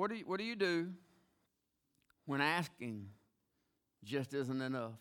What 0.00 0.08
do 0.08 0.16
you, 0.16 0.24
what 0.24 0.38
do, 0.38 0.44
you 0.44 0.56
do 0.56 0.88
when 2.24 2.40
asking 2.40 3.08
just 4.02 4.32
isn't 4.32 4.62
enough? 4.62 4.94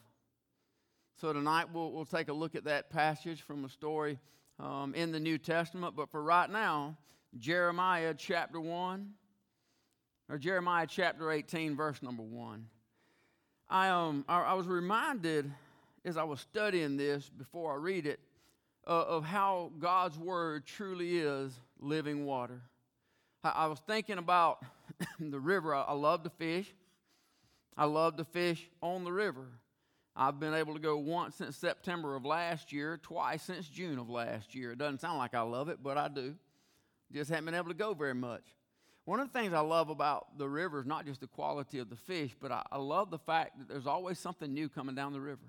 So 1.22 1.32
tonight 1.32 1.68
we'll, 1.74 1.94
we'll 1.94 2.04
take 2.04 2.28
a 2.28 2.34
look 2.34 2.54
at 2.54 2.66
that 2.66 2.90
passage 2.90 3.42
from 3.44 3.64
a 3.64 3.70
story 3.70 4.20
um, 4.60 4.94
in 4.94 5.14
the 5.14 5.20
New 5.22 5.38
Testament. 5.38 5.96
But 5.96 6.10
for 6.10 6.22
right 6.22 6.50
now, 6.50 6.98
Jeremiah 7.38 8.14
chapter 8.14 8.60
1, 8.60 9.10
or 10.28 10.38
Jeremiah 10.38 10.86
chapter 10.86 11.32
18, 11.32 11.78
verse 11.78 12.04
number 12.04 12.24
1. 12.24 12.66
I, 13.70 13.88
um, 13.88 14.26
I, 14.28 14.42
I 14.42 14.54
was 14.54 14.68
reminded 14.68 15.50
as 16.04 16.18
I 16.18 16.24
was 16.24 16.42
studying 16.42 16.98
this 16.98 17.30
before 17.30 17.72
I 17.72 17.78
read 17.78 18.06
it 18.06 18.20
uh, 18.86 19.04
of 19.04 19.24
how 19.24 19.72
God's 19.80 20.20
Word 20.20 20.66
truly 20.66 21.20
is 21.20 21.58
living 21.80 22.26
water. 22.26 22.60
I, 23.46 23.50
I 23.50 23.68
was 23.68 23.80
thinking 23.80 24.18
about 24.18 24.62
the 25.20 25.40
river. 25.40 25.74
I, 25.74 25.82
I 25.84 25.94
love 25.94 26.24
to 26.24 26.30
fish. 26.30 26.74
I 27.78 27.86
love 27.86 28.18
to 28.18 28.26
fish 28.26 28.70
on 28.82 29.04
the 29.04 29.12
river. 29.12 29.48
I've 30.16 30.40
been 30.40 30.54
able 30.54 30.74
to 30.74 30.80
go 30.80 30.98
once 30.98 31.36
since 31.36 31.56
September 31.56 32.16
of 32.16 32.26
last 32.26 32.74
year, 32.74 33.00
twice 33.02 33.44
since 33.44 33.68
June 33.70 33.98
of 34.00 34.10
last 34.10 34.54
year. 34.54 34.74
It 34.74 34.78
doesn't 34.78 35.00
sound 35.00 35.18
like 35.18 35.34
I 35.34 35.42
love 35.42 35.70
it, 35.70 35.82
but 35.82 35.98
I 35.98 36.10
do. 36.10 36.36
Just 37.12 37.30
haven't 37.30 37.46
been 37.46 37.56
able 37.56 37.70
to 37.70 37.74
go 37.74 37.94
very 37.94 38.14
much. 38.14 38.44
One 39.06 39.20
of 39.20 39.32
the 39.32 39.40
things 39.40 39.54
I 39.54 39.62
love 39.62 39.90
about 39.90 40.38
the 40.38 40.48
river 40.48 40.80
is 40.80 40.86
not 40.86 41.06
just 41.06 41.22
the 41.22 41.28
quality 41.28 41.80
of 41.80 41.90
the 41.90 41.96
fish, 41.96 42.36
but 42.40 42.52
I, 42.52 42.64
I 42.72 42.78
love 42.78 43.10
the 43.10 43.18
fact 43.18 43.58
that 43.58 43.70
there's 43.70 43.88
always 43.88 44.20
something 44.20 44.54
new 44.54 44.70
coming 44.70 44.94
down 44.94 45.14
the 45.14 45.22
river. 45.22 45.48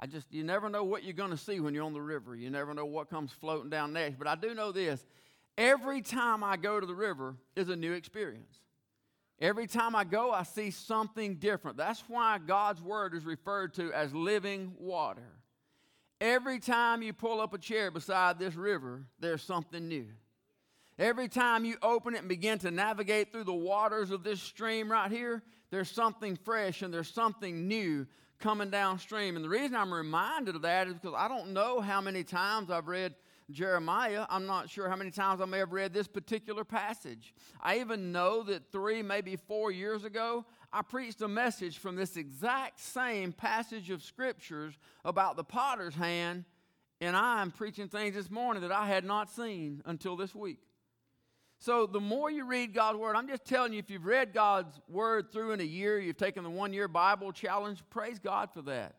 I 0.00 0.06
just, 0.06 0.26
you 0.32 0.42
never 0.42 0.68
know 0.68 0.82
what 0.82 1.04
you're 1.04 1.12
going 1.12 1.30
to 1.30 1.36
see 1.36 1.60
when 1.60 1.74
you're 1.74 1.84
on 1.84 1.92
the 1.92 2.00
river. 2.00 2.34
You 2.34 2.50
never 2.50 2.74
know 2.74 2.86
what 2.86 3.08
comes 3.08 3.30
floating 3.30 3.70
down 3.70 3.92
next. 3.92 4.18
But 4.18 4.26
I 4.26 4.34
do 4.34 4.52
know 4.54 4.72
this 4.72 5.04
every 5.56 6.02
time 6.02 6.42
I 6.42 6.56
go 6.56 6.80
to 6.80 6.86
the 6.86 6.94
river 6.94 7.36
is 7.56 7.68
a 7.68 7.76
new 7.76 7.92
experience. 7.92 8.58
Every 9.40 9.66
time 9.66 9.96
I 9.96 10.04
go, 10.04 10.30
I 10.30 10.44
see 10.44 10.70
something 10.70 11.34
different. 11.36 11.76
That's 11.76 12.02
why 12.06 12.38
God's 12.38 12.80
word 12.80 13.14
is 13.14 13.24
referred 13.24 13.74
to 13.74 13.92
as 13.92 14.14
living 14.14 14.74
water. 14.78 15.32
Every 16.20 16.60
time 16.60 17.02
you 17.02 17.12
pull 17.12 17.40
up 17.40 17.52
a 17.52 17.58
chair 17.58 17.90
beside 17.90 18.38
this 18.38 18.54
river, 18.54 19.02
there's 19.18 19.42
something 19.42 19.88
new. 19.88 20.06
Every 20.96 21.26
time 21.26 21.64
you 21.64 21.76
open 21.82 22.14
it 22.14 22.18
and 22.18 22.28
begin 22.28 22.60
to 22.60 22.70
navigate 22.70 23.32
through 23.32 23.44
the 23.44 23.52
waters 23.52 24.12
of 24.12 24.22
this 24.22 24.40
stream 24.40 24.92
right 24.92 25.10
here, 25.10 25.42
there's 25.72 25.90
something 25.90 26.36
fresh 26.36 26.82
and 26.82 26.94
there's 26.94 27.12
something 27.12 27.66
new 27.66 28.06
coming 28.38 28.70
downstream. 28.70 29.34
And 29.34 29.44
the 29.44 29.48
reason 29.48 29.74
I'm 29.74 29.92
reminded 29.92 30.54
of 30.54 30.62
that 30.62 30.86
is 30.86 30.94
because 30.94 31.14
I 31.16 31.26
don't 31.26 31.52
know 31.52 31.80
how 31.80 32.00
many 32.00 32.22
times 32.22 32.70
I've 32.70 32.86
read 32.86 33.14
Jeremiah. 33.50 34.26
I'm 34.28 34.46
not 34.46 34.70
sure 34.70 34.88
how 34.88 34.96
many 34.96 35.10
times 35.10 35.40
I 35.40 35.44
may 35.44 35.58
have 35.58 35.72
read 35.72 35.92
this 35.92 36.08
particular 36.08 36.64
passage. 36.64 37.34
I 37.60 37.80
even 37.80 38.12
know 38.12 38.42
that 38.44 38.70
three, 38.72 39.02
maybe 39.02 39.36
four 39.36 39.70
years 39.70 40.04
ago, 40.04 40.44
I 40.72 40.82
preached 40.82 41.20
a 41.20 41.28
message 41.28 41.78
from 41.78 41.96
this 41.96 42.16
exact 42.16 42.80
same 42.80 43.32
passage 43.32 43.90
of 43.90 44.02
scriptures 44.02 44.74
about 45.04 45.36
the 45.36 45.44
potter's 45.44 45.94
hand, 45.94 46.44
and 47.00 47.16
I'm 47.16 47.50
preaching 47.50 47.88
things 47.88 48.14
this 48.14 48.30
morning 48.30 48.62
that 48.62 48.72
I 48.72 48.86
had 48.86 49.04
not 49.04 49.28
seen 49.28 49.82
until 49.84 50.16
this 50.16 50.34
week. 50.34 50.60
So 51.58 51.86
the 51.86 52.00
more 52.00 52.30
you 52.30 52.44
read 52.44 52.74
God's 52.74 52.98
word, 52.98 53.14
I'm 53.14 53.28
just 53.28 53.44
telling 53.44 53.72
you, 53.72 53.78
if 53.78 53.88
you've 53.88 54.06
read 54.06 54.32
God's 54.32 54.80
word 54.88 55.30
through 55.30 55.52
in 55.52 55.60
a 55.60 55.64
year, 55.64 56.00
you've 56.00 56.16
taken 56.16 56.42
the 56.42 56.50
one 56.50 56.72
year 56.72 56.88
Bible 56.88 57.30
challenge, 57.32 57.82
praise 57.88 58.18
God 58.18 58.50
for 58.52 58.62
that. 58.62 58.96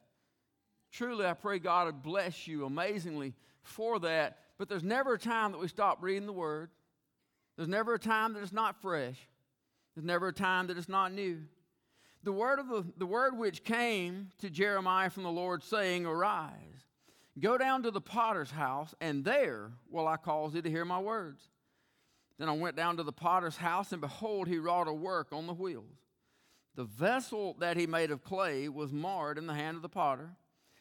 Truly, 0.91 1.25
I 1.25 1.33
pray 1.33 1.57
God 1.57 1.87
would 1.87 2.03
bless 2.03 2.47
you 2.47 2.65
amazingly 2.65 3.33
for 3.63 3.99
that. 3.99 4.37
But 4.57 4.69
there's 4.69 4.83
never 4.83 5.13
a 5.13 5.19
time 5.19 5.51
that 5.51 5.57
we 5.57 5.67
stop 5.67 5.99
reading 6.01 6.25
the 6.25 6.33
word. 6.33 6.69
There's 7.55 7.69
never 7.69 7.95
a 7.95 7.99
time 7.99 8.33
that 8.33 8.43
it's 8.43 8.53
not 8.53 8.81
fresh. 8.81 9.17
There's 9.95 10.05
never 10.05 10.29
a 10.29 10.33
time 10.33 10.67
that 10.67 10.77
it's 10.77 10.89
not 10.89 11.11
new. 11.11 11.39
The 12.23 12.31
word 12.31 12.59
of 12.59 12.69
the, 12.69 12.85
the 12.97 13.05
word 13.05 13.37
which 13.37 13.63
came 13.63 14.29
to 14.39 14.49
Jeremiah 14.49 15.09
from 15.09 15.23
the 15.23 15.31
Lord, 15.31 15.61
saying, 15.63 16.05
Arise, 16.05 16.87
go 17.39 17.57
down 17.57 17.83
to 17.83 17.91
the 17.91 18.01
potter's 18.01 18.51
house, 18.51 18.95
and 19.01 19.25
there 19.25 19.71
will 19.89 20.07
I 20.07 20.17
cause 20.17 20.53
thee 20.53 20.61
to 20.61 20.69
hear 20.69 20.85
my 20.85 20.99
words. 20.99 21.49
Then 22.39 22.49
I 22.49 22.53
went 22.53 22.75
down 22.75 22.97
to 22.97 23.03
the 23.03 23.11
potter's 23.11 23.57
house, 23.57 23.91
and 23.91 24.01
behold, 24.01 24.47
he 24.47 24.57
wrought 24.57 24.87
a 24.87 24.93
work 24.93 25.27
on 25.31 25.47
the 25.47 25.53
wheels. 25.53 25.99
The 26.75 26.85
vessel 26.85 27.55
that 27.59 27.77
he 27.77 27.85
made 27.85 28.09
of 28.09 28.23
clay 28.23 28.67
was 28.67 28.91
marred 28.91 29.37
in 29.37 29.45
the 29.45 29.53
hand 29.53 29.75
of 29.75 29.81
the 29.81 29.89
potter. 29.89 30.31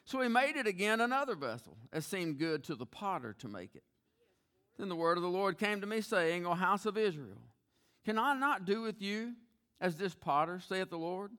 So 0.04 0.20
he 0.20 0.28
made 0.28 0.56
it 0.56 0.66
again 0.66 1.00
another 1.00 1.34
vessel, 1.36 1.76
as 1.92 2.04
seemed 2.04 2.38
good 2.38 2.64
to 2.64 2.74
the 2.74 2.86
potter 2.86 3.34
to 3.38 3.48
make 3.48 3.74
it. 3.74 3.84
Then 4.78 4.88
the 4.88 4.96
word 4.96 5.16
of 5.16 5.22
the 5.22 5.28
Lord 5.28 5.58
came 5.58 5.80
to 5.80 5.86
me, 5.86 6.00
saying, 6.00 6.44
O 6.46 6.54
house 6.54 6.86
of 6.86 6.98
Israel, 6.98 7.42
can 8.04 8.18
I 8.18 8.34
not 8.34 8.64
do 8.64 8.82
with 8.82 9.00
you 9.00 9.34
as 9.80 9.96
this 9.96 10.14
potter, 10.14 10.60
saith 10.60 10.90
the 10.90 10.98
Lord? 10.98 11.30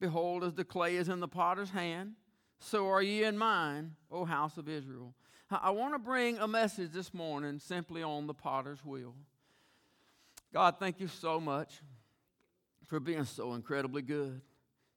Behold, 0.00 0.44
as 0.44 0.54
the 0.54 0.64
clay 0.64 0.96
is 0.96 1.08
in 1.08 1.20
the 1.20 1.28
potter's 1.28 1.70
hand, 1.70 2.14
so 2.58 2.88
are 2.88 3.02
ye 3.02 3.24
in 3.24 3.38
mine, 3.38 3.94
O 4.10 4.24
house 4.24 4.56
of 4.56 4.68
Israel. 4.68 5.14
I 5.50 5.70
want 5.70 5.94
to 5.94 5.98
bring 5.98 6.38
a 6.38 6.48
message 6.48 6.92
this 6.92 7.12
morning 7.12 7.58
simply 7.58 8.02
on 8.02 8.26
the 8.26 8.34
potter's 8.34 8.84
wheel. 8.84 9.14
God, 10.52 10.76
thank 10.78 11.00
you 11.00 11.08
so 11.08 11.40
much 11.40 11.80
for 12.86 12.98
being 12.98 13.24
so 13.24 13.54
incredibly 13.54 14.02
good. 14.02 14.40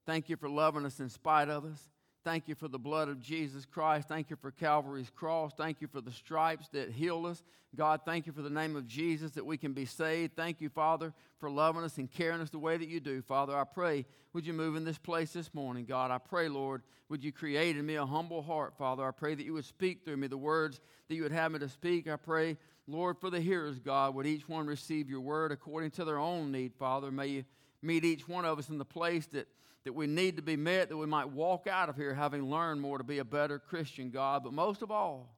Thank 0.06 0.29
you 0.29 0.35
for 0.35 0.50
loving 0.50 0.85
us 0.85 1.00
in 1.00 1.09
spite 1.09 1.50
of 1.50 1.66
us. 1.66 1.79
Thank 2.23 2.47
you 2.47 2.56
for 2.56 2.69
the 2.69 2.79
blood 2.79 3.09
of 3.09 3.19
Jesus 3.19 3.66
Christ. 3.66 4.07
Thank 4.07 4.29
you 4.29 4.38
for 4.38 4.51
Calvary's 4.51 5.09
cross. 5.09 5.51
Thank 5.57 5.81
you 5.81 5.88
for 5.88 6.00
the 6.00 6.11
stripes 6.11 6.69
that 6.69 6.91
heal 6.91 7.25
us. 7.25 7.44
God, 7.75 8.01
thank 8.06 8.28
you 8.28 8.31
for 8.34 8.41
the 8.41 8.50
name 8.50 8.75
of 8.75 8.88
Jesus 8.88 9.31
that 9.31 9.45
we 9.45 9.57
can 9.57 9.73
be 9.73 9.85
saved. 9.85 10.35
Thank 10.35 10.61
you, 10.61 10.69
Father, 10.69 11.13
for 11.39 11.50
loving 11.50 11.84
us 11.84 11.97
and 11.97 12.09
caring 12.09 12.39
us 12.39 12.50
the 12.50 12.59
way 12.59 12.78
that 12.78 12.88
you 12.88 13.00
do. 13.00 13.22
Father, 13.22 13.57
I 13.57 13.63
pray, 13.63 14.06
would 14.31 14.45
you 14.45 14.53
move 14.53 14.75
in 14.75 14.85
this 14.85 14.97
place 14.97 15.34
this 15.34 15.53
morning, 15.53 15.85
God? 15.85 16.11
I 16.11 16.17
pray, 16.17 16.47
Lord, 16.47 16.84
would 17.09 17.23
you 17.23 17.31
create 17.31 17.75
in 17.75 17.85
me 17.85 17.95
a 17.95 18.06
humble 18.06 18.41
heart, 18.41 18.75
Father? 18.78 19.05
I 19.05 19.11
pray 19.11 19.35
that 19.35 19.44
you 19.44 19.53
would 19.53 19.66
speak 19.66 20.05
through 20.05 20.17
me 20.17 20.28
the 20.28 20.38
words 20.38 20.79
that 21.09 21.16
you 21.16 21.23
would 21.23 21.31
have 21.31 21.51
me 21.51 21.59
to 21.59 21.69
speak. 21.69 22.07
I 22.07 22.16
pray, 22.16 22.57
Lord, 22.88 23.17
for 23.17 23.29
the 23.29 23.41
hearers, 23.41 23.79
God, 23.79 24.16
would 24.16 24.28
each 24.28 24.47
one 24.47 24.66
receive 24.66 25.09
your 25.09 25.22
word 25.22 25.51
according 25.51 25.91
to 25.91 26.05
their 26.05 26.19
own 26.19 26.51
need, 26.51 26.73
Father. 26.75 27.11
May 27.11 27.28
you 27.28 27.45
meet 27.81 28.05
each 28.05 28.28
one 28.28 28.45
of 28.45 28.59
us 28.59 28.69
in 28.69 28.78
the 28.78 28.85
place 28.85 29.25
that, 29.28 29.47
that 29.86 29.94
we 29.94 30.08
need 30.08 30.38
to 30.38 30.42
be 30.42 30.56
met, 30.56 30.90
that 30.90 30.98
we 30.98 31.06
might 31.06 31.30
walk 31.30 31.68
out 31.68 31.90
of 31.90 31.96
here 31.96 32.14
having 32.14 32.50
learned 32.50 32.82
more 32.82 32.98
to 32.98 33.04
be 33.04 33.20
a 33.20 33.26
better 33.26 33.60
Christian, 33.60 34.10
God. 34.10 34.44
But 34.44 34.54
most 34.54 34.82
of 34.82 34.92
all, 34.92 35.36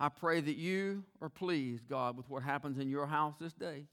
I 0.00 0.08
pray 0.08 0.40
that 0.40 0.56
you 0.56 1.04
are 1.20 1.28
pleased, 1.28 1.88
God, 1.88 2.16
with 2.16 2.28
what 2.28 2.42
happens 2.42 2.78
in 2.78 2.88
your 2.88 3.06
house 3.06 3.34
this 3.40 3.52
day. 3.52 3.84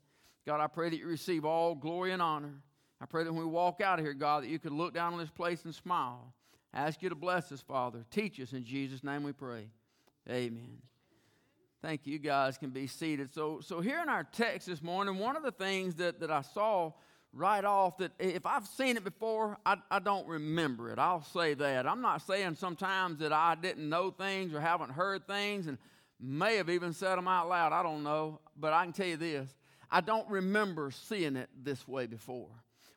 God, 0.46 0.60
I 0.60 0.68
pray 0.68 0.90
that 0.90 0.98
you 0.98 1.08
receive 1.08 1.46
all 1.46 1.76
glory 1.76 2.12
and 2.12 2.22
honor. 2.22 2.62
I 3.00 3.06
pray 3.06 3.24
that 3.24 3.32
when 3.32 3.42
we 3.42 3.50
walk 3.50 3.82
out 3.82 4.00
of 4.00 4.06
here, 4.06 4.14
God, 4.14 4.44
that 4.44 4.50
you 4.50 4.60
could 4.60 4.72
look 4.72 4.94
down 4.94 5.14
on 5.14 5.20
this 5.20 5.30
place 5.30 5.66
and 5.66 5.74
smile. 5.74 6.34
I 6.74 6.82
ask 6.82 7.02
you 7.02 7.10
to 7.10 7.16
bless 7.16 7.52
us, 7.52 7.62
Father. 7.62 8.04
Teach 8.10 8.40
us 8.40 8.54
in 8.54 8.64
Jesus' 8.64 9.04
name 9.04 9.24
we 9.24 9.34
pray. 9.34 9.68
Amen. 10.30 10.80
Thank 11.82 12.06
you. 12.06 12.14
You 12.14 12.20
guys 12.20 12.58
can 12.58 12.70
be 12.70 12.88
seated. 12.88 13.34
So, 13.34 13.60
so 13.60 13.82
here 13.82 14.02
in 14.02 14.10
our 14.10 14.24
text 14.24 14.68
this 14.68 14.82
morning, 14.82 15.18
one 15.18 15.36
of 15.36 15.44
the 15.44 15.52
things 15.52 15.96
that, 15.96 16.20
that 16.20 16.30
I 16.30 16.42
saw 16.42 16.94
right 17.34 17.64
off 17.64 17.98
that 17.98 18.12
if 18.20 18.46
I've 18.46 18.68
seen 18.68 18.98
it 18.98 19.04
before, 19.04 19.58
I, 19.66 19.78
I 19.90 20.00
don't 20.00 20.28
remember 20.28 20.90
it. 20.90 21.00
I'll 21.00 21.24
say 21.24 21.54
that. 21.54 21.88
I'm 21.88 22.02
not 22.02 22.22
saying 22.22 22.56
sometimes 22.56 23.20
that 23.20 23.32
I 23.32 23.56
didn't 23.56 23.88
know 23.88 24.12
things 24.12 24.54
or 24.54 24.60
haven't 24.60 24.92
heard 24.92 25.26
things 25.28 25.68
and 25.68 25.78
may 26.20 26.58
have 26.58 26.70
even 26.70 26.94
said 26.94 27.16
them 27.16 27.28
out 27.28 27.50
loud. 27.50 27.74
I 27.74 27.84
don't 27.84 28.04
know. 28.04 28.40
But 28.58 28.74
I 28.74 28.84
can 28.84 28.94
tell 28.94 29.08
you 29.08 29.18
this 29.18 29.50
I 29.90 30.02
don't 30.02 30.30
remember 30.30 30.92
seeing 30.92 31.36
it 31.36 31.50
this 31.62 31.88
way 31.88 32.06
before, 32.06 32.50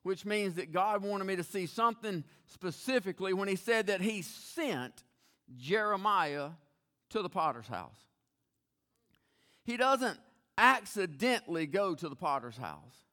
which 0.03 0.25
means 0.25 0.55
that 0.55 0.73
God 0.73 1.03
wanted 1.03 1.25
me 1.25 1.37
to 1.37 1.44
see 1.44 1.67
something 1.67 2.25
specifically 2.47 3.33
when 3.33 3.49
He 3.49 3.56
said 3.56 3.87
that 3.87 4.00
He 4.00 4.23
sent 4.23 5.05
Jeremiah 5.56 6.50
to 7.11 7.23
the 7.23 7.28
potter's 7.28 7.69
house. 7.69 7.97
He 9.65 9.77
doesn't 9.77 10.19
accidentally 10.59 11.67
go 11.67 11.94
to 11.94 12.09
the 12.09 12.17
potter's 12.17 12.56
house. 12.56 13.04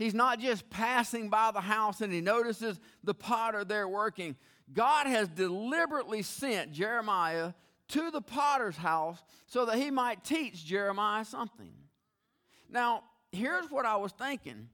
He's 0.00 0.14
not 0.14 0.40
just 0.40 0.70
passing 0.70 1.28
by 1.28 1.50
the 1.50 1.60
house 1.60 2.00
and 2.00 2.10
he 2.10 2.22
notices 2.22 2.80
the 3.04 3.12
potter 3.12 3.66
there 3.66 3.86
working. 3.86 4.34
God 4.72 5.06
has 5.06 5.28
deliberately 5.28 6.22
sent 6.22 6.72
Jeremiah 6.72 7.52
to 7.88 8.10
the 8.10 8.22
potter's 8.22 8.78
house 8.78 9.22
so 9.44 9.66
that 9.66 9.76
he 9.76 9.90
might 9.90 10.24
teach 10.24 10.64
Jeremiah 10.64 11.26
something. 11.26 11.74
Now, 12.70 13.02
here's 13.30 13.70
what 13.70 13.84
I 13.84 13.96
was 13.96 14.12
thinking. 14.12 14.70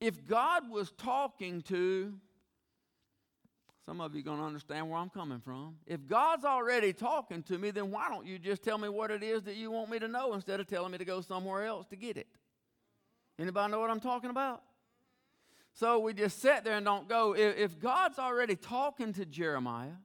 If 0.00 0.26
God 0.26 0.70
was 0.70 0.92
talking 0.92 1.60
to 1.64 2.14
some 3.84 4.00
of 4.00 4.14
you 4.14 4.22
going 4.22 4.38
to 4.38 4.44
understand 4.44 4.88
where 4.88 4.98
I'm 4.98 5.10
coming 5.10 5.40
from. 5.40 5.74
If 5.86 6.06
God's 6.06 6.44
already 6.44 6.92
talking 6.94 7.42
to 7.44 7.58
me, 7.58 7.70
then 7.70 7.90
why 7.90 8.08
don't 8.08 8.24
you 8.24 8.38
just 8.38 8.62
tell 8.62 8.78
me 8.78 8.88
what 8.88 9.10
it 9.10 9.22
is 9.22 9.42
that 9.42 9.56
you 9.56 9.70
want 9.70 9.90
me 9.90 9.98
to 9.98 10.08
know 10.08 10.32
instead 10.32 10.60
of 10.60 10.68
telling 10.68 10.92
me 10.92 10.98
to 10.98 11.04
go 11.04 11.20
somewhere 11.20 11.66
else 11.66 11.86
to 11.88 11.96
get 11.96 12.16
it? 12.16 12.28
Anybody 13.40 13.72
know 13.72 13.80
what 13.80 13.90
I'm 13.90 14.00
talking 14.00 14.28
about? 14.28 14.62
So 15.72 15.98
we 16.00 16.12
just 16.12 16.42
sit 16.42 16.62
there 16.62 16.76
and 16.76 16.84
don't 16.84 17.08
go. 17.08 17.34
If, 17.34 17.78
God's 17.78 18.18
already 18.18 18.54
talking 18.54 19.14
to 19.14 19.24
Jeremiah, 19.24 19.96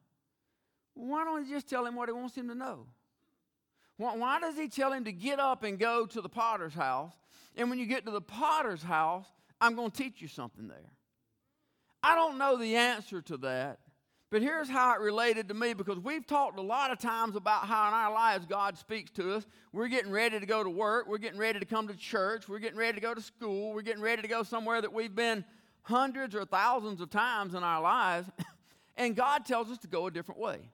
why 0.93 1.25
don't 1.25 1.43
he 1.43 1.51
just 1.51 1.67
tell 1.67 1.85
him 1.85 1.95
what 1.95 2.07
he 2.07 2.13
wants 2.13 2.35
him 2.35 2.47
to 2.47 2.55
know? 2.55 2.85
Why 3.97 4.39
does 4.39 4.55
he 4.55 4.69
tell 4.69 4.93
him 4.93 5.03
to 5.05 5.11
get 5.11 5.39
up 5.39 5.63
and 5.63 5.77
go 5.77 6.05
to 6.05 6.21
the 6.21 6.29
potter's 6.29 6.73
house? 6.73 7.13
And 7.57 7.69
when 7.69 7.79
you 7.79 7.85
get 7.85 8.05
to 8.05 8.11
the 8.11 8.21
potter's 8.21 8.83
house, 8.83 9.25
I'm 9.59 9.75
going 9.75 9.91
to 9.91 9.97
teach 9.97 10.21
you 10.21 10.27
something 10.27 10.67
there. 10.67 10.91
I 12.03 12.15
don't 12.15 12.37
know 12.37 12.57
the 12.57 12.75
answer 12.75 13.21
to 13.23 13.37
that, 13.37 13.79
but 14.31 14.41
here's 14.41 14.69
how 14.69 14.93
it 14.95 15.01
related 15.01 15.47
to 15.49 15.53
me 15.53 15.73
because 15.73 15.99
we've 15.99 16.25
talked 16.25 16.57
a 16.57 16.61
lot 16.61 16.91
of 16.91 16.99
times 16.99 17.35
about 17.35 17.67
how 17.67 17.87
in 17.87 17.93
our 17.93 18.11
lives 18.11 18.45
God 18.45 18.77
speaks 18.77 19.11
to 19.11 19.33
us. 19.33 19.45
We're 19.71 19.87
getting 19.87 20.11
ready 20.11 20.39
to 20.39 20.45
go 20.45 20.63
to 20.63 20.69
work, 20.69 21.07
we're 21.07 21.19
getting 21.19 21.39
ready 21.39 21.59
to 21.59 21.65
come 21.65 21.87
to 21.87 21.95
church, 21.95 22.49
we're 22.49 22.59
getting 22.59 22.77
ready 22.77 22.95
to 22.95 23.01
go 23.01 23.13
to 23.13 23.21
school, 23.21 23.73
we're 23.73 23.81
getting 23.81 24.01
ready 24.01 24.21
to 24.21 24.27
go 24.27 24.43
somewhere 24.43 24.81
that 24.81 24.91
we've 24.91 25.15
been 25.15 25.45
hundreds 25.83 26.33
or 26.35 26.45
thousands 26.45 26.99
of 27.01 27.09
times 27.11 27.53
in 27.53 27.63
our 27.63 27.81
lives, 27.81 28.27
and 28.97 29.15
God 29.15 29.45
tells 29.45 29.69
us 29.69 29.77
to 29.79 29.87
go 29.87 30.07
a 30.07 30.11
different 30.11 30.41
way. 30.41 30.71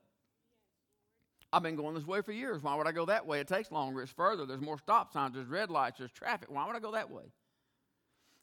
I've 1.54 1.64
been 1.64 1.76
going 1.76 1.96
this 1.96 2.08
way 2.08 2.22
for 2.22 2.32
years. 2.32 2.64
Why 2.64 2.76
would 2.76 2.88
I 2.88 2.94
go 2.94 3.06
that 3.08 3.28
way? 3.28 3.42
It 3.42 3.48
takes 3.48 3.72
longer, 3.72 4.02
it's 4.02 4.12
further, 4.12 4.46
there's 4.46 4.62
more 4.62 4.78
stop 4.78 5.12
signs, 5.12 5.36
there's 5.36 5.48
red 5.48 5.70
lights, 5.70 6.00
there's 6.00 6.12
traffic. 6.12 6.50
Why 6.50 6.66
would 6.66 6.76
I 6.76 6.80
go 6.80 6.94
that 6.94 7.12
way? 7.12 7.26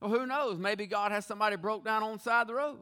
Well, 0.00 0.10
who 0.10 0.26
knows? 0.26 0.58
Maybe 0.58 0.86
God 0.86 1.10
has 1.10 1.24
somebody 1.24 1.56
broke 1.56 1.84
down 1.84 2.02
on 2.02 2.18
the 2.18 2.22
side 2.22 2.42
of 2.42 2.48
the 2.48 2.54
road. 2.54 2.80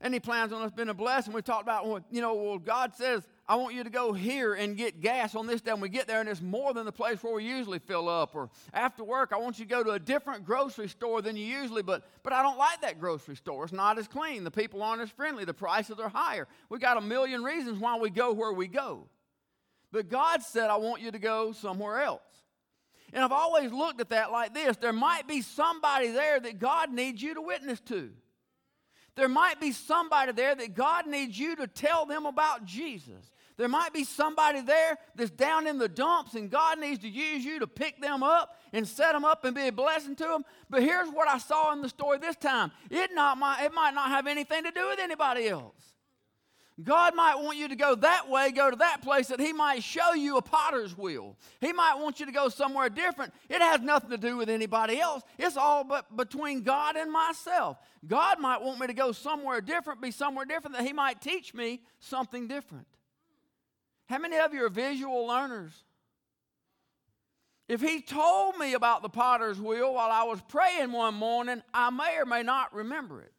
And 0.00 0.14
he 0.14 0.20
plans 0.20 0.52
on 0.52 0.62
us 0.62 0.70
being 0.70 0.88
a 0.90 0.94
blessing. 0.94 1.32
We 1.32 1.42
talked 1.42 1.62
about, 1.62 1.88
well, 1.88 2.00
you 2.08 2.20
know, 2.20 2.32
well, 2.34 2.58
God 2.58 2.94
says, 2.94 3.26
I 3.48 3.56
want 3.56 3.74
you 3.74 3.82
to 3.82 3.90
go 3.90 4.12
here 4.12 4.54
and 4.54 4.76
get 4.76 5.00
gas 5.00 5.34
on 5.34 5.48
this 5.48 5.60
day. 5.60 5.72
And 5.72 5.82
we 5.82 5.88
get 5.88 6.06
there 6.06 6.20
and 6.20 6.28
it's 6.28 6.40
more 6.40 6.72
than 6.72 6.84
the 6.84 6.92
place 6.92 7.20
where 7.20 7.34
we 7.34 7.44
usually 7.44 7.80
fill 7.80 8.08
up. 8.08 8.36
Or 8.36 8.48
after 8.72 9.02
work, 9.02 9.32
I 9.32 9.38
want 9.38 9.58
you 9.58 9.64
to 9.64 9.68
go 9.68 9.82
to 9.82 9.90
a 9.90 9.98
different 9.98 10.44
grocery 10.44 10.86
store 10.86 11.20
than 11.20 11.36
you 11.36 11.44
usually, 11.44 11.82
but, 11.82 12.04
but 12.22 12.32
I 12.32 12.42
don't 12.42 12.58
like 12.58 12.80
that 12.82 13.00
grocery 13.00 13.34
store. 13.34 13.64
It's 13.64 13.72
not 13.72 13.98
as 13.98 14.06
clean. 14.06 14.44
The 14.44 14.52
people 14.52 14.84
aren't 14.84 15.02
as 15.02 15.10
friendly. 15.10 15.44
The 15.44 15.54
prices 15.54 15.98
are 15.98 16.08
higher. 16.08 16.46
We 16.68 16.78
got 16.78 16.96
a 16.96 17.00
million 17.00 17.42
reasons 17.42 17.80
why 17.80 17.98
we 17.98 18.10
go 18.10 18.32
where 18.32 18.52
we 18.52 18.68
go. 18.68 19.08
But 19.90 20.08
God 20.08 20.42
said, 20.42 20.70
I 20.70 20.76
want 20.76 21.02
you 21.02 21.10
to 21.10 21.18
go 21.18 21.50
somewhere 21.50 22.02
else. 22.02 22.22
And 23.12 23.24
I've 23.24 23.32
always 23.32 23.72
looked 23.72 24.00
at 24.00 24.10
that 24.10 24.30
like 24.30 24.54
this 24.54 24.76
there 24.76 24.92
might 24.92 25.26
be 25.26 25.42
somebody 25.42 26.10
there 26.10 26.38
that 26.38 26.58
God 26.58 26.92
needs 26.92 27.20
you 27.20 27.34
to 27.34 27.42
witness 27.42 27.80
to. 27.86 28.10
There 29.18 29.28
might 29.28 29.60
be 29.60 29.72
somebody 29.72 30.30
there 30.30 30.54
that 30.54 30.74
God 30.74 31.08
needs 31.08 31.36
you 31.36 31.56
to 31.56 31.66
tell 31.66 32.06
them 32.06 32.24
about 32.24 32.64
Jesus. 32.64 33.32
There 33.56 33.66
might 33.66 33.92
be 33.92 34.04
somebody 34.04 34.60
there 34.60 34.96
that's 35.16 35.32
down 35.32 35.66
in 35.66 35.76
the 35.76 35.88
dumps 35.88 36.34
and 36.34 36.48
God 36.48 36.78
needs 36.78 37.00
to 37.00 37.08
use 37.08 37.44
you 37.44 37.58
to 37.58 37.66
pick 37.66 38.00
them 38.00 38.22
up 38.22 38.54
and 38.72 38.86
set 38.86 39.14
them 39.14 39.24
up 39.24 39.44
and 39.44 39.56
be 39.56 39.66
a 39.66 39.72
blessing 39.72 40.14
to 40.14 40.22
them. 40.22 40.44
But 40.70 40.84
here's 40.84 41.08
what 41.08 41.26
I 41.26 41.38
saw 41.38 41.72
in 41.72 41.82
the 41.82 41.88
story 41.88 42.18
this 42.18 42.36
time 42.36 42.70
it, 42.92 43.10
not, 43.12 43.38
it 43.60 43.74
might 43.74 43.92
not 43.92 44.08
have 44.10 44.28
anything 44.28 44.62
to 44.62 44.70
do 44.70 44.86
with 44.88 45.00
anybody 45.00 45.48
else. 45.48 45.74
God 46.82 47.16
might 47.16 47.34
want 47.36 47.58
you 47.58 47.66
to 47.68 47.74
go 47.74 47.96
that 47.96 48.28
way, 48.28 48.52
go 48.52 48.70
to 48.70 48.76
that 48.76 49.02
place, 49.02 49.28
that 49.28 49.40
He 49.40 49.52
might 49.52 49.82
show 49.82 50.14
you 50.14 50.36
a 50.36 50.42
potter's 50.42 50.96
wheel. 50.96 51.36
He 51.60 51.72
might 51.72 51.98
want 51.98 52.20
you 52.20 52.26
to 52.26 52.32
go 52.32 52.48
somewhere 52.48 52.88
different. 52.88 53.34
It 53.48 53.60
has 53.60 53.80
nothing 53.80 54.10
to 54.10 54.18
do 54.18 54.36
with 54.36 54.48
anybody 54.48 55.00
else. 55.00 55.24
It's 55.38 55.56
all 55.56 55.82
but 55.82 56.16
between 56.16 56.62
God 56.62 56.96
and 56.96 57.10
myself. 57.10 57.78
God 58.06 58.38
might 58.38 58.62
want 58.62 58.78
me 58.78 58.86
to 58.86 58.94
go 58.94 59.10
somewhere 59.10 59.60
different, 59.60 60.00
be 60.00 60.12
somewhere 60.12 60.44
different, 60.44 60.76
that 60.76 60.86
He 60.86 60.92
might 60.92 61.20
teach 61.20 61.52
me 61.52 61.80
something 61.98 62.46
different. 62.46 62.86
How 64.08 64.18
many 64.18 64.38
of 64.38 64.54
you 64.54 64.64
are 64.64 64.70
visual 64.70 65.26
learners? 65.26 65.72
If 67.66 67.80
He 67.80 68.00
told 68.00 68.56
me 68.56 68.74
about 68.74 69.02
the 69.02 69.08
potter's 69.08 69.60
wheel 69.60 69.94
while 69.94 70.12
I 70.12 70.22
was 70.22 70.40
praying 70.42 70.92
one 70.92 71.14
morning, 71.14 71.60
I 71.74 71.90
may 71.90 72.16
or 72.18 72.24
may 72.24 72.44
not 72.44 72.72
remember 72.72 73.20
it. 73.20 73.32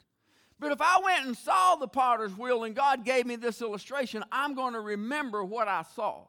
But 0.60 0.72
if 0.72 0.82
I 0.82 1.00
went 1.04 1.26
and 1.26 1.38
saw 1.38 1.76
the 1.76 1.88
potter's 1.88 2.38
wheel 2.38 2.66
and 2.66 2.76
God 2.76 3.06
gave 3.06 3.26
me 3.26 3.38
this 3.38 3.62
illustration, 3.62 4.24
I'm 4.32 4.56
going 4.56 4.74
to 4.74 4.82
remember 4.82 5.44
what 5.44 5.68
I 5.68 5.84
saw. 5.96 6.26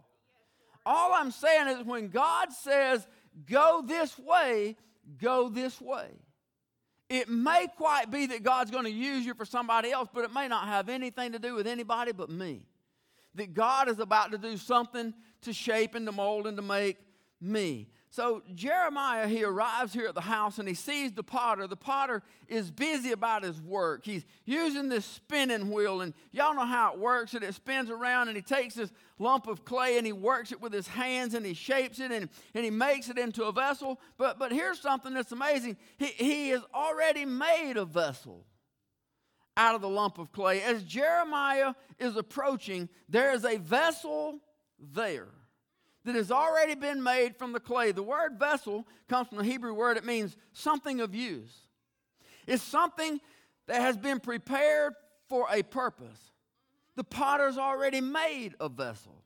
All 0.86 1.12
I'm 1.12 1.30
saying 1.30 1.68
is 1.68 1.84
when 1.84 2.08
God 2.08 2.52
says, 2.52 3.06
go 3.46 3.82
this 3.84 4.18
way, 4.18 4.76
go 5.18 5.48
this 5.48 5.80
way. 5.80 6.10
It 7.08 7.28
may 7.28 7.66
quite 7.76 8.10
be 8.12 8.26
that 8.26 8.44
God's 8.44 8.70
going 8.70 8.84
to 8.84 8.90
use 8.90 9.26
you 9.26 9.34
for 9.34 9.44
somebody 9.44 9.90
else, 9.90 10.08
but 10.14 10.24
it 10.24 10.32
may 10.32 10.46
not 10.46 10.68
have 10.68 10.88
anything 10.88 11.32
to 11.32 11.40
do 11.40 11.54
with 11.54 11.66
anybody 11.66 12.12
but 12.12 12.30
me. 12.30 12.62
That 13.34 13.52
God 13.52 13.88
is 13.88 13.98
about 13.98 14.30
to 14.30 14.38
do 14.38 14.56
something 14.56 15.12
to 15.42 15.52
shape 15.52 15.96
and 15.96 16.06
to 16.06 16.12
mold 16.12 16.46
and 16.46 16.56
to 16.56 16.62
make 16.62 16.98
me. 17.40 17.88
So 18.12 18.42
Jeremiah, 18.56 19.28
he 19.28 19.44
arrives 19.44 19.92
here 19.92 20.08
at 20.08 20.16
the 20.16 20.20
house 20.20 20.58
and 20.58 20.66
he 20.66 20.74
sees 20.74 21.12
the 21.12 21.22
potter. 21.22 21.68
The 21.68 21.76
potter 21.76 22.22
is 22.48 22.68
busy 22.68 23.12
about 23.12 23.44
his 23.44 23.60
work. 23.60 24.04
He's 24.04 24.24
using 24.44 24.88
this 24.88 25.04
spinning 25.04 25.70
wheel, 25.70 26.00
and 26.00 26.12
y'all 26.32 26.54
know 26.54 26.66
how 26.66 26.92
it 26.92 26.98
works. 26.98 27.34
And 27.34 27.44
it 27.44 27.54
spins 27.54 27.88
around, 27.88 28.26
and 28.26 28.36
he 28.36 28.42
takes 28.42 28.74
this 28.74 28.90
lump 29.20 29.46
of 29.46 29.64
clay 29.64 29.96
and 29.96 30.06
he 30.06 30.12
works 30.12 30.50
it 30.50 30.60
with 30.60 30.72
his 30.72 30.88
hands 30.88 31.34
and 31.34 31.44
he 31.44 31.52
shapes 31.52 32.00
it 32.00 32.10
and, 32.10 32.30
and 32.54 32.64
he 32.64 32.70
makes 32.70 33.10
it 33.10 33.18
into 33.18 33.44
a 33.44 33.52
vessel. 33.52 34.00
But, 34.16 34.38
but 34.38 34.50
here's 34.50 34.80
something 34.80 35.12
that's 35.12 35.30
amazing 35.30 35.76
he, 35.98 36.06
he 36.06 36.48
has 36.48 36.62
already 36.74 37.26
made 37.26 37.74
a 37.76 37.84
vessel 37.84 38.46
out 39.58 39.74
of 39.74 39.82
the 39.82 39.88
lump 39.90 40.18
of 40.18 40.32
clay. 40.32 40.62
As 40.62 40.82
Jeremiah 40.84 41.74
is 41.98 42.16
approaching, 42.16 42.88
there 43.10 43.32
is 43.32 43.44
a 43.44 43.58
vessel 43.58 44.40
there 44.78 45.28
that 46.04 46.14
has 46.14 46.30
already 46.30 46.74
been 46.74 47.02
made 47.02 47.36
from 47.36 47.52
the 47.52 47.60
clay. 47.60 47.92
The 47.92 48.02
word 48.02 48.38
vessel 48.38 48.86
comes 49.08 49.28
from 49.28 49.38
the 49.38 49.44
Hebrew 49.44 49.74
word, 49.74 49.96
it 49.96 50.04
means 50.04 50.36
something 50.52 51.00
of 51.00 51.14
use. 51.14 51.54
It's 52.46 52.62
something 52.62 53.20
that 53.66 53.80
has 53.80 53.96
been 53.96 54.20
prepared 54.20 54.94
for 55.28 55.46
a 55.50 55.62
purpose. 55.62 56.18
The 56.96 57.04
potter's 57.04 57.58
already 57.58 58.00
made 58.00 58.54
a 58.60 58.68
vessel. 58.68 59.22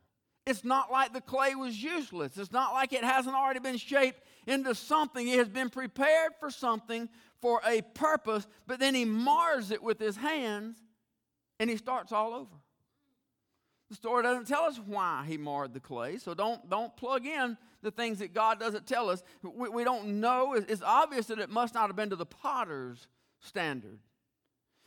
It's 0.47 0.65
not 0.65 0.93
like 0.93 1.15
the 1.15 1.23
clay 1.23 1.55
was 1.55 1.83
useless. 1.83 2.37
It's 2.37 2.53
not 2.53 2.75
like 2.75 2.93
it 2.93 3.03
hasn't 3.03 3.35
already 3.35 3.61
been 3.61 3.79
shaped 3.79 4.21
into 4.47 4.75
something. 4.75 5.27
It 5.27 5.39
has 5.39 5.49
been 5.49 5.71
prepared 5.71 6.33
for 6.39 6.51
something 6.51 7.09
for 7.41 7.63
a 7.67 7.81
purpose, 7.95 8.47
but 8.67 8.79
then 8.79 8.95
he 8.95 9.07
mars 9.07 9.71
it 9.71 9.83
with 9.83 9.99
his 9.99 10.17
hands 10.17 10.77
and 11.59 11.71
he 11.71 11.77
starts 11.77 12.13
all 12.13 12.35
over. 12.35 12.57
The 13.95 13.99
story 13.99 14.25
doesn't 14.25 14.49
tell 14.49 14.65
us 14.65 14.81
why 14.85 15.25
he 15.25 15.37
marred 15.37 15.73
the 15.73 15.79
clay, 15.79 16.17
so 16.17 16.35
don't, 16.35 16.69
don't 16.69 16.97
plug 16.97 17.27
in 17.27 17.57
the 17.81 17.93
things 17.93 18.19
that 18.19 18.35
God 18.35 18.59
doesn't 18.59 18.89
tell 18.89 19.09
us. 19.09 19.23
We, 19.41 19.69
we 19.69 19.85
don't 19.85 20.21
know. 20.21 20.55
It's 20.55 20.83
obvious 20.83 21.27
that 21.27 21.39
it 21.39 21.49
must 21.49 21.75
not 21.75 21.87
have 21.87 21.95
been 21.95 22.11
to 22.11 22.17
the 22.17 22.27
potter's 22.27 23.07
standard. 23.39 24.01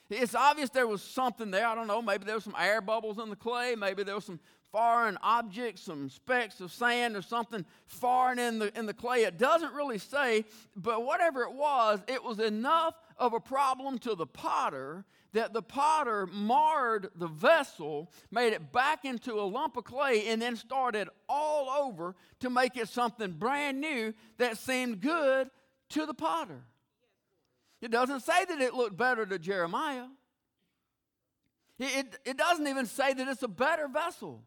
It's 0.09 0.35
obvious 0.35 0.71
there 0.71 0.87
was 0.87 1.01
something 1.01 1.51
there. 1.51 1.65
I 1.65 1.73
don't 1.73 1.87
know. 1.87 2.01
Maybe 2.01 2.25
there 2.25 2.35
was 2.35 2.43
some 2.43 2.55
air 2.59 2.81
bubbles 2.81 3.17
in 3.17 3.29
the 3.29 3.37
clay. 3.37 3.75
Maybe 3.75 4.03
there 4.03 4.15
was 4.15 4.25
some 4.25 4.41
foreign 4.73 5.17
objects, 5.21 5.83
some 5.83 6.09
specks 6.09 6.59
of 6.59 6.73
sand 6.73 7.15
or 7.15 7.21
something 7.21 7.65
foreign 7.85 8.39
in 8.39 8.59
the, 8.59 8.77
in 8.77 8.87
the 8.87 8.93
clay. 8.93 9.23
It 9.23 9.37
doesn't 9.37 9.71
really 9.71 9.99
say, 9.99 10.43
but 10.75 11.05
whatever 11.05 11.43
it 11.43 11.53
was, 11.53 12.01
it 12.09 12.21
was 12.21 12.39
enough 12.39 12.95
of 13.15 13.31
a 13.31 13.39
problem 13.39 13.99
to 13.99 14.15
the 14.15 14.27
potter 14.27 15.05
that 15.37 15.53
the 15.53 15.61
potter 15.61 16.25
marred 16.25 17.11
the 17.15 17.27
vessel, 17.27 18.11
made 18.31 18.53
it 18.53 18.71
back 18.71 19.05
into 19.05 19.33
a 19.33 19.45
lump 19.45 19.77
of 19.77 19.83
clay, 19.83 20.29
and 20.29 20.41
then 20.41 20.55
started 20.55 21.07
all 21.29 21.69
over 21.69 22.15
to 22.39 22.49
make 22.49 22.75
it 22.75 22.89
something 22.89 23.33
brand 23.33 23.79
new 23.79 24.15
that 24.39 24.57
seemed 24.57 24.99
good 24.99 25.51
to 25.89 26.07
the 26.07 26.13
potter. 26.15 26.63
It 27.81 27.91
doesn't 27.91 28.21
say 28.21 28.45
that 28.45 28.59
it 28.59 28.73
looked 28.73 28.97
better 28.97 29.27
to 29.27 29.37
Jeremiah. 29.37 30.07
It, 31.77 32.05
it, 32.05 32.19
it 32.31 32.37
doesn't 32.37 32.67
even 32.67 32.87
say 32.87 33.13
that 33.13 33.27
it's 33.27 33.43
a 33.43 33.47
better 33.47 33.87
vessel. 33.87 34.41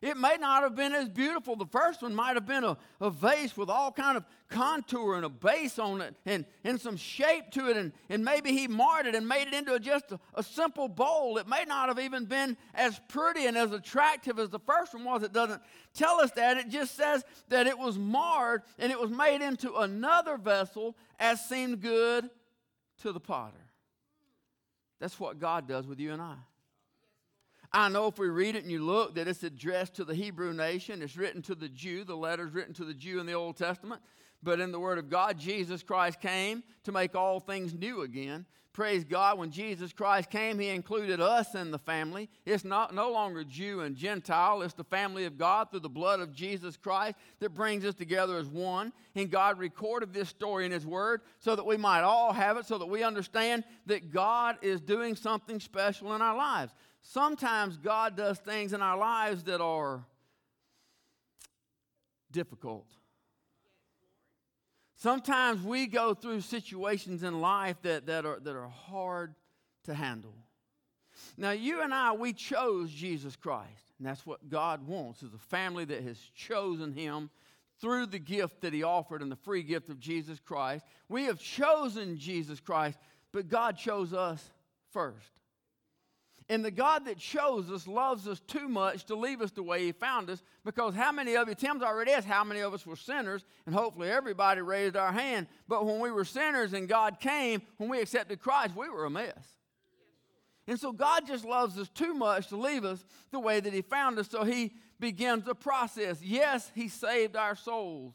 It 0.00 0.16
may 0.16 0.36
not 0.38 0.62
have 0.62 0.76
been 0.76 0.94
as 0.94 1.08
beautiful. 1.08 1.56
The 1.56 1.66
first 1.66 2.02
one 2.02 2.14
might 2.14 2.34
have 2.34 2.46
been 2.46 2.62
a, 2.62 2.76
a 3.00 3.10
vase 3.10 3.56
with 3.56 3.68
all 3.68 3.90
kind 3.90 4.16
of 4.16 4.24
contour 4.48 5.16
and 5.16 5.24
a 5.24 5.28
base 5.28 5.78
on 5.78 6.00
it 6.00 6.14
and, 6.24 6.44
and 6.62 6.80
some 6.80 6.96
shape 6.96 7.50
to 7.52 7.68
it. 7.68 7.76
And, 7.76 7.92
and 8.08 8.24
maybe 8.24 8.52
he 8.52 8.68
marred 8.68 9.06
it 9.06 9.14
and 9.14 9.26
made 9.26 9.48
it 9.48 9.54
into 9.54 9.78
just 9.80 10.12
a, 10.12 10.20
a 10.34 10.42
simple 10.42 10.88
bowl. 10.88 11.38
It 11.38 11.48
may 11.48 11.64
not 11.66 11.88
have 11.88 11.98
even 11.98 12.26
been 12.26 12.56
as 12.74 13.00
pretty 13.08 13.46
and 13.46 13.58
as 13.58 13.72
attractive 13.72 14.38
as 14.38 14.50
the 14.50 14.60
first 14.60 14.94
one 14.94 15.04
was. 15.04 15.22
It 15.22 15.32
doesn't 15.32 15.60
tell 15.94 16.20
us 16.20 16.30
that. 16.32 16.56
It 16.56 16.68
just 16.68 16.94
says 16.94 17.24
that 17.48 17.66
it 17.66 17.76
was 17.76 17.98
marred 17.98 18.62
and 18.78 18.92
it 18.92 19.00
was 19.00 19.10
made 19.10 19.42
into 19.42 19.74
another 19.74 20.36
vessel 20.36 20.96
as 21.18 21.44
seemed 21.48 21.80
good 21.80 22.30
to 23.02 23.12
the 23.12 23.20
potter. 23.20 23.56
That's 25.00 25.18
what 25.18 25.38
God 25.38 25.68
does 25.68 25.86
with 25.86 26.00
you 26.00 26.12
and 26.12 26.22
I. 26.22 26.34
I 27.72 27.88
know 27.88 28.06
if 28.06 28.18
we 28.18 28.28
read 28.28 28.56
it 28.56 28.62
and 28.62 28.72
you 28.72 28.82
look 28.82 29.14
that 29.16 29.28
it's 29.28 29.42
addressed 29.42 29.94
to 29.96 30.04
the 30.04 30.14
Hebrew 30.14 30.52
nation, 30.54 31.02
it's 31.02 31.16
written 31.16 31.42
to 31.42 31.54
the 31.54 31.68
Jew, 31.68 32.04
the 32.04 32.16
letter's 32.16 32.54
written 32.54 32.74
to 32.74 32.84
the 32.84 32.94
Jew 32.94 33.20
in 33.20 33.26
the 33.26 33.34
Old 33.34 33.56
Testament. 33.56 34.00
But 34.42 34.60
in 34.60 34.72
the 34.72 34.80
Word 34.80 34.98
of 34.98 35.10
God, 35.10 35.38
Jesus 35.38 35.82
Christ 35.82 36.20
came 36.20 36.62
to 36.84 36.92
make 36.92 37.14
all 37.14 37.40
things 37.40 37.74
new 37.74 38.02
again. 38.02 38.46
Praise 38.72 39.02
God, 39.02 39.38
when 39.38 39.50
Jesus 39.50 39.92
Christ 39.92 40.30
came, 40.30 40.58
He 40.60 40.68
included 40.68 41.20
us 41.20 41.56
in 41.56 41.72
the 41.72 41.80
family. 41.80 42.30
It's 42.46 42.64
not 42.64 42.94
no 42.94 43.10
longer 43.10 43.42
Jew 43.42 43.80
and 43.80 43.96
Gentile, 43.96 44.62
it's 44.62 44.74
the 44.74 44.84
family 44.84 45.24
of 45.24 45.36
God 45.36 45.70
through 45.70 45.80
the 45.80 45.88
blood 45.88 46.20
of 46.20 46.32
Jesus 46.32 46.76
Christ 46.76 47.16
that 47.40 47.54
brings 47.54 47.84
us 47.84 47.96
together 47.96 48.38
as 48.38 48.46
one. 48.46 48.92
And 49.16 49.32
God 49.32 49.58
recorded 49.58 50.14
this 50.14 50.28
story 50.28 50.64
in 50.64 50.70
His 50.70 50.86
Word 50.86 51.22
so 51.40 51.56
that 51.56 51.66
we 51.66 51.76
might 51.76 52.02
all 52.02 52.32
have 52.32 52.56
it, 52.56 52.66
so 52.66 52.78
that 52.78 52.86
we 52.86 53.02
understand 53.02 53.64
that 53.86 54.12
God 54.12 54.56
is 54.62 54.80
doing 54.80 55.16
something 55.16 55.58
special 55.58 56.14
in 56.14 56.22
our 56.22 56.36
lives 56.36 56.72
sometimes 57.08 57.76
God 57.76 58.16
does 58.16 58.38
things 58.38 58.72
in 58.72 58.82
our 58.82 58.98
lives 58.98 59.44
that 59.44 59.60
are 59.60 60.04
difficult. 62.30 62.86
Sometimes 64.96 65.62
we 65.62 65.86
go 65.86 66.12
through 66.12 66.40
situations 66.42 67.22
in 67.22 67.40
life 67.40 67.76
that, 67.82 68.06
that, 68.06 68.26
are, 68.26 68.40
that 68.40 68.54
are 68.54 68.68
hard 68.68 69.34
to 69.84 69.94
handle. 69.94 70.34
Now, 71.36 71.52
you 71.52 71.82
and 71.82 71.94
I, 71.94 72.12
we 72.12 72.32
chose 72.32 72.90
Jesus 72.90 73.36
Christ. 73.36 73.92
And 73.98 74.06
that's 74.06 74.26
what 74.26 74.48
God 74.48 74.86
wants, 74.86 75.22
is 75.22 75.32
a 75.34 75.38
family 75.38 75.84
that 75.84 76.02
has 76.02 76.18
chosen 76.34 76.92
him 76.92 77.30
through 77.80 78.06
the 78.06 78.18
gift 78.18 78.60
that 78.60 78.72
he 78.72 78.82
offered 78.82 79.22
and 79.22 79.30
the 79.30 79.36
free 79.36 79.62
gift 79.62 79.88
of 79.88 80.00
Jesus 80.00 80.40
Christ. 80.40 80.84
We 81.08 81.24
have 81.24 81.38
chosen 81.38 82.18
Jesus 82.18 82.60
Christ, 82.60 82.98
but 83.32 83.48
God 83.48 83.76
chose 83.76 84.12
us 84.12 84.50
first. 84.90 85.37
And 86.50 86.64
the 86.64 86.70
God 86.70 87.04
that 87.04 87.18
chose 87.18 87.70
us 87.70 87.86
loves 87.86 88.26
us 88.26 88.40
too 88.40 88.68
much 88.68 89.04
to 89.06 89.14
leave 89.14 89.42
us 89.42 89.50
the 89.50 89.62
way 89.62 89.84
He 89.84 89.92
found 89.92 90.30
us 90.30 90.42
because 90.64 90.94
how 90.94 91.12
many 91.12 91.36
of 91.36 91.46
you, 91.48 91.54
Tim's 91.54 91.82
already 91.82 92.12
asked, 92.12 92.26
how 92.26 92.42
many 92.42 92.60
of 92.60 92.72
us 92.72 92.86
were 92.86 92.96
sinners? 92.96 93.44
And 93.66 93.74
hopefully 93.74 94.10
everybody 94.10 94.62
raised 94.62 94.96
our 94.96 95.12
hand. 95.12 95.46
But 95.68 95.84
when 95.84 96.00
we 96.00 96.10
were 96.10 96.24
sinners 96.24 96.72
and 96.72 96.88
God 96.88 97.20
came, 97.20 97.60
when 97.76 97.90
we 97.90 98.00
accepted 98.00 98.40
Christ, 98.40 98.74
we 98.74 98.88
were 98.88 99.04
a 99.04 99.10
mess. 99.10 99.58
And 100.66 100.80
so 100.80 100.92
God 100.92 101.26
just 101.26 101.44
loves 101.44 101.78
us 101.78 101.88
too 101.88 102.14
much 102.14 102.48
to 102.48 102.56
leave 102.56 102.84
us 102.84 103.04
the 103.30 103.40
way 103.40 103.60
that 103.60 103.72
He 103.72 103.82
found 103.82 104.18
us. 104.18 104.28
So 104.28 104.44
He 104.44 104.72
begins 104.98 105.44
the 105.44 105.54
process. 105.54 106.22
Yes, 106.22 106.70
He 106.74 106.88
saved 106.88 107.36
our 107.36 107.56
souls. 107.56 108.14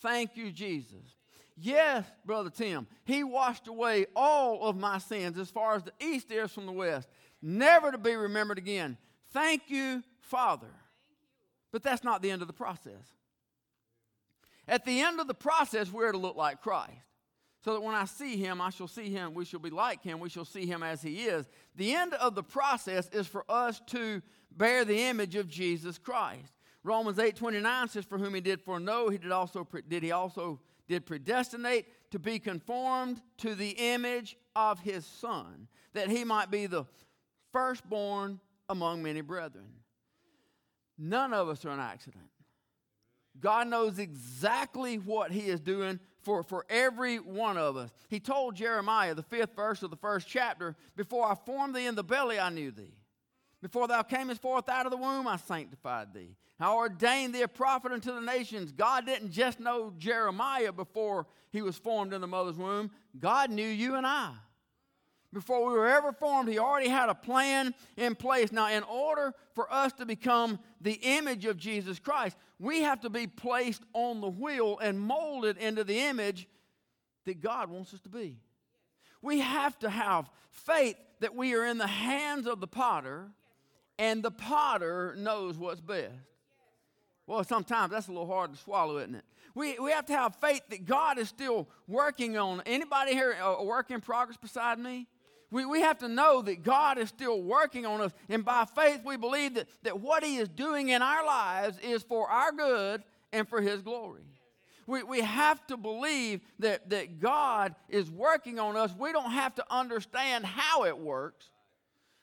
Thank 0.00 0.36
you, 0.36 0.50
Jesus. 0.50 1.16
Yes, 1.60 2.04
Brother 2.24 2.50
Tim, 2.50 2.86
He 3.04 3.24
washed 3.24 3.66
away 3.66 4.06
all 4.14 4.68
of 4.68 4.76
my 4.76 4.98
sins 4.98 5.38
as 5.38 5.50
far 5.50 5.74
as 5.74 5.82
the 5.82 5.92
east 6.00 6.30
is 6.30 6.52
from 6.52 6.66
the 6.66 6.72
west, 6.72 7.08
never 7.42 7.92
to 7.92 7.98
be 7.98 8.14
remembered 8.14 8.58
again. 8.58 8.96
Thank 9.32 9.62
you, 9.68 10.02
Father. 10.20 10.72
But 11.72 11.82
that's 11.82 12.04
not 12.04 12.22
the 12.22 12.30
end 12.30 12.42
of 12.42 12.48
the 12.48 12.54
process. 12.54 13.12
At 14.66 14.84
the 14.84 15.00
end 15.00 15.20
of 15.20 15.26
the 15.26 15.34
process, 15.34 15.92
we're 15.92 16.12
to 16.12 16.18
look 16.18 16.36
like 16.36 16.60
Christ 16.60 16.92
so 17.64 17.72
that 17.74 17.82
when 17.82 17.94
I 17.94 18.04
see 18.04 18.36
him, 18.36 18.60
I 18.60 18.70
shall 18.70 18.88
see 18.88 19.10
him. 19.10 19.34
We 19.34 19.44
shall 19.44 19.60
be 19.60 19.70
like 19.70 20.02
him. 20.02 20.20
We 20.20 20.28
shall 20.28 20.44
see 20.44 20.66
him 20.66 20.82
as 20.82 21.02
he 21.02 21.24
is. 21.24 21.46
The 21.76 21.94
end 21.94 22.14
of 22.14 22.34
the 22.34 22.42
process 22.42 23.08
is 23.08 23.26
for 23.26 23.44
us 23.48 23.80
to 23.88 24.22
bear 24.56 24.84
the 24.84 25.02
image 25.02 25.34
of 25.34 25.48
Jesus 25.48 25.98
Christ. 25.98 26.52
Romans 26.84 27.18
8 27.18 27.36
29 27.36 27.88
says, 27.88 28.04
For 28.04 28.18
whom 28.18 28.34
he 28.34 28.40
did 28.40 28.60
foreknow, 28.60 29.08
he 29.08 29.18
did 29.18 29.32
also 29.32 29.66
did 29.88 30.02
he 30.02 30.12
also 30.12 30.60
did 30.86 31.04
predestinate 31.04 31.86
to 32.10 32.18
be 32.18 32.38
conformed 32.38 33.20
to 33.38 33.54
the 33.54 33.70
image 33.70 34.36
of 34.56 34.80
his 34.80 35.04
son, 35.04 35.68
that 35.92 36.08
he 36.08 36.24
might 36.24 36.50
be 36.50 36.66
the 36.66 36.84
firstborn 37.52 38.40
among 38.68 39.02
many 39.02 39.20
brethren. 39.20 39.66
None 40.98 41.32
of 41.32 41.48
us 41.48 41.64
are 41.64 41.70
an 41.70 41.80
accident. 41.80 42.28
God 43.40 43.68
knows 43.68 43.98
exactly 43.98 44.96
what 44.96 45.30
he 45.30 45.48
is 45.48 45.60
doing 45.60 46.00
for, 46.22 46.42
for 46.42 46.66
every 46.68 47.18
one 47.18 47.56
of 47.56 47.76
us. 47.76 47.90
He 48.08 48.18
told 48.18 48.56
Jeremiah, 48.56 49.14
the 49.14 49.22
fifth 49.22 49.54
verse 49.54 49.82
of 49.82 49.90
the 49.90 49.96
first 49.96 50.26
chapter, 50.26 50.74
Before 50.96 51.24
I 51.24 51.36
formed 51.46 51.74
thee 51.74 51.86
in 51.86 51.94
the 51.94 52.02
belly, 52.02 52.40
I 52.40 52.50
knew 52.50 52.70
thee. 52.70 52.94
Before 53.62 53.88
thou 53.88 54.02
camest 54.02 54.42
forth 54.42 54.68
out 54.68 54.86
of 54.86 54.92
the 54.92 54.98
womb, 54.98 55.26
I 55.26 55.36
sanctified 55.36 56.12
thee. 56.12 56.36
I 56.60 56.72
ordained 56.72 57.34
thee 57.34 57.42
a 57.42 57.48
prophet 57.48 57.92
unto 57.92 58.12
the 58.12 58.20
nations. 58.20 58.72
God 58.72 59.06
didn't 59.06 59.30
just 59.30 59.60
know 59.60 59.92
Jeremiah 59.98 60.72
before 60.72 61.26
he 61.52 61.62
was 61.62 61.76
formed 61.76 62.12
in 62.12 62.20
the 62.20 62.26
mother's 62.26 62.56
womb, 62.56 62.90
God 63.18 63.50
knew 63.50 63.66
you 63.66 63.94
and 63.94 64.06
I. 64.06 64.32
Before 65.38 65.68
we 65.68 65.72
were 65.72 65.86
ever 65.86 66.10
formed, 66.10 66.48
He 66.48 66.58
already 66.58 66.88
had 66.88 67.08
a 67.08 67.14
plan 67.14 67.72
in 67.96 68.16
place. 68.16 68.50
Now, 68.50 68.68
in 68.68 68.82
order 68.82 69.32
for 69.54 69.72
us 69.72 69.92
to 69.92 70.04
become 70.04 70.58
the 70.80 70.94
image 70.94 71.44
of 71.44 71.56
Jesus 71.56 72.00
Christ, 72.00 72.36
we 72.58 72.82
have 72.82 73.02
to 73.02 73.08
be 73.08 73.28
placed 73.28 73.84
on 73.92 74.20
the 74.20 74.28
wheel 74.28 74.80
and 74.82 74.98
molded 74.98 75.56
into 75.56 75.84
the 75.84 76.00
image 76.00 76.48
that 77.24 77.40
God 77.40 77.70
wants 77.70 77.94
us 77.94 78.00
to 78.00 78.08
be. 78.08 78.40
We 79.22 79.38
have 79.38 79.78
to 79.78 79.88
have 79.88 80.28
faith 80.50 80.96
that 81.20 81.36
we 81.36 81.54
are 81.54 81.64
in 81.64 81.78
the 81.78 81.86
hands 81.86 82.48
of 82.48 82.58
the 82.58 82.66
potter 82.66 83.28
and 83.96 84.24
the 84.24 84.32
potter 84.32 85.14
knows 85.16 85.56
what's 85.56 85.80
best. 85.80 86.14
Well, 87.28 87.44
sometimes 87.44 87.92
that's 87.92 88.08
a 88.08 88.10
little 88.10 88.26
hard 88.26 88.54
to 88.54 88.58
swallow, 88.58 88.98
isn't 88.98 89.14
it? 89.14 89.24
We, 89.54 89.78
we 89.78 89.92
have 89.92 90.06
to 90.06 90.14
have 90.14 90.34
faith 90.34 90.62
that 90.70 90.84
God 90.84 91.16
is 91.16 91.28
still 91.28 91.68
working 91.86 92.36
on. 92.36 92.60
Anybody 92.66 93.12
here 93.12 93.36
uh, 93.40 93.56
a 93.58 93.64
work 93.64 93.92
in 93.92 94.00
progress 94.00 94.36
beside 94.36 94.80
me? 94.80 95.06
We, 95.50 95.64
we 95.64 95.80
have 95.80 95.98
to 95.98 96.08
know 96.08 96.42
that 96.42 96.62
God 96.62 96.98
is 96.98 97.08
still 97.08 97.40
working 97.40 97.86
on 97.86 98.00
us. 98.00 98.12
And 98.28 98.44
by 98.44 98.66
faith, 98.66 99.00
we 99.04 99.16
believe 99.16 99.54
that, 99.54 99.68
that 99.82 100.00
what 100.00 100.22
He 100.22 100.36
is 100.36 100.48
doing 100.48 100.90
in 100.90 101.00
our 101.00 101.24
lives 101.24 101.78
is 101.78 102.02
for 102.02 102.28
our 102.28 102.52
good 102.52 103.02
and 103.32 103.48
for 103.48 103.60
His 103.60 103.80
glory. 103.80 104.24
We, 104.86 105.02
we 105.02 105.20
have 105.20 105.66
to 105.68 105.76
believe 105.76 106.40
that, 106.58 106.90
that 106.90 107.18
God 107.20 107.74
is 107.88 108.10
working 108.10 108.58
on 108.58 108.76
us. 108.76 108.94
We 108.98 109.12
don't 109.12 109.32
have 109.32 109.54
to 109.56 109.64
understand 109.70 110.44
how 110.44 110.84
it 110.84 110.98
works, 110.98 111.50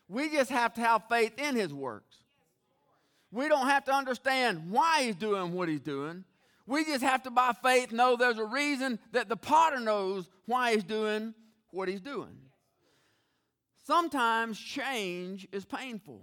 we 0.07 0.29
just 0.29 0.51
have 0.51 0.73
to 0.75 0.81
have 0.81 1.03
faith 1.09 1.33
in 1.39 1.55
His 1.55 1.73
works. 1.73 2.17
We 3.31 3.49
don't 3.49 3.67
have 3.67 3.85
to 3.85 3.93
understand 3.93 4.69
why 4.69 5.03
He's 5.03 5.15
doing 5.15 5.53
what 5.53 5.67
He's 5.67 5.81
doing. 5.81 6.25
We 6.67 6.85
just 6.85 7.03
have 7.03 7.23
to, 7.23 7.31
by 7.31 7.53
faith, 7.63 7.91
know 7.91 8.15
there's 8.15 8.37
a 8.37 8.45
reason 8.45 8.99
that 9.11 9.29
the 9.29 9.35
potter 9.35 9.79
knows 9.79 10.29
why 10.45 10.73
He's 10.73 10.83
doing 10.83 11.33
what 11.71 11.87
He's 11.87 12.01
doing. 12.01 12.37
Sometimes 13.85 14.59
change 14.59 15.47
is 15.51 15.63
painful. 15.63 16.21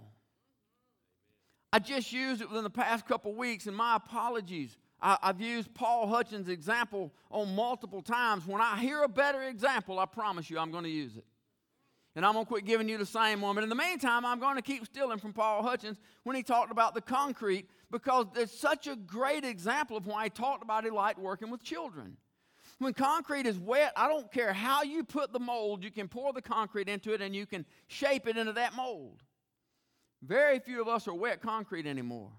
I 1.71 1.79
just 1.79 2.11
used 2.11 2.41
it 2.41 2.49
within 2.49 2.63
the 2.63 2.69
past 2.69 3.07
couple 3.07 3.33
weeks, 3.33 3.67
and 3.67 3.75
my 3.75 3.95
apologies. 3.95 4.77
I, 5.01 5.17
have 5.21 5.41
used 5.41 5.73
Paul 5.73 6.07
Hutchins' 6.07 6.49
example 6.49 7.13
on 7.31 7.55
multiple 7.55 8.01
times. 8.01 8.45
When 8.45 8.61
I 8.61 8.79
hear 8.79 9.03
a 9.03 9.09
better 9.09 9.43
example, 9.43 9.99
I 9.99 10.05
promise 10.05 10.49
you 10.49 10.59
I'm 10.59 10.71
going 10.71 10.83
to 10.83 10.89
use 10.89 11.17
it. 11.17 11.25
And 12.15 12.25
I'm 12.25 12.33
going 12.33 12.45
to 12.45 12.49
quit 12.49 12.65
giving 12.65 12.87
you 12.87 12.97
the 12.97 13.05
same 13.05 13.41
one. 13.41 13.55
But 13.55 13.63
in 13.63 13.69
the 13.69 13.75
meantime, 13.75 14.25
I'm 14.25 14.39
going 14.39 14.55
to 14.55 14.61
keep 14.61 14.85
stealing 14.85 15.17
from 15.17 15.33
Paul 15.33 15.63
Hutchins 15.63 15.99
when 16.23 16.35
he 16.35 16.43
talked 16.43 16.71
about 16.71 16.93
the 16.93 17.01
concrete 17.01 17.67
because 17.91 18.27
it's 18.35 18.57
such 18.57 18.87
a 18.87 18.95
great 18.95 19.43
example 19.43 19.97
of 19.97 20.05
why 20.05 20.25
he 20.25 20.29
talked 20.29 20.63
about 20.63 20.89
liked 20.91 21.19
working 21.19 21.49
with 21.49 21.63
children. 21.63 22.17
When 22.79 22.93
concrete 22.93 23.45
is 23.45 23.57
wet, 23.57 23.93
I 23.95 24.07
don't 24.07 24.31
care 24.31 24.53
how 24.53 24.83
you 24.83 25.03
put 25.03 25.31
the 25.31 25.39
mold, 25.39 25.83
you 25.83 25.91
can 25.91 26.07
pour 26.07 26.33
the 26.33 26.41
concrete 26.41 26.89
into 26.89 27.13
it 27.13 27.21
and 27.21 27.35
you 27.35 27.45
can 27.45 27.65
shape 27.87 28.27
it 28.27 28.37
into 28.37 28.53
that 28.53 28.75
mold. 28.75 29.21
Very 30.21 30.59
few 30.59 30.81
of 30.81 30.87
us 30.87 31.07
are 31.07 31.13
wet 31.13 31.41
concrete 31.41 31.85
anymore. 31.85 32.31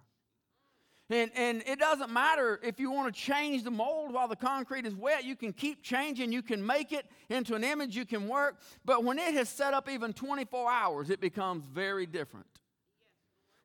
And, 1.10 1.30
and 1.36 1.62
it 1.66 1.78
doesn't 1.78 2.10
matter 2.10 2.58
if 2.62 2.80
you 2.80 2.90
want 2.90 3.14
to 3.14 3.20
change 3.20 3.62
the 3.62 3.70
mold 3.70 4.12
while 4.12 4.26
the 4.26 4.36
concrete 4.36 4.86
is 4.86 4.94
wet, 4.94 5.24
you 5.24 5.36
can 5.36 5.52
keep 5.52 5.82
changing, 5.82 6.32
you 6.32 6.40
can 6.40 6.64
make 6.64 6.92
it 6.92 7.04
into 7.28 7.54
an 7.54 7.62
image, 7.62 7.94
you 7.94 8.06
can 8.06 8.26
work. 8.26 8.58
But 8.86 9.04
when 9.04 9.18
it 9.18 9.34
has 9.34 9.50
set 9.50 9.74
up 9.74 9.90
even 9.90 10.14
24 10.14 10.70
hours, 10.70 11.10
it 11.10 11.20
becomes 11.20 11.66
very 11.66 12.06
different. 12.06 12.46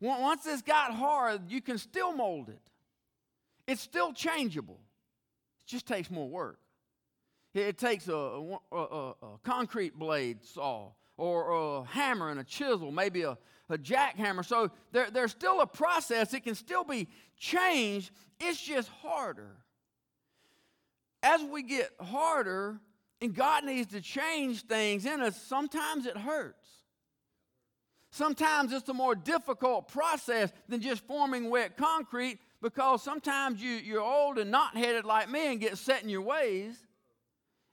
Once 0.01 0.45
it's 0.45 0.61
got 0.61 0.93
hard, 0.93 1.49
you 1.49 1.61
can 1.61 1.77
still 1.77 2.13
mold 2.13 2.49
it, 2.49 2.61
it's 3.67 3.81
still 3.81 4.11
changeable. 4.11 4.79
Just 5.69 5.85
takes 5.85 6.09
more 6.09 6.27
work. 6.27 6.57
It 7.53 7.77
takes 7.77 8.07
a, 8.07 8.13
a, 8.13 8.57
a, 8.75 9.09
a 9.09 9.15
concrete 9.43 9.97
blade 9.97 10.43
saw 10.43 10.89
or 11.15 11.51
a 11.51 11.83
hammer 11.83 12.29
and 12.29 12.39
a 12.39 12.43
chisel, 12.43 12.91
maybe 12.91 13.21
a, 13.21 13.37
a 13.69 13.77
jackhammer. 13.77 14.43
So 14.43 14.71
there, 14.91 15.11
there's 15.11 15.29
still 15.31 15.61
a 15.61 15.67
process. 15.67 16.33
It 16.33 16.43
can 16.43 16.55
still 16.55 16.83
be 16.83 17.07
changed. 17.37 18.09
It's 18.39 18.59
just 18.59 18.89
harder. 19.03 19.57
As 21.21 21.43
we 21.43 21.61
get 21.61 21.91
harder 21.99 22.79
and 23.21 23.35
God 23.35 23.63
needs 23.63 23.91
to 23.91 24.01
change 24.01 24.63
things 24.63 25.05
in 25.05 25.21
us, 25.21 25.39
sometimes 25.39 26.07
it 26.07 26.17
hurts. 26.17 26.67
Sometimes 28.11 28.73
it's 28.73 28.89
a 28.89 28.93
more 28.93 29.13
difficult 29.13 29.87
process 29.87 30.51
than 30.67 30.81
just 30.81 31.05
forming 31.05 31.51
wet 31.51 31.77
concrete 31.77 32.39
because 32.61 33.03
sometimes 33.03 33.61
you, 33.61 33.71
you're 33.71 34.01
old 34.01 34.37
and 34.37 34.51
not 34.51 34.75
headed 34.75 35.05
like 35.05 35.29
me 35.29 35.51
and 35.51 35.59
get 35.59 35.77
set 35.77 36.03
in 36.03 36.09
your 36.09 36.21
ways. 36.21 36.75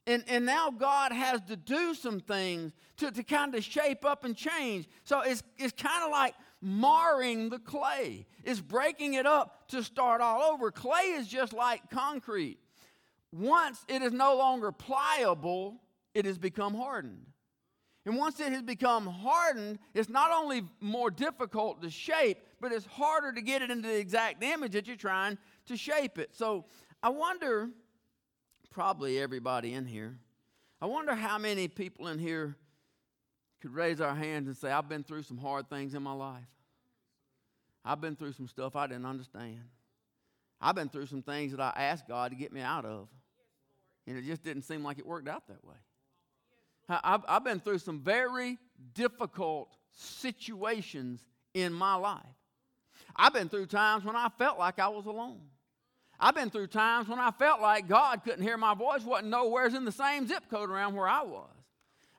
And, 0.06 0.22
and 0.28 0.46
now 0.46 0.70
God 0.70 1.10
has 1.12 1.40
to 1.48 1.56
do 1.56 1.94
some 1.94 2.20
things 2.20 2.72
to, 2.98 3.10
to 3.10 3.22
kind 3.24 3.54
of 3.54 3.64
shape 3.64 4.04
up 4.04 4.24
and 4.24 4.36
change. 4.36 4.88
So 5.02 5.20
it's, 5.20 5.42
it's 5.58 5.72
kind 5.72 6.04
of 6.04 6.10
like 6.10 6.34
marring 6.62 7.50
the 7.50 7.58
clay, 7.58 8.26
it's 8.44 8.60
breaking 8.60 9.14
it 9.14 9.26
up 9.26 9.68
to 9.68 9.82
start 9.82 10.20
all 10.20 10.52
over. 10.52 10.70
Clay 10.70 11.14
is 11.16 11.28
just 11.28 11.52
like 11.52 11.90
concrete. 11.90 12.58
Once 13.32 13.84
it 13.88 14.02
is 14.02 14.12
no 14.12 14.36
longer 14.36 14.72
pliable, 14.72 15.76
it 16.14 16.24
has 16.24 16.38
become 16.38 16.74
hardened. 16.74 17.26
And 18.06 18.16
once 18.16 18.38
it 18.38 18.52
has 18.52 18.62
become 18.62 19.08
hardened, 19.08 19.80
it's 19.92 20.08
not 20.08 20.30
only 20.30 20.62
more 20.80 21.10
difficult 21.10 21.82
to 21.82 21.90
shape, 21.90 22.38
but 22.60 22.70
it's 22.70 22.86
harder 22.86 23.32
to 23.32 23.42
get 23.42 23.62
it 23.62 23.70
into 23.70 23.88
the 23.88 23.98
exact 23.98 24.44
image 24.44 24.72
that 24.72 24.86
you're 24.86 24.96
trying 24.96 25.36
to 25.66 25.76
shape 25.76 26.16
it. 26.16 26.30
So 26.32 26.64
I 27.02 27.08
wonder 27.08 27.68
probably 28.70 29.18
everybody 29.18 29.74
in 29.74 29.86
here. 29.86 30.16
I 30.80 30.86
wonder 30.86 31.16
how 31.16 31.36
many 31.36 31.66
people 31.66 32.06
in 32.06 32.20
here 32.20 32.56
could 33.60 33.74
raise 33.74 34.00
our 34.00 34.14
hands 34.14 34.46
and 34.46 34.56
say, 34.56 34.70
I've 34.70 34.88
been 34.88 35.02
through 35.02 35.24
some 35.24 35.38
hard 35.38 35.68
things 35.68 35.94
in 35.94 36.02
my 36.02 36.12
life. 36.12 36.44
I've 37.84 38.00
been 38.00 38.14
through 38.14 38.32
some 38.32 38.46
stuff 38.46 38.76
I 38.76 38.86
didn't 38.86 39.06
understand. 39.06 39.62
I've 40.60 40.76
been 40.76 40.88
through 40.88 41.06
some 41.06 41.22
things 41.22 41.50
that 41.52 41.60
I 41.60 41.72
asked 41.76 42.06
God 42.06 42.30
to 42.30 42.36
get 42.36 42.52
me 42.52 42.60
out 42.60 42.84
of. 42.84 43.08
And 44.06 44.16
it 44.16 44.24
just 44.24 44.44
didn't 44.44 44.62
seem 44.62 44.84
like 44.84 45.00
it 45.00 45.06
worked 45.06 45.28
out 45.28 45.48
that 45.48 45.64
way. 45.64 45.74
I've, 46.88 47.22
I've 47.28 47.44
been 47.44 47.60
through 47.60 47.78
some 47.78 48.00
very 48.00 48.58
difficult 48.94 49.76
situations 49.92 51.24
in 51.54 51.72
my 51.72 51.94
life. 51.94 52.22
I've 53.14 53.32
been 53.32 53.48
through 53.48 53.66
times 53.66 54.04
when 54.04 54.16
I 54.16 54.28
felt 54.38 54.58
like 54.58 54.78
I 54.78 54.88
was 54.88 55.06
alone. 55.06 55.40
I've 56.18 56.34
been 56.34 56.50
through 56.50 56.68
times 56.68 57.08
when 57.08 57.18
I 57.18 57.30
felt 57.30 57.60
like 57.60 57.88
God 57.88 58.22
couldn't 58.24 58.42
hear 58.42 58.56
my 58.56 58.74
voice, 58.74 59.02
wasn't 59.02 59.30
nowhere's 59.30 59.74
in 59.74 59.84
the 59.84 59.92
same 59.92 60.26
zip 60.26 60.44
code 60.50 60.70
around 60.70 60.94
where 60.94 61.08
I 61.08 61.22
was. 61.22 61.50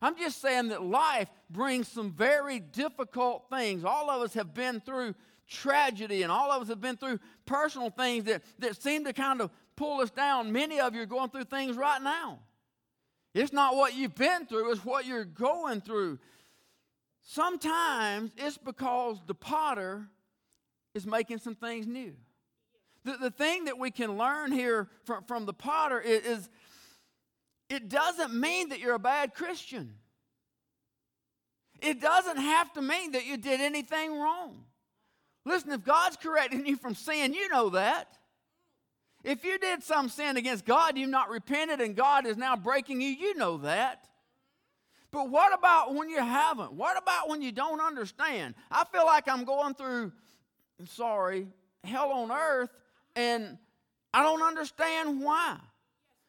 I'm 0.01 0.15
just 0.17 0.41
saying 0.41 0.67
that 0.67 0.83
life 0.83 1.29
brings 1.49 1.87
some 1.87 2.11
very 2.11 2.59
difficult 2.59 3.45
things. 3.49 3.83
All 3.83 4.09
of 4.11 4.21
us 4.21 4.35
have 4.35 4.53
been 4.53 4.79
through 4.79 5.15
tragedy, 5.47 6.21
and 6.21 6.31
all 6.31 6.51
of 6.51 6.61
us 6.61 6.67
have 6.67 6.81
been 6.81 6.97
through 6.97 7.19
personal 7.45 7.89
things 7.89 8.25
that, 8.25 8.43
that 8.59 8.81
seem 8.81 9.05
to 9.05 9.13
kind 9.13 9.41
of 9.41 9.49
pull 9.75 10.01
us 10.01 10.11
down. 10.11 10.51
Many 10.51 10.79
of 10.79 10.93
you 10.93 11.01
are 11.01 11.07
going 11.07 11.29
through 11.29 11.45
things 11.45 11.75
right 11.77 12.01
now. 12.01 12.39
It's 13.33 13.53
not 13.53 13.75
what 13.75 13.95
you've 13.95 14.15
been 14.15 14.45
through, 14.45 14.71
it's 14.71 14.85
what 14.85 15.05
you're 15.05 15.25
going 15.25 15.81
through. 15.81 16.19
Sometimes 17.21 18.31
it's 18.37 18.57
because 18.57 19.17
the 19.27 19.35
potter 19.35 20.07
is 20.95 21.05
making 21.05 21.39
some 21.39 21.55
things 21.55 21.85
new. 21.85 22.13
The, 23.03 23.17
the 23.17 23.31
thing 23.31 23.65
that 23.65 23.77
we 23.77 23.91
can 23.91 24.17
learn 24.17 24.51
here 24.51 24.89
from, 25.05 25.23
from 25.25 25.45
the 25.45 25.53
potter 25.53 25.99
is, 25.99 26.25
is 26.25 26.49
it 27.69 27.89
doesn't 27.89 28.33
mean 28.33 28.69
that 28.69 28.79
you're 28.79 28.95
a 28.95 28.99
bad 28.99 29.33
Christian. 29.33 29.93
It 31.81 32.01
doesn't 32.01 32.37
have 32.37 32.73
to 32.73 32.81
mean 32.81 33.11
that 33.11 33.25
you 33.25 33.37
did 33.37 33.61
anything 33.61 34.19
wrong. 34.19 34.63
Listen, 35.45 35.71
if 35.71 35.83
God's 35.83 36.17
correcting 36.17 36.65
you 36.65 36.75
from 36.75 36.95
sin, 36.95 37.33
you 37.33 37.49
know 37.49 37.69
that. 37.69 38.16
If 39.27 39.43
you 39.43 39.59
did 39.59 39.83
some 39.83 40.07
sin 40.07 40.37
against 40.37 40.63
God, 40.63 40.97
you've 40.97 41.09
not 41.09 41.29
repented, 41.29 41.81
and 41.81 41.97
God 41.97 42.25
is 42.25 42.37
now 42.37 42.55
breaking 42.55 43.01
you, 43.01 43.09
you 43.09 43.35
know 43.35 43.57
that. 43.57 44.07
But 45.11 45.29
what 45.29 45.53
about 45.53 45.93
when 45.93 46.09
you 46.09 46.19
haven't? 46.19 46.71
What 46.71 46.97
about 46.97 47.27
when 47.27 47.41
you 47.41 47.51
don't 47.51 47.81
understand? 47.81 48.55
I 48.71 48.85
feel 48.85 49.05
like 49.05 49.27
I'm 49.27 49.43
going 49.43 49.73
through, 49.73 50.13
sorry, 50.85 51.49
hell 51.83 52.13
on 52.13 52.31
earth, 52.31 52.69
and 53.17 53.57
I 54.13 54.23
don't 54.23 54.41
understand 54.41 55.21
why. 55.21 55.57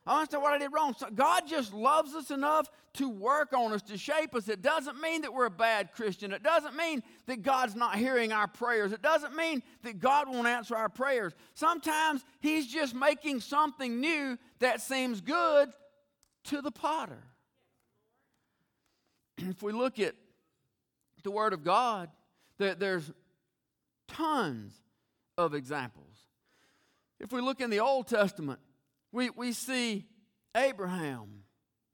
I 0.09 0.21
understand 0.21 0.43
what 0.43 0.55
I 0.55 0.59
did 0.59 0.73
wrong. 0.73 0.95
So 0.97 1.07
God 1.15 1.43
just 1.47 1.75
loves 1.75 2.15
us 2.15 2.31
enough 2.31 2.71
to 2.95 3.11
work 3.11 3.53
on 3.53 3.75
us, 3.75 3.83
to 3.83 3.99
shape 3.99 4.35
us. 4.35 4.49
It 4.49 4.63
doesn't 4.63 4.99
mean 4.99 5.21
that 5.21 5.35
we're 5.35 5.45
a 5.45 5.51
bad 5.51 5.93
Christian. 5.93 6.33
It 6.33 6.43
doesn't 6.43 6.75
mean 6.75 7.03
that 7.27 7.43
God's 7.43 7.77
not 7.77 7.97
hearing 7.97 8.33
our 8.33 8.49
prayers. 8.49 8.93
It 8.93 9.03
doesn't 9.03 9.37
mean 9.37 9.63
that 9.83 10.01
God 10.01 10.27
won't 10.27 10.49
answer 10.49 10.75
our 10.75 10.89
prayers. 10.89 11.35
Sometimes 11.53 12.25
He's 12.41 12.67
just 12.67 12.95
making 12.95 13.41
something 13.41 14.01
new 14.01 14.39
that 14.61 14.81
seems 14.81 15.21
good 15.21 15.69
to 16.45 16.63
the 16.63 16.73
potter. 16.73 17.23
If 19.51 19.63
we 19.63 19.73
look 19.73 20.01
at 20.01 20.15
the 21.23 21.31
Word 21.31 21.53
of 21.53 21.63
God, 21.63 22.09
there's 22.57 23.13
tons 24.09 24.75
of 25.37 25.55
examples. 25.55 26.17
If 27.21 27.31
we 27.31 27.41
look 27.43 27.61
in 27.61 27.69
the 27.69 27.81
Old 27.81 28.09
Testament, 28.09 28.59
we, 29.13 29.31
we 29.31 29.53
see 29.53 30.07
Abraham, 30.57 31.45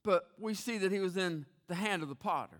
but 0.03 0.27
we 0.39 0.53
see 0.53 0.77
that 0.79 0.91
he 0.91 0.99
was 0.99 1.17
in 1.17 1.45
the 1.67 1.75
hand 1.75 2.03
of 2.03 2.09
the 2.09 2.15
potter. 2.15 2.59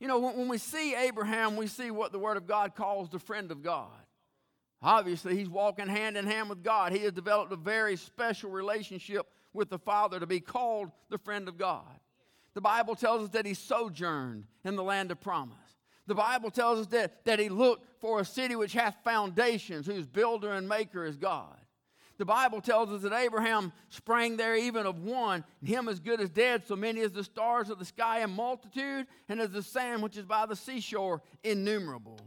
You 0.00 0.08
know, 0.08 0.18
when, 0.18 0.36
when 0.36 0.48
we 0.48 0.58
see 0.58 0.94
Abraham, 0.94 1.56
we 1.56 1.66
see 1.66 1.90
what 1.90 2.12
the 2.12 2.18
Word 2.18 2.36
of 2.36 2.46
God 2.46 2.74
calls 2.74 3.08
the 3.08 3.18
friend 3.18 3.50
of 3.50 3.62
God. 3.62 3.90
Obviously, 4.82 5.36
he's 5.36 5.48
walking 5.48 5.88
hand 5.88 6.16
in 6.16 6.26
hand 6.26 6.50
with 6.50 6.62
God. 6.62 6.92
He 6.92 7.00
has 7.00 7.12
developed 7.12 7.52
a 7.52 7.56
very 7.56 7.96
special 7.96 8.50
relationship 8.50 9.26
with 9.54 9.70
the 9.70 9.78
Father 9.78 10.20
to 10.20 10.26
be 10.26 10.40
called 10.40 10.90
the 11.08 11.18
friend 11.18 11.48
of 11.48 11.56
God. 11.56 11.98
The 12.54 12.60
Bible 12.60 12.94
tells 12.94 13.22
us 13.22 13.30
that 13.30 13.46
he 13.46 13.54
sojourned 13.54 14.44
in 14.64 14.76
the 14.76 14.82
land 14.82 15.10
of 15.10 15.20
promise. 15.20 15.56
The 16.06 16.14
Bible 16.14 16.50
tells 16.50 16.80
us 16.80 16.86
that, 16.88 17.24
that 17.24 17.38
he 17.38 17.48
looked 17.48 18.00
for 18.00 18.20
a 18.20 18.24
city 18.24 18.54
which 18.54 18.74
hath 18.74 18.96
foundations, 19.02 19.86
whose 19.86 20.06
builder 20.06 20.52
and 20.52 20.68
maker 20.68 21.04
is 21.04 21.16
God. 21.16 21.58
The 22.18 22.24
Bible 22.24 22.60
tells 22.60 22.90
us 22.90 23.02
that 23.02 23.12
Abraham 23.12 23.72
sprang 23.90 24.36
there 24.36 24.56
even 24.56 24.86
of 24.86 25.02
one, 25.02 25.44
him 25.62 25.88
as 25.88 26.00
good 26.00 26.20
as 26.20 26.30
dead, 26.30 26.66
so 26.66 26.74
many 26.74 27.02
as 27.02 27.12
the 27.12 27.24
stars 27.24 27.68
of 27.68 27.78
the 27.78 27.84
sky 27.84 28.20
in 28.22 28.30
multitude, 28.30 29.06
and 29.28 29.40
as 29.40 29.50
the 29.50 29.62
sand 29.62 30.02
which 30.02 30.16
is 30.16 30.24
by 30.24 30.46
the 30.46 30.56
seashore 30.56 31.20
innumerable. 31.44 32.18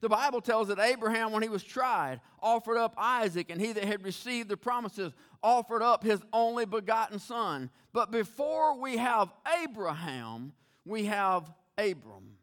The 0.00 0.08
Bible 0.08 0.40
tells 0.40 0.68
that 0.68 0.78
Abraham, 0.78 1.32
when 1.32 1.42
he 1.42 1.48
was 1.48 1.64
tried, 1.64 2.20
offered 2.40 2.78
up 2.78 2.94
Isaac, 2.96 3.50
and 3.50 3.60
he 3.60 3.72
that 3.72 3.84
had 3.84 4.04
received 4.04 4.48
the 4.48 4.56
promises 4.56 5.12
offered 5.42 5.82
up 5.82 6.04
his 6.04 6.20
only 6.32 6.66
begotten 6.66 7.18
son. 7.18 7.70
But 7.92 8.10
before 8.10 8.78
we 8.78 8.98
have 8.98 9.32
Abraham, 9.62 10.52
we 10.84 11.06
have 11.06 11.50
Abram. 11.76 12.36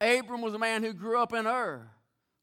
Abram 0.00 0.42
was 0.42 0.52
a 0.52 0.58
man 0.58 0.82
who 0.82 0.92
grew 0.92 1.18
up 1.18 1.32
in 1.32 1.46
Ur, 1.46 1.88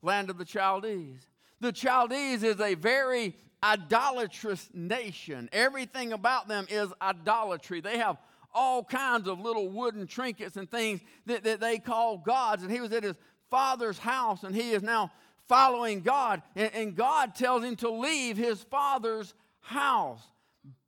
land 0.02 0.30
of 0.30 0.38
the 0.38 0.46
Chaldees. 0.46 1.28
The 1.64 1.72
Chaldees 1.72 2.44
is 2.44 2.60
a 2.60 2.76
very 2.76 3.34
idolatrous 3.64 4.70
nation. 4.74 5.48
Everything 5.54 6.12
about 6.12 6.50
them 6.50 6.66
is 6.70 6.90
idolatry. 7.02 7.80
They 7.80 8.00
have 8.00 8.18
all 8.54 8.84
kinds 8.84 9.30
of 9.30 9.40
little 9.40 9.70
wooden 9.70 10.06
trinkets 10.06 10.58
and 10.58 10.70
things 10.70 11.00
that, 11.26 11.46
that 11.46 11.62
they 11.62 11.80
call 11.80 12.18
gods. 12.18 12.64
And 12.64 12.72
he 12.72 12.82
was 12.82 12.92
at 12.92 13.04
his 13.04 13.16
father's 13.50 13.98
house 13.98 14.44
and 14.44 14.54
he 14.54 14.72
is 14.72 14.84
now 14.84 15.14
following 15.48 16.02
God. 16.02 16.42
And, 16.58 16.70
and 16.74 16.96
God 16.98 17.34
tells 17.34 17.64
him 17.64 17.78
to 17.78 17.90
leave 17.90 18.36
his 18.36 18.62
father's 18.64 19.34
house, 19.62 20.22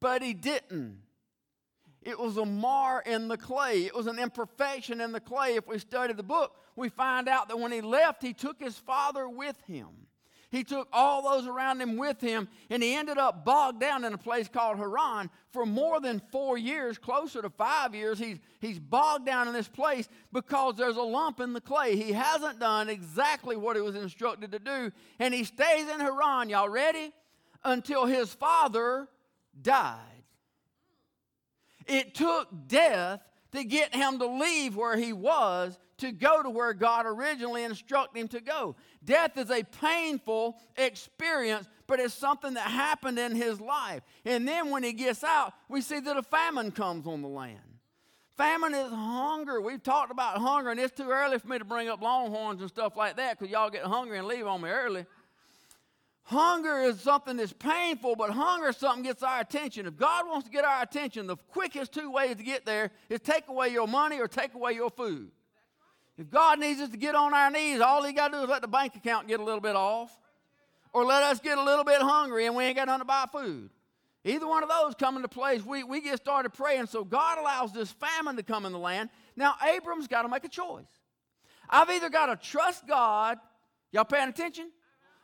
but 0.01 0.21
he 0.21 0.33
didn't. 0.33 0.97
It 2.01 2.19
was 2.19 2.35
a 2.35 2.45
mar 2.45 3.01
in 3.05 3.29
the 3.29 3.37
clay. 3.37 3.85
It 3.85 3.95
was 3.95 4.07
an 4.07 4.19
imperfection 4.19 4.99
in 4.99 5.13
the 5.13 5.21
clay. 5.21 5.55
If 5.55 5.67
we 5.67 5.79
study 5.79 6.11
the 6.11 6.21
book, 6.21 6.51
we 6.75 6.89
find 6.89 7.29
out 7.29 7.47
that 7.47 7.57
when 7.57 7.71
he 7.71 7.79
left, 7.79 8.21
he 8.21 8.33
took 8.33 8.59
his 8.59 8.77
father 8.77 9.29
with 9.29 9.55
him. 9.67 9.87
He 10.55 10.63
took 10.63 10.87
all 10.93 11.21
those 11.21 11.47
around 11.47 11.81
him 11.81 11.97
with 11.97 12.21
him, 12.21 12.47
and 12.69 12.81
he 12.81 12.95
ended 12.95 13.17
up 13.17 13.43
bogged 13.43 13.81
down 13.81 14.05
in 14.05 14.13
a 14.13 14.17
place 14.17 14.47
called 14.47 14.77
Haran 14.77 15.29
for 15.51 15.65
more 15.65 15.99
than 15.99 16.21
four 16.31 16.57
years, 16.57 16.97
closer 16.97 17.41
to 17.41 17.49
five 17.49 17.93
years. 17.93 18.17
He's, 18.17 18.37
he's 18.61 18.79
bogged 18.79 19.25
down 19.25 19.49
in 19.49 19.53
this 19.53 19.67
place 19.67 20.07
because 20.31 20.75
there's 20.77 20.95
a 20.95 21.01
lump 21.01 21.41
in 21.41 21.51
the 21.51 21.59
clay. 21.59 21.97
He 21.97 22.13
hasn't 22.13 22.61
done 22.61 22.87
exactly 22.87 23.57
what 23.57 23.75
he 23.75 23.81
was 23.81 23.97
instructed 23.97 24.53
to 24.53 24.59
do, 24.59 24.91
and 25.19 25.33
he 25.33 25.43
stays 25.43 25.89
in 25.89 25.99
Haran. 25.99 26.47
Y'all 26.47 26.69
ready? 26.69 27.11
Until 27.65 28.05
his 28.05 28.33
father 28.33 29.09
died. 29.61 29.99
It 31.85 32.15
took 32.15 32.47
death 32.67 33.19
to 33.51 33.65
get 33.65 33.93
him 33.93 34.19
to 34.19 34.25
leave 34.25 34.77
where 34.77 34.95
he 34.95 35.11
was 35.11 35.77
to 35.97 36.11
go 36.11 36.43
to 36.43 36.49
where 36.49 36.73
God 36.73 37.05
originally 37.05 37.63
instructed 37.63 38.19
him 38.19 38.27
to 38.29 38.41
go. 38.41 38.75
Death 39.03 39.37
is 39.37 39.49
a 39.49 39.63
painful 39.63 40.57
experience, 40.75 41.67
but 41.87 41.99
it's 41.99 42.13
something 42.13 42.55
that 42.55 42.67
happened 42.67 43.17
in 43.17 43.35
his 43.35 43.61
life. 43.61 44.01
And 44.25 44.47
then 44.47 44.71
when 44.71 44.83
he 44.83 44.93
gets 44.93 45.23
out, 45.23 45.53
we 45.69 45.81
see 45.81 45.99
that 45.99 46.17
a 46.17 46.23
famine 46.23 46.71
comes 46.71 47.07
on 47.07 47.21
the 47.21 47.27
land. 47.27 47.59
Famine 48.35 48.73
is 48.73 48.91
hunger. 48.91 49.61
We've 49.61 49.81
talked 49.81 50.11
about 50.11 50.37
hunger, 50.37 50.69
and 50.69 50.79
it's 50.79 50.95
too 50.95 51.09
early 51.09 51.39
for 51.39 51.47
me 51.47 51.57
to 51.57 51.65
bring 51.65 51.87
up 51.87 52.01
longhorns 52.01 52.59
and 52.59 52.69
stuff 52.69 52.97
like 52.97 53.15
that 53.15 53.39
because 53.39 53.51
y'all 53.51 53.69
get 53.69 53.83
hungry 53.83 54.17
and 54.17 54.27
leave 54.27 54.45
on 54.45 54.61
me 54.61 54.69
early. 54.69 55.05
Hunger 56.23 56.79
is 56.79 56.99
something 56.99 57.37
that's 57.37 57.53
painful, 57.53 58.15
but 58.15 58.31
hunger 58.31 58.69
is 58.69 58.77
something 58.77 59.03
gets 59.03 59.23
our 59.23 59.39
attention. 59.39 59.85
If 59.85 59.95
God 59.95 60.27
wants 60.27 60.47
to 60.47 60.51
get 60.51 60.65
our 60.65 60.81
attention, 60.81 61.27
the 61.27 61.37
quickest 61.37 61.93
two 61.93 62.11
ways 62.11 62.35
to 62.37 62.43
get 62.43 62.65
there 62.65 62.91
is 63.09 63.21
take 63.21 63.47
away 63.47 63.69
your 63.69 63.87
money 63.87 64.19
or 64.19 64.27
take 64.27 64.53
away 64.55 64.73
your 64.73 64.89
food. 64.89 65.29
If 66.17 66.29
God 66.29 66.59
needs 66.59 66.79
us 66.79 66.89
to 66.89 66.97
get 66.97 67.15
on 67.15 67.33
our 67.33 67.51
knees, 67.51 67.81
all 67.81 68.03
He 68.03 68.13
got 68.13 68.29
to 68.29 68.37
do 68.37 68.43
is 68.43 68.49
let 68.49 68.61
the 68.61 68.67
bank 68.67 68.95
account 68.95 69.27
get 69.27 69.39
a 69.39 69.43
little 69.43 69.61
bit 69.61 69.75
off, 69.75 70.17
or 70.93 71.03
let 71.03 71.23
us 71.23 71.39
get 71.39 71.57
a 71.57 71.63
little 71.63 71.83
bit 71.83 72.01
hungry 72.01 72.45
and 72.45 72.55
we 72.55 72.63
ain't 72.63 72.77
got 72.77 72.87
nothing 72.87 73.01
to 73.01 73.05
buy 73.05 73.25
food. 73.31 73.69
Either 74.23 74.47
one 74.47 74.63
of 74.63 74.69
those 74.69 74.95
come 74.95 75.17
into 75.17 75.27
place, 75.27 75.63
we, 75.63 75.83
we 75.83 76.01
get 76.01 76.17
started 76.17 76.51
praying. 76.51 76.87
So 76.87 77.03
God 77.03 77.37
allows 77.37 77.73
this 77.73 77.91
famine 77.91 78.37
to 78.37 78.43
come 78.43 78.65
in 78.65 78.71
the 78.71 78.79
land. 78.79 79.09
Now, 79.35 79.53
Abram's 79.63 80.07
got 80.07 80.23
to 80.23 80.29
make 80.29 80.45
a 80.45 80.49
choice. 80.49 80.87
I've 81.69 81.89
either 81.89 82.09
got 82.09 82.27
to 82.27 82.35
trust 82.35 82.87
God, 82.87 83.37
y'all 83.91 84.05
paying 84.05 84.29
attention? 84.29 84.71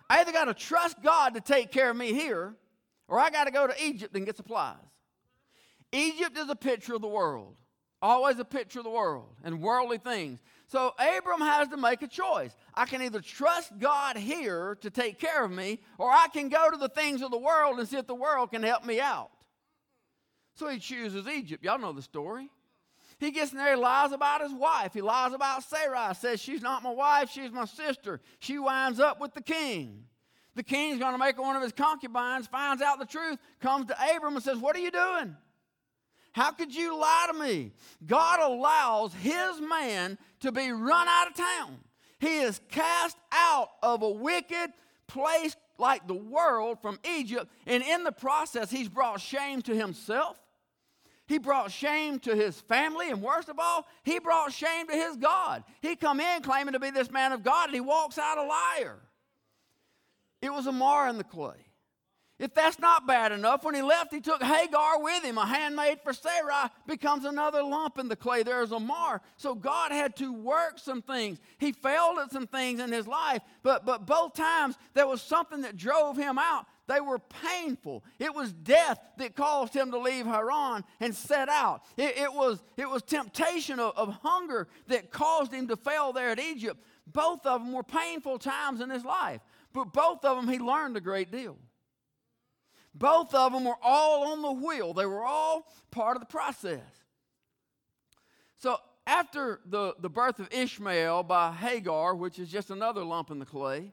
I 0.10 0.20
either 0.20 0.32
got 0.32 0.46
to 0.46 0.54
trust 0.54 1.02
God 1.02 1.36
to 1.36 1.42
take 1.42 1.72
care 1.72 1.90
of 1.90 1.96
me 1.96 2.14
here, 2.14 2.54
or 3.08 3.18
I 3.18 3.30
got 3.30 3.46
to 3.46 3.52
go 3.52 3.66
to 3.66 3.74
Egypt 3.84 4.16
and 4.16 4.26
get 4.26 4.38
supplies. 4.38 4.76
Egypt 5.94 6.38
is 6.38 6.50
a 6.50 6.56
picture 6.56 6.96
of 6.96 7.02
the 7.02 7.08
world, 7.08 7.56
always 8.02 8.38
a 8.40 8.46
picture 8.46 8.80
of 8.80 8.86
the 8.86 8.92
world 8.92 9.30
and 9.44 9.62
worldly 9.62 9.98
things. 9.98 10.40
So 10.72 10.94
Abram 10.98 11.42
has 11.42 11.68
to 11.68 11.76
make 11.76 12.02
a 12.02 12.08
choice. 12.08 12.56
I 12.74 12.86
can 12.86 13.02
either 13.02 13.20
trust 13.20 13.78
God 13.78 14.16
here 14.16 14.78
to 14.80 14.90
take 14.90 15.20
care 15.20 15.44
of 15.44 15.52
me, 15.52 15.82
or 15.98 16.10
I 16.10 16.28
can 16.32 16.48
go 16.48 16.72
to 16.72 16.78
the 16.78 16.88
things 16.88 17.22
of 17.22 17.30
the 17.30 17.38
world 17.38 17.78
and 17.78 17.86
see 17.86 17.98
if 17.98 18.08
the 18.08 18.16
world 18.16 18.52
can 18.52 18.64
help 18.64 18.86
me 18.86 19.02
out. 19.02 19.32
So 20.56 20.70
he 20.70 20.80
chooses 20.80 21.28
Egypt. 21.28 21.62
Y'all 21.62 21.78
know 21.78 21.92
the 21.92 22.02
story. 22.02 22.50
He 23.20 23.32
gets 23.32 23.52
in 23.52 23.58
there, 23.58 23.76
he 23.76 23.82
lies 23.82 24.14
about 24.14 24.40
his 24.40 24.54
wife. 24.54 24.94
He 24.94 25.02
lies 25.02 25.34
about 25.34 25.66
Sarai, 25.66 26.16
says 26.16 26.40
she's 26.40 26.62
not 26.62 26.84
my 26.84 26.92
wife, 26.92 27.30
she's 27.30 27.52
my 27.52 27.66
sister. 27.66 28.22
She 28.40 28.58
winds 28.58 29.02
up 29.02 29.20
with 29.20 29.34
the 29.34 29.42
king. 29.42 30.06
The 30.56 30.64
king's 30.64 31.00
going 31.00 31.12
to 31.12 31.18
make 31.18 31.38
one 31.38 31.58
of 31.58 31.64
his 31.64 31.74
concubines, 31.74 32.48
finds 32.48 32.82
out 32.82 32.98
the 32.98 33.06
truth, 33.06 33.40
comes 33.60 33.88
to 33.88 34.16
Abram 34.16 34.36
and 34.36 34.44
says, 34.44 34.58
What 34.58 34.78
are 34.78 34.80
you 34.80 34.92
doing? 34.92 35.36
How 36.34 36.52
could 36.52 36.74
you 36.74 36.98
lie 36.98 37.28
to 37.32 37.38
me? 37.38 37.72
God 38.06 38.40
allows 38.40 39.14
his 39.14 39.60
man 39.60 40.18
to 40.40 40.52
be 40.52 40.72
run 40.72 41.08
out 41.08 41.28
of 41.28 41.36
town. 41.36 41.78
He 42.20 42.40
is 42.40 42.62
cast 42.70 43.18
out 43.32 43.70
of 43.84 44.02
a 44.02 44.10
wicked 44.10 44.72
place 45.08 45.56
like 45.78 46.08
the 46.08 46.14
world 46.14 46.80
from 46.82 47.00
Egypt, 47.18 47.52
and 47.66 47.84
in 47.84 48.04
the 48.04 48.12
process, 48.12 48.70
he's 48.70 48.88
brought 48.88 49.20
shame 49.20 49.62
to 49.64 49.76
himself. 49.76 50.40
He 51.28 51.38
brought 51.38 51.72
shame 51.72 52.20
to 52.20 52.36
his 52.36 52.60
family, 52.62 53.10
and 53.10 53.22
worst 53.22 53.50
of 53.50 53.58
all, 53.58 53.88
he 54.04 54.20
brought 54.20 54.54
shame 54.54 54.88
to 54.88 54.94
his 54.94 55.18
God. 55.18 55.64
He 55.82 55.96
come 55.96 56.20
in 56.20 56.44
claiming 56.44 56.74
to 56.74 56.80
be 56.80 56.92
this 56.92 57.10
man 57.10 57.32
of 57.32 57.44
God, 57.44 57.70
and 57.70 57.74
he 57.74 57.82
walks 57.82 58.18
out 58.18 58.38
a 58.38 58.44
liar. 58.44 59.00
It 60.42 60.54
was 60.54 60.68
a 60.68 60.72
mar 60.72 61.08
in 61.08 61.18
the 61.18 61.24
clay. 61.24 61.71
If 62.42 62.56
that's 62.56 62.80
not 62.80 63.06
bad 63.06 63.32
enough, 63.32 63.64
when 63.64 63.76
he 63.76 63.84
left, 63.84 64.12
he 64.12 64.20
took 64.20 64.42
Hagar 64.42 65.00
with 65.00 65.24
him. 65.24 65.38
A 65.38 65.46
handmaid 65.46 66.00
for 66.04 66.12
Sarai 66.12 66.72
becomes 66.88 67.24
another 67.24 67.62
lump 67.62 68.00
in 68.00 68.08
the 68.08 68.16
clay. 68.16 68.42
There's 68.42 68.72
a 68.72 68.80
mar. 68.80 69.22
So 69.38 69.54
God 69.54 69.92
had 69.92 70.16
to 70.16 70.34
work 70.34 70.80
some 70.80 71.04
things. 71.04 71.40
He 71.60 71.72
failed 71.72 72.18
at 72.18 72.32
some 72.32 72.48
things 72.48 72.80
in 72.80 72.92
his 72.92 73.06
life, 73.06 73.44
but, 73.62 73.86
but 73.86 74.08
both 74.08 74.34
times 74.34 74.76
there 74.96 75.06
was 75.06 75.22
something 75.22 75.62
that 75.62 75.78
drove 75.78 76.18
him 76.18 76.40
out. 76.40 76.66
They 76.88 77.00
were 77.00 77.20
painful. 77.20 78.04
It 78.18 78.34
was 78.34 78.52
death 78.52 79.00
that 79.18 79.36
caused 79.36 79.76
him 79.76 79.92
to 79.92 80.00
leave 80.00 80.26
Haran 80.26 80.84
and 81.00 81.16
set 81.16 81.48
out. 81.48 81.84
It, 81.96 82.18
it 82.18 82.34
was, 82.34 82.64
it 82.76 82.90
was 82.90 83.04
temptation 83.04 83.80
of, 83.80 83.96
of 83.96 84.18
hunger 84.24 84.68
that 84.88 85.12
caused 85.12 85.54
him 85.54 85.68
to 85.68 85.76
fail 85.78 86.12
there 86.12 86.30
at 86.30 86.40
Egypt. 86.40 86.84
Both 87.06 87.46
of 87.46 87.64
them 87.64 87.72
were 87.72 87.84
painful 87.84 88.40
times 88.40 88.82
in 88.82 88.90
his 88.90 89.06
life, 89.06 89.42
but 89.74 89.94
both 89.94 90.26
of 90.26 90.38
them 90.38 90.52
he 90.52 90.58
learned 90.58 90.98
a 90.98 91.02
great 91.02 91.32
deal. 91.32 91.56
Both 92.94 93.34
of 93.34 93.54
them 93.54 93.64
were 93.64 93.78
all 93.82 94.32
on 94.32 94.42
the 94.42 94.52
wheel, 94.52 94.94
they 94.94 95.06
were 95.06 95.24
all 95.24 95.72
part 95.92 96.18
of 96.18 96.22
the 96.22 96.28
process. 96.28 96.80
So, 98.58 98.78
after 99.08 99.60
the, 99.66 99.96
the 100.00 100.10
birth 100.10 100.40
of 100.40 100.48
Ishmael 100.54 101.24
by 101.24 101.52
Hagar, 101.52 102.16
which 102.16 102.38
is 102.38 102.50
just 102.50 102.70
another 102.70 103.04
lump 103.04 103.32
in 103.32 103.40
the 103.40 103.46
clay, 103.46 103.92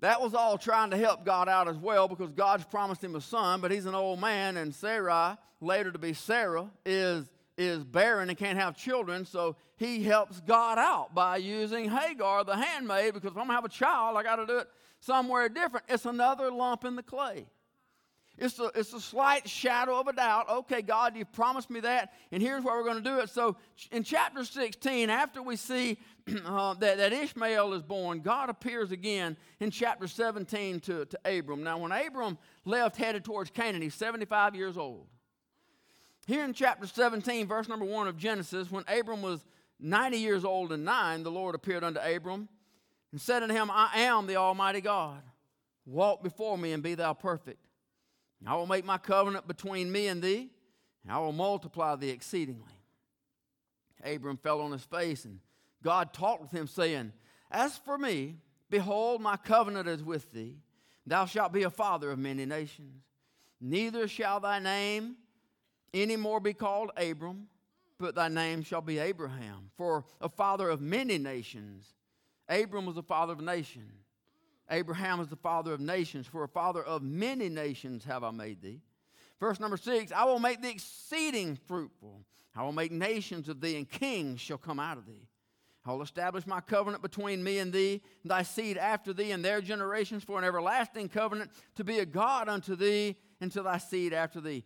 that 0.00 0.20
was 0.20 0.34
all 0.34 0.56
trying 0.56 0.90
to 0.90 0.96
help 0.96 1.24
God 1.26 1.48
out 1.48 1.68
as 1.68 1.76
well 1.76 2.08
because 2.08 2.32
God's 2.32 2.64
promised 2.64 3.04
him 3.04 3.14
a 3.14 3.20
son, 3.20 3.60
but 3.60 3.70
he's 3.70 3.84
an 3.84 3.94
old 3.94 4.18
man, 4.18 4.56
and 4.56 4.74
Sarai, 4.74 5.36
later 5.60 5.92
to 5.92 5.98
be 5.98 6.14
Sarah, 6.14 6.70
is, 6.86 7.30
is 7.58 7.84
barren 7.84 8.30
and 8.30 8.38
can't 8.38 8.58
have 8.58 8.76
children, 8.76 9.26
so 9.26 9.56
he 9.76 10.02
helps 10.02 10.40
God 10.40 10.78
out 10.78 11.14
by 11.14 11.36
using 11.36 11.90
Hagar, 11.90 12.44
the 12.44 12.56
handmaid, 12.56 13.12
because 13.12 13.32
if 13.32 13.36
I'm 13.36 13.46
going 13.46 13.48
to 13.48 13.54
have 13.54 13.64
a 13.66 13.68
child, 13.68 14.16
I 14.16 14.22
got 14.22 14.36
to 14.36 14.46
do 14.46 14.58
it 14.58 14.68
somewhere 15.00 15.50
different. 15.50 15.84
It's 15.88 16.06
another 16.06 16.50
lump 16.50 16.86
in 16.86 16.96
the 16.96 17.02
clay. 17.02 17.46
It's 18.40 18.58
a, 18.58 18.70
it's 18.74 18.94
a 18.94 19.00
slight 19.00 19.46
shadow 19.46 20.00
of 20.00 20.08
a 20.08 20.14
doubt. 20.14 20.48
Okay, 20.48 20.80
God, 20.80 21.14
you've 21.14 21.30
promised 21.30 21.68
me 21.68 21.80
that, 21.80 22.14
and 22.32 22.42
here's 22.42 22.64
where 22.64 22.74
we're 22.74 22.84
going 22.84 22.96
to 22.96 23.02
do 23.02 23.18
it. 23.18 23.28
So, 23.28 23.56
in 23.92 24.02
chapter 24.02 24.44
16, 24.44 25.10
after 25.10 25.42
we 25.42 25.56
see 25.56 25.98
uh, 26.46 26.72
that, 26.74 26.96
that 26.96 27.12
Ishmael 27.12 27.74
is 27.74 27.82
born, 27.82 28.20
God 28.20 28.48
appears 28.48 28.92
again 28.92 29.36
in 29.60 29.70
chapter 29.70 30.08
17 30.08 30.80
to, 30.80 31.04
to 31.04 31.38
Abram. 31.38 31.62
Now, 31.62 31.76
when 31.76 31.92
Abram 31.92 32.38
left, 32.64 32.96
headed 32.96 33.26
towards 33.26 33.50
Canaan, 33.50 33.82
he's 33.82 33.94
75 33.94 34.54
years 34.54 34.78
old. 34.78 35.06
Here 36.26 36.42
in 36.42 36.54
chapter 36.54 36.86
17, 36.86 37.46
verse 37.46 37.68
number 37.68 37.84
1 37.84 38.08
of 38.08 38.16
Genesis, 38.16 38.70
when 38.70 38.84
Abram 38.88 39.20
was 39.20 39.44
90 39.78 40.16
years 40.16 40.46
old 40.46 40.72
and 40.72 40.86
nine, 40.86 41.24
the 41.24 41.30
Lord 41.30 41.54
appeared 41.54 41.84
unto 41.84 42.00
Abram 42.00 42.48
and 43.12 43.20
said 43.20 43.42
unto 43.42 43.54
him, 43.54 43.70
I 43.70 43.90
am 44.00 44.26
the 44.26 44.36
Almighty 44.36 44.80
God. 44.80 45.20
Walk 45.84 46.22
before 46.22 46.56
me 46.56 46.72
and 46.72 46.82
be 46.82 46.94
thou 46.94 47.12
perfect. 47.12 47.66
I 48.46 48.56
will 48.56 48.66
make 48.66 48.84
my 48.84 48.98
covenant 48.98 49.46
between 49.46 49.92
me 49.92 50.08
and 50.08 50.22
thee, 50.22 50.50
and 51.02 51.12
I 51.12 51.18
will 51.18 51.32
multiply 51.32 51.96
thee 51.96 52.10
exceedingly. 52.10 52.72
Abram 54.02 54.38
fell 54.38 54.60
on 54.60 54.72
his 54.72 54.84
face, 54.84 55.24
and 55.24 55.40
God 55.82 56.12
talked 56.12 56.42
with 56.42 56.50
him, 56.50 56.66
saying, 56.66 57.12
As 57.50 57.76
for 57.76 57.98
me, 57.98 58.36
behold, 58.70 59.20
my 59.20 59.36
covenant 59.36 59.88
is 59.88 60.02
with 60.02 60.32
thee. 60.32 60.56
Thou 61.06 61.26
shalt 61.26 61.52
be 61.52 61.64
a 61.64 61.70
father 61.70 62.10
of 62.10 62.18
many 62.18 62.46
nations. 62.46 63.02
Neither 63.60 64.08
shall 64.08 64.40
thy 64.40 64.58
name 64.58 65.16
any 65.92 66.16
more 66.16 66.40
be 66.40 66.54
called 66.54 66.90
Abram, 66.96 67.48
but 67.98 68.14
thy 68.14 68.28
name 68.28 68.62
shall 68.62 68.80
be 68.80 68.98
Abraham, 68.98 69.70
for 69.76 70.04
a 70.20 70.28
father 70.28 70.70
of 70.70 70.80
many 70.80 71.18
nations. 71.18 71.92
Abram 72.48 72.86
was 72.86 72.96
a 72.96 73.02
father 73.02 73.34
of 73.34 73.40
nations. 73.40 73.99
Abraham 74.70 75.20
is 75.20 75.28
the 75.28 75.36
father 75.36 75.72
of 75.72 75.80
nations, 75.80 76.26
for 76.26 76.44
a 76.44 76.48
father 76.48 76.82
of 76.82 77.02
many 77.02 77.48
nations 77.48 78.04
have 78.04 78.22
I 78.22 78.30
made 78.30 78.62
thee. 78.62 78.80
Verse 79.40 79.58
number 79.58 79.76
six 79.76 80.12
I 80.12 80.24
will 80.24 80.38
make 80.38 80.62
thee 80.62 80.70
exceeding 80.70 81.58
fruitful. 81.66 82.24
I 82.54 82.62
will 82.62 82.72
make 82.72 82.92
nations 82.92 83.48
of 83.48 83.60
thee, 83.60 83.76
and 83.76 83.88
kings 83.88 84.40
shall 84.40 84.58
come 84.58 84.80
out 84.80 84.98
of 84.98 85.06
thee. 85.06 85.26
I 85.84 85.92
will 85.92 86.02
establish 86.02 86.46
my 86.46 86.60
covenant 86.60 87.02
between 87.02 87.42
me 87.42 87.58
and 87.58 87.72
thee, 87.72 88.02
and 88.22 88.30
thy 88.30 88.42
seed 88.42 88.76
after 88.76 89.12
thee, 89.12 89.30
and 89.32 89.44
their 89.44 89.60
generations 89.60 90.24
for 90.24 90.38
an 90.38 90.44
everlasting 90.44 91.08
covenant 91.08 91.50
to 91.76 91.84
be 91.84 92.00
a 92.00 92.06
God 92.06 92.48
unto 92.48 92.76
thee, 92.76 93.16
and 93.40 93.50
to 93.52 93.62
thy 93.62 93.78
seed 93.78 94.12
after 94.12 94.40
thee. 94.40 94.64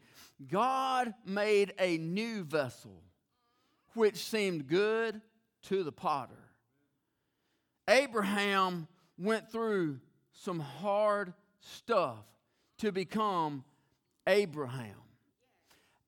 God 0.48 1.14
made 1.24 1.74
a 1.78 1.98
new 1.98 2.42
vessel, 2.42 3.02
which 3.94 4.16
seemed 4.16 4.66
good 4.66 5.20
to 5.64 5.84
the 5.84 5.92
potter. 5.92 6.34
Abraham 7.86 8.88
went 9.18 9.50
through 9.50 10.00
some 10.32 10.60
hard 10.60 11.32
stuff 11.60 12.24
to 12.78 12.92
become 12.92 13.64
Abraham. 14.26 14.96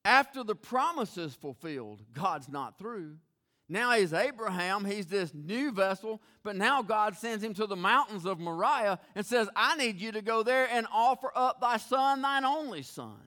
After 0.03 0.43
the 0.43 0.55
promise 0.55 1.17
is 1.17 1.35
fulfilled, 1.35 2.01
God's 2.13 2.49
not 2.49 2.77
through. 2.77 3.17
Now 3.69 3.91
he's 3.91 4.13
Abraham, 4.13 4.85
he's 4.85 5.07
this 5.07 5.33
new 5.33 5.71
vessel, 5.71 6.21
but 6.43 6.55
now 6.55 6.81
God 6.81 7.17
sends 7.17 7.43
him 7.43 7.53
to 7.55 7.67
the 7.67 7.75
mountains 7.75 8.25
of 8.25 8.39
Moriah 8.39 8.99
and 9.15 9.25
says, 9.25 9.49
I 9.55 9.75
need 9.75 9.99
you 9.99 10.13
to 10.13 10.21
go 10.21 10.43
there 10.43 10.69
and 10.71 10.87
offer 10.91 11.31
up 11.35 11.59
thy 11.59 11.75
son, 11.75 12.21
thine 12.21 12.45
only 12.45 12.83
son. 12.83 13.19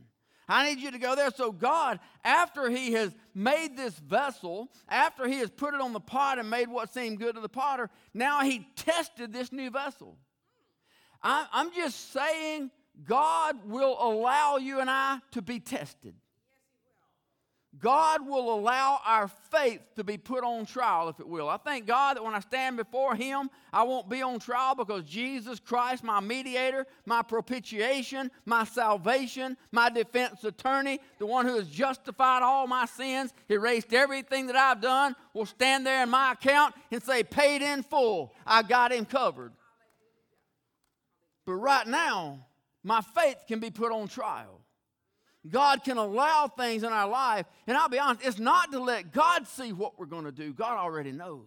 I 0.51 0.69
need 0.69 0.81
you 0.81 0.91
to 0.91 0.99
go 0.99 1.15
there. 1.15 1.31
So, 1.31 1.53
God, 1.53 2.01
after 2.25 2.69
He 2.69 2.93
has 2.93 3.15
made 3.35 3.77
this 3.77 3.97
vessel, 3.99 4.69
after 4.89 5.29
He 5.29 5.39
has 5.39 5.51
put 5.51 5.75
it 5.75 5.81
on 5.81 5.93
the 5.93 6.01
pot 6.01 6.39
and 6.39 6.51
made 6.51 6.69
what 6.69 6.93
seemed 6.93 7.19
good 7.19 7.37
to 7.37 7.41
the 7.41 7.49
potter, 7.49 7.89
now 8.13 8.43
He 8.43 8.67
tested 8.77 9.33
this 9.33 9.53
new 9.53 9.71
vessel. 9.71 10.17
I'm 11.23 11.73
just 11.73 12.13
saying, 12.13 12.71
God 13.05 13.59
will 13.67 13.97
allow 14.01 14.57
you 14.57 14.81
and 14.81 14.91
I 14.91 15.19
to 15.33 15.43
be 15.43 15.61
tested. 15.61 16.15
God 17.81 18.27
will 18.27 18.53
allow 18.53 19.01
our 19.07 19.29
faith 19.51 19.81
to 19.97 20.05
be 20.05 20.19
put 20.19 20.45
on 20.45 20.67
trial, 20.67 21.09
if 21.09 21.19
it 21.19 21.27
will. 21.27 21.49
I 21.49 21.57
thank 21.57 21.87
God 21.87 22.17
that 22.17 22.25
when 22.25 22.35
I 22.35 22.41
stand 22.41 22.77
before 22.77 23.15
Him, 23.15 23.49
I 23.73 23.85
won't 23.85 24.11
be 24.11 24.21
on 24.21 24.39
trial 24.39 24.75
because 24.75 25.05
Jesus 25.05 25.59
Christ, 25.59 26.05
my 26.05 26.21
mediator, 26.21 26.87
my 27.07 27.23
propitiation, 27.23 28.31
my 28.45 28.65
salvation, 28.65 29.57
my 29.73 29.89
defense 29.89 30.45
attorney, 30.45 31.01
the 31.19 31.27
one 31.27 31.47
who 31.47 31.57
has 31.57 31.69
justified 31.69 32.43
all 32.43 32.67
my 32.67 32.85
sins, 32.85 33.33
erased 33.49 33.95
everything 33.95 34.47
that 34.49 34.57
I've 34.57 34.83
done, 34.83 35.17
will 35.33 35.47
stand 35.47 35.87
there 35.87 36.03
in 36.03 36.11
my 36.11 36.33
account 36.33 36.75
and 36.91 37.03
say, 37.03 37.23
Paid 37.23 37.63
in 37.63 37.83
full. 37.83 38.35
I 38.47 38.63
got 38.63 38.93
Him 38.93 39.07
covered. 39.07 39.53
But 41.47 41.55
right 41.55 41.87
now, 41.87 42.47
my 42.85 43.01
faith 43.01 43.45
can 43.49 43.59
be 43.59 43.71
put 43.71 43.91
on 43.91 44.09
trial. 44.09 44.60
God 45.49 45.85
can 45.85 45.97
allow 45.97 46.49
things 46.49 46.83
in 46.83 46.93
our 46.93 47.09
life. 47.09 47.47
And 47.67 47.77
I'll 47.77 47.89
be 47.89 47.99
honest, 47.99 48.27
it's 48.27 48.39
not 48.39 48.73
to 48.73 48.79
let 48.79 49.13
God 49.13 49.47
see 49.47 49.73
what 49.73 49.99
we're 49.99 50.07
going 50.07 50.25
to 50.25 50.33
do. 50.33 50.53
God 50.53 50.77
already 50.77 51.13
knows. 51.13 51.47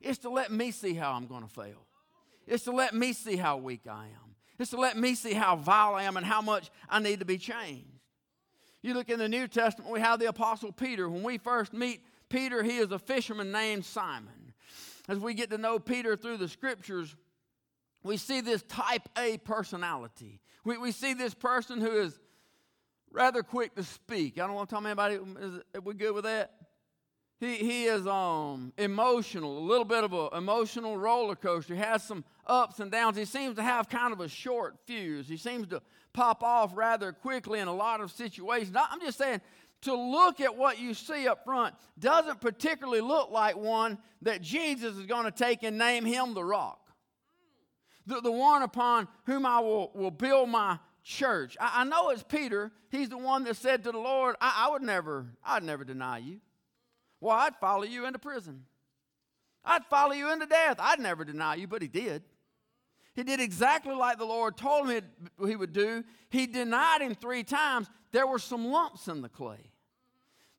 It's 0.00 0.18
to 0.18 0.30
let 0.30 0.50
me 0.50 0.70
see 0.70 0.92
how 0.92 1.12
I'm 1.12 1.26
going 1.26 1.42
to 1.42 1.48
fail. 1.48 1.86
It's 2.46 2.64
to 2.64 2.72
let 2.72 2.94
me 2.94 3.12
see 3.12 3.36
how 3.36 3.56
weak 3.56 3.82
I 3.90 4.04
am. 4.04 4.34
It's 4.58 4.70
to 4.70 4.76
let 4.76 4.96
me 4.96 5.14
see 5.14 5.32
how 5.32 5.56
vile 5.56 5.94
I 5.94 6.04
am 6.04 6.16
and 6.16 6.26
how 6.26 6.40
much 6.40 6.70
I 6.88 6.98
need 6.98 7.20
to 7.20 7.24
be 7.24 7.38
changed. 7.38 7.88
You 8.82 8.94
look 8.94 9.08
in 9.08 9.18
the 9.18 9.28
New 9.28 9.48
Testament, 9.48 9.90
we 9.90 10.00
have 10.00 10.20
the 10.20 10.26
Apostle 10.26 10.70
Peter. 10.70 11.08
When 11.08 11.22
we 11.22 11.38
first 11.38 11.72
meet 11.72 12.02
Peter, 12.28 12.62
he 12.62 12.76
is 12.76 12.92
a 12.92 12.98
fisherman 12.98 13.50
named 13.50 13.84
Simon. 13.84 14.54
As 15.08 15.18
we 15.18 15.34
get 15.34 15.50
to 15.50 15.58
know 15.58 15.78
Peter 15.78 16.16
through 16.16 16.36
the 16.36 16.48
scriptures, 16.48 17.16
we 18.02 18.16
see 18.16 18.40
this 18.40 18.62
type 18.62 19.08
A 19.18 19.38
personality. 19.38 20.40
We, 20.64 20.78
we 20.78 20.92
see 20.92 21.14
this 21.14 21.34
person 21.34 21.80
who 21.80 21.90
is 21.90 22.18
rather 23.16 23.42
quick 23.42 23.74
to 23.74 23.82
speak. 23.82 24.38
I 24.38 24.46
don't 24.46 24.54
want 24.54 24.68
to 24.68 24.74
tell 24.74 24.86
anybody. 24.86 25.14
Is, 25.14 25.60
are 25.74 25.80
we 25.80 25.94
good 25.94 26.14
with 26.14 26.24
that? 26.24 26.52
He, 27.40 27.56
he 27.56 27.84
is 27.84 28.06
um, 28.06 28.74
emotional, 28.76 29.58
a 29.58 29.66
little 29.66 29.86
bit 29.86 30.04
of 30.04 30.12
an 30.12 30.28
emotional 30.34 30.98
roller 30.98 31.34
coaster. 31.34 31.74
He 31.74 31.80
has 31.80 32.02
some 32.02 32.24
ups 32.46 32.78
and 32.78 32.90
downs. 32.90 33.16
He 33.16 33.24
seems 33.24 33.56
to 33.56 33.62
have 33.62 33.88
kind 33.88 34.12
of 34.12 34.20
a 34.20 34.28
short 34.28 34.76
fuse. 34.84 35.28
He 35.28 35.38
seems 35.38 35.66
to 35.68 35.80
pop 36.12 36.42
off 36.42 36.72
rather 36.74 37.12
quickly 37.12 37.58
in 37.58 37.68
a 37.68 37.74
lot 37.74 38.02
of 38.02 38.10
situations. 38.10 38.76
I'm 38.76 39.00
just 39.00 39.16
saying, 39.16 39.40
to 39.82 39.94
look 39.94 40.40
at 40.40 40.54
what 40.54 40.78
you 40.78 40.92
see 40.92 41.26
up 41.26 41.44
front 41.44 41.74
doesn't 41.98 42.40
particularly 42.40 43.00
look 43.00 43.30
like 43.30 43.56
one 43.56 43.98
that 44.22 44.42
Jesus 44.42 44.96
is 44.96 45.06
going 45.06 45.24
to 45.24 45.30
take 45.30 45.62
and 45.62 45.78
name 45.78 46.04
him 46.04 46.34
the 46.34 46.44
rock. 46.44 46.80
the, 48.06 48.20
the 48.20 48.32
one 48.32 48.62
upon 48.62 49.08
whom 49.24 49.44
I 49.46 49.60
will, 49.60 49.90
will 49.94 50.10
build 50.10 50.48
my 50.50 50.78
church. 51.06 51.56
I, 51.60 51.82
I 51.82 51.84
know 51.84 52.10
it's 52.10 52.24
Peter. 52.24 52.72
He's 52.90 53.08
the 53.08 53.18
one 53.18 53.44
that 53.44 53.56
said 53.56 53.84
to 53.84 53.92
the 53.92 53.98
Lord, 53.98 54.36
I, 54.40 54.66
I 54.66 54.72
would 54.72 54.82
never, 54.82 55.26
I'd 55.44 55.62
never 55.62 55.84
deny 55.84 56.18
you. 56.18 56.40
Well, 57.20 57.36
I'd 57.36 57.56
follow 57.56 57.84
you 57.84 58.06
into 58.06 58.18
prison. 58.18 58.64
I'd 59.64 59.84
follow 59.86 60.12
you 60.12 60.32
into 60.32 60.46
death. 60.46 60.76
I'd 60.78 61.00
never 61.00 61.24
deny 61.24 61.54
you, 61.54 61.66
but 61.66 61.80
he 61.80 61.88
did. 61.88 62.22
He 63.14 63.22
did 63.22 63.40
exactly 63.40 63.94
like 63.94 64.18
the 64.18 64.26
Lord 64.26 64.56
told 64.56 64.90
him 64.90 65.02
he 65.46 65.56
would 65.56 65.72
do. 65.72 66.04
He 66.28 66.46
denied 66.46 67.00
him 67.00 67.14
three 67.14 67.44
times. 67.44 67.88
There 68.12 68.26
were 68.26 68.38
some 68.38 68.66
lumps 68.66 69.08
in 69.08 69.22
the 69.22 69.28
clay. 69.28 69.70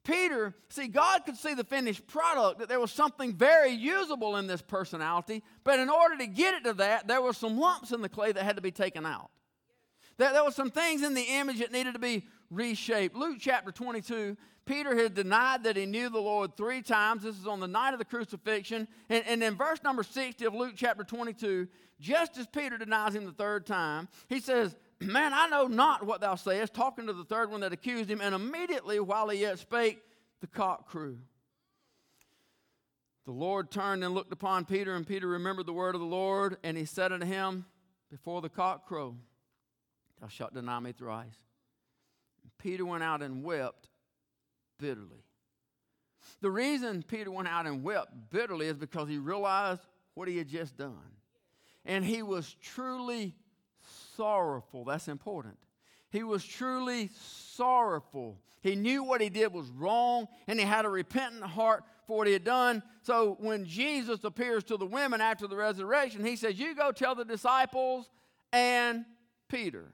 Peter, 0.04 0.56
see, 0.70 0.88
God 0.88 1.26
could 1.26 1.36
see 1.36 1.54
the 1.54 1.66
finished 1.66 2.08
product, 2.08 2.60
that 2.60 2.70
there 2.70 2.80
was 2.80 2.92
something 2.92 3.34
very 3.34 3.72
usable 3.72 4.38
in 4.38 4.48
this 4.48 4.62
personality, 4.62 5.44
but 5.66 5.80
in 5.80 5.90
order 5.90 6.18
to 6.18 6.28
get 6.28 6.56
it 6.56 6.64
to 6.64 6.74
that, 6.74 7.08
there 7.08 7.22
were 7.22 7.34
some 7.34 7.60
lumps 7.60 7.92
in 7.92 8.02
the 8.02 8.08
clay 8.08 8.32
that 8.32 8.44
had 8.44 8.56
to 8.56 8.62
be 8.62 8.72
taken 8.72 9.06
out. 9.06 9.30
There, 10.18 10.34
there 10.34 10.44
were 10.44 10.52
some 10.52 10.72
things 10.72 11.04
in 11.04 11.14
the 11.14 11.22
image 11.24 11.60
that 11.60 11.72
needed 11.72 11.94
to 11.94 12.00
be 12.00 12.26
reshaped. 12.50 13.16
Luke 13.16 13.38
chapter 13.40 13.72
22, 13.72 14.36
Peter 14.66 14.96
had 14.96 15.14
denied 15.14 15.64
that 15.64 15.78
he 15.78 15.86
knew 15.86 16.10
the 16.10 16.20
Lord 16.20 16.58
three 16.58 16.82
times. 16.82 17.24
This 17.24 17.38
is 17.38 17.48
on 17.48 17.60
the 17.60 17.68
night 17.68 17.94
of 17.94 18.00
the 18.00 18.06
crucifixion. 18.06 18.88
And, 19.10 19.24
and 19.28 19.44
in 19.44 19.56
verse 19.56 19.82
number 19.84 20.04
60 20.04 20.46
of 20.46 20.54
Luke 20.54 20.74
chapter 20.76 21.04
22, 21.04 21.68
just 22.00 22.38
as 22.38 22.48
Peter 22.48 22.78
denies 22.78 23.16
him 23.16 23.26
the 23.26 23.32
third 23.32 23.66
time, 23.66 24.08
he 24.28 24.40
says, 24.40 24.76
Man, 25.00 25.32
I 25.34 25.48
know 25.48 25.68
not 25.68 26.06
what 26.06 26.22
thou 26.22 26.36
sayest, 26.36 26.74
talking 26.74 27.06
to 27.06 27.14
the 27.14 27.24
third 27.24 27.52
one 27.52 27.62
that 27.62 27.72
accused 27.72 28.10
him. 28.10 28.20
And 28.20 28.34
immediately, 28.34 29.00
while 29.00 29.30
he 29.30 29.42
yet 29.42 29.60
spake, 29.60 30.02
the 30.42 30.48
cock 30.48 30.88
crew. 30.90 31.20
The 33.26 33.32
Lord 33.32 33.70
turned 33.70 34.04
and 34.04 34.14
looked 34.14 34.34
upon 34.34 34.66
Peter, 34.66 34.96
and 34.96 35.06
Peter 35.06 35.28
remembered 35.28 35.66
the 35.66 35.74
word 35.74 35.96
of 35.96 36.02
the 36.02 36.08
Lord, 36.08 36.58
and 36.64 36.78
he 36.78 36.86
said 36.86 37.12
unto 37.12 37.26
him, 37.26 37.66
Before 38.10 38.42
the 38.42 38.50
cock 38.50 38.88
crow, 38.88 39.18
thou 40.22 40.28
shalt 40.28 40.54
deny 40.54 40.80
me 40.80 40.92
thrice. 40.92 41.38
And 42.44 42.52
Peter 42.58 42.86
went 42.86 43.04
out 43.04 43.22
and 43.22 43.44
wept 43.44 43.90
bitterly. 44.80 45.24
The 46.42 46.52
reason 46.52 47.04
Peter 47.04 47.32
went 47.32 47.48
out 47.48 47.66
and 47.66 47.84
wept 47.84 48.12
bitterly 48.30 48.68
is 48.68 48.78
because 48.78 49.10
he 49.10 49.18
realized 49.18 49.82
what 50.14 50.28
he 50.28 50.38
had 50.38 50.48
just 50.48 50.78
done. 50.78 50.98
And 51.86 52.04
he 52.04 52.22
was 52.22 52.56
truly 52.62 53.34
sorrowful. 54.16 54.84
That's 54.86 55.08
important. 55.08 55.58
He 56.10 56.24
was 56.24 56.44
truly 56.44 57.10
sorrowful. 57.56 58.40
He 58.62 58.76
knew 58.76 59.04
what 59.04 59.22
he 59.22 59.30
did 59.30 59.54
was 59.54 59.70
wrong, 59.70 60.28
and 60.48 60.60
he 60.60 60.66
had 60.66 60.86
a 60.86 60.90
repentant 60.90 61.44
heart 61.44 61.84
for 62.06 62.18
what 62.18 62.28
he 62.28 62.34
had 62.34 62.44
done. 62.44 62.82
So 63.04 63.38
when 63.40 63.66
Jesus 63.66 64.24
appears 64.24 64.64
to 64.66 64.78
the 64.78 64.86
women 64.86 65.22
after 65.22 65.48
the 65.48 65.56
resurrection, 65.56 66.26
he 66.26 66.36
says, 66.36 66.60
You 66.60 66.76
go 66.76 66.92
tell 66.92 67.16
the 67.16 67.26
disciples 67.26 68.10
and 68.52 69.06
Peter. 69.50 69.92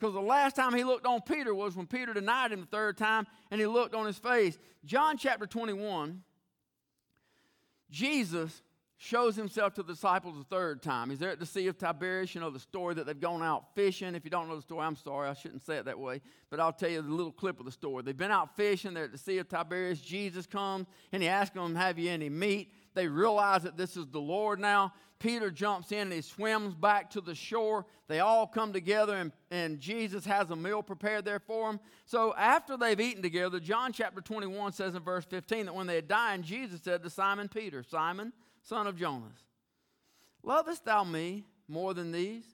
Because 0.00 0.14
the 0.14 0.20
last 0.20 0.56
time 0.56 0.72
he 0.72 0.82
looked 0.82 1.06
on 1.06 1.20
Peter 1.20 1.54
was 1.54 1.76
when 1.76 1.86
Peter 1.86 2.14
denied 2.14 2.52
him 2.52 2.60
the 2.60 2.66
third 2.66 2.96
time, 2.96 3.26
and 3.50 3.60
he 3.60 3.66
looked 3.66 3.94
on 3.94 4.06
his 4.06 4.16
face. 4.16 4.58
John 4.86 5.18
chapter 5.18 5.46
21, 5.46 6.22
Jesus 7.90 8.62
shows 8.96 9.36
himself 9.36 9.74
to 9.74 9.82
the 9.82 9.92
disciples 9.92 10.36
the 10.38 10.44
third 10.44 10.82
time. 10.82 11.10
He's 11.10 11.18
there 11.18 11.30
at 11.30 11.38
the 11.38 11.46
Sea 11.46 11.66
of 11.66 11.76
Tiberias. 11.76 12.34
You 12.34 12.40
know 12.40 12.48
the 12.48 12.58
story 12.58 12.94
that 12.94 13.04
they've 13.04 13.20
gone 13.20 13.42
out 13.42 13.74
fishing. 13.74 14.14
If 14.14 14.24
you 14.24 14.30
don't 14.30 14.48
know 14.48 14.56
the 14.56 14.62
story, 14.62 14.86
I'm 14.86 14.96
sorry, 14.96 15.28
I 15.28 15.34
shouldn't 15.34 15.64
say 15.66 15.76
it 15.76 15.84
that 15.84 15.98
way. 15.98 16.22
But 16.48 16.60
I'll 16.60 16.72
tell 16.72 16.90
you 16.90 17.02
the 17.02 17.08
little 17.10 17.32
clip 17.32 17.60
of 17.60 17.66
the 17.66 17.72
story. 17.72 18.02
They've 18.02 18.16
been 18.16 18.30
out 18.30 18.56
fishing. 18.56 18.94
They're 18.94 19.04
at 19.04 19.12
the 19.12 19.18
Sea 19.18 19.38
of 19.38 19.48
Tiberias. 19.48 20.00
Jesus 20.00 20.46
comes 20.46 20.86
and 21.12 21.22
he 21.22 21.28
asks 21.28 21.54
them, 21.54 21.74
Have 21.74 21.98
you 21.98 22.10
any 22.10 22.30
meat? 22.30 22.72
They 23.00 23.08
realize 23.08 23.62
that 23.62 23.78
this 23.78 23.96
is 23.96 24.08
the 24.08 24.20
Lord 24.20 24.60
now. 24.60 24.92
Peter 25.20 25.50
jumps 25.50 25.90
in 25.90 26.00
and 26.00 26.12
he 26.12 26.20
swims 26.20 26.74
back 26.74 27.08
to 27.12 27.22
the 27.22 27.34
shore. 27.34 27.86
They 28.08 28.20
all 28.20 28.46
come 28.46 28.74
together 28.74 29.16
and, 29.16 29.32
and 29.50 29.80
Jesus 29.80 30.26
has 30.26 30.50
a 30.50 30.56
meal 30.56 30.82
prepared 30.82 31.24
there 31.24 31.40
for 31.40 31.70
them. 31.70 31.80
So 32.04 32.34
after 32.36 32.76
they've 32.76 33.00
eaten 33.00 33.22
together, 33.22 33.58
John 33.58 33.94
chapter 33.94 34.20
21 34.20 34.72
says 34.72 34.94
in 34.94 35.02
verse 35.02 35.24
15 35.24 35.64
that 35.64 35.74
when 35.74 35.86
they 35.86 35.94
had 35.94 36.08
dined, 36.08 36.44
Jesus 36.44 36.82
said 36.82 37.02
to 37.02 37.08
Simon 37.08 37.48
Peter, 37.48 37.82
Simon, 37.82 38.34
son 38.64 38.86
of 38.86 38.98
Jonas, 38.98 39.46
lovest 40.42 40.84
thou 40.84 41.02
me 41.02 41.46
more 41.68 41.94
than 41.94 42.12
these? 42.12 42.44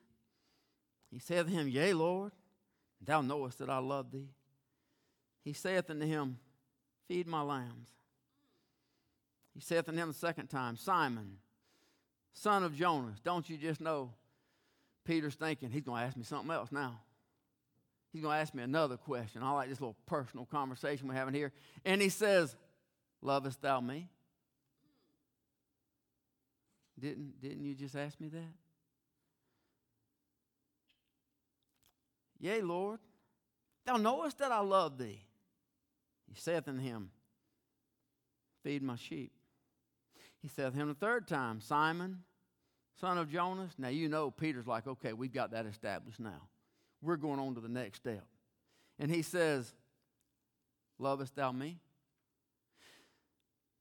He 1.11 1.19
saith 1.19 1.47
to 1.47 1.53
him, 1.53 1.67
Yea, 1.67 1.93
Lord, 1.93 2.31
thou 3.05 3.21
knowest 3.21 3.59
that 3.59 3.69
I 3.69 3.79
love 3.79 4.13
thee. 4.13 4.29
He 5.43 5.55
saith 5.55 5.91
unto 5.91 6.07
him, 6.07 6.39
Feed 7.09 7.27
my 7.27 7.43
lambs. 7.43 7.89
He 9.57 9.63
saith 9.63 9.89
unto 9.89 9.99
him 9.99 10.09
the 10.09 10.15
second 10.15 10.49
time, 10.49 10.77
Simon, 10.77 11.39
son 12.35 12.63
of 12.63 12.77
Jonas, 12.77 13.19
don't 13.25 13.49
you 13.49 13.57
just 13.57 13.81
know? 13.81 14.13
Peter's 15.07 15.35
thinking, 15.35 15.71
he's 15.71 15.83
going 15.83 16.01
to 16.01 16.07
ask 16.07 16.17
me 16.17 16.25
something 16.25 16.51
else 16.51 16.71
now. 16.71 17.01
He's 18.13 18.21
going 18.21 18.35
to 18.35 18.41
ask 18.41 18.55
me 18.55 18.63
another 18.63 18.99
question. 18.99 19.43
I 19.43 19.51
like 19.53 19.71
this 19.71 19.81
little 19.81 19.97
personal 20.05 20.45
conversation 20.45 21.09
we're 21.09 21.15
having 21.15 21.33
here. 21.33 21.53
And 21.85 22.03
he 22.03 22.11
says, 22.11 22.55
Lovest 23.23 23.63
thou 23.63 23.81
me? 23.81 24.09
Didn't, 26.99 27.41
didn't 27.41 27.65
you 27.65 27.75
just 27.75 27.97
ask 27.97 28.21
me 28.21 28.29
that? 28.29 28.53
Yea, 32.39 32.61
Lord, 32.61 33.01
thou 33.87 33.97
knowest 33.97 34.39
that 34.39 34.53
I 34.53 34.61
love 34.61 34.99
thee. 34.99 35.23
He 36.29 36.39
saith 36.39 36.69
unto 36.69 36.83
him, 36.83 37.11
Feed 38.63 38.83
my 38.83 38.97
sheep. 38.97 39.33
He 40.47 40.51
saith 40.51 40.75
to 40.75 40.79
him 40.79 40.87
the 40.87 40.95
third 40.95 41.27
time, 41.27 41.61
Simon, 41.61 42.23
son 43.01 43.19
of 43.19 43.33
Jonas. 43.33 43.73
Now 43.79 43.89
you 43.89 44.09
know 44.09 44.31
Peter's 44.31 44.69
like, 44.69 44.87
okay, 44.87 45.13
we've 45.13 45.33
got 45.33 45.51
that 45.51 45.67
established 45.67 46.21
now. 46.21 46.41
We're 47.03 47.17
going 47.17 47.41
on 47.41 47.57
to 47.57 47.61
the 47.61 47.69
next 47.69 47.99
step. 47.99 48.25
And 49.01 49.11
he 49.11 49.23
says, 49.23 49.73
Lovest 51.01 51.35
thou 51.35 51.51
me? 51.51 51.81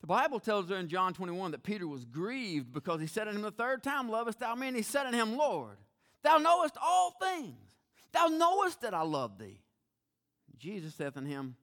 The 0.01 0.07
Bible 0.07 0.39
tells 0.39 0.71
us 0.71 0.79
in 0.79 0.87
John 0.87 1.13
21 1.13 1.51
that 1.51 1.61
Peter 1.61 1.87
was 1.87 2.03
grieved 2.03 2.73
because 2.73 2.99
he 2.99 3.05
said 3.05 3.27
unto 3.27 3.37
him 3.37 3.43
the 3.43 3.51
third 3.51 3.83
time, 3.83 4.09
Lovest 4.09 4.39
thou 4.39 4.55
me? 4.55 4.67
And 4.67 4.75
he 4.75 4.81
said 4.81 5.05
unto 5.05 5.19
him, 5.19 5.37
Lord, 5.37 5.77
thou 6.23 6.39
knowest 6.39 6.77
all 6.81 7.13
things. 7.21 7.75
Thou 8.11 8.25
knowest 8.29 8.81
that 8.81 8.95
I 8.95 9.03
love 9.03 9.37
thee. 9.37 9.61
Jesus 10.57 10.95
saith 10.95 11.15
unto 11.15 11.29
him, 11.29 11.57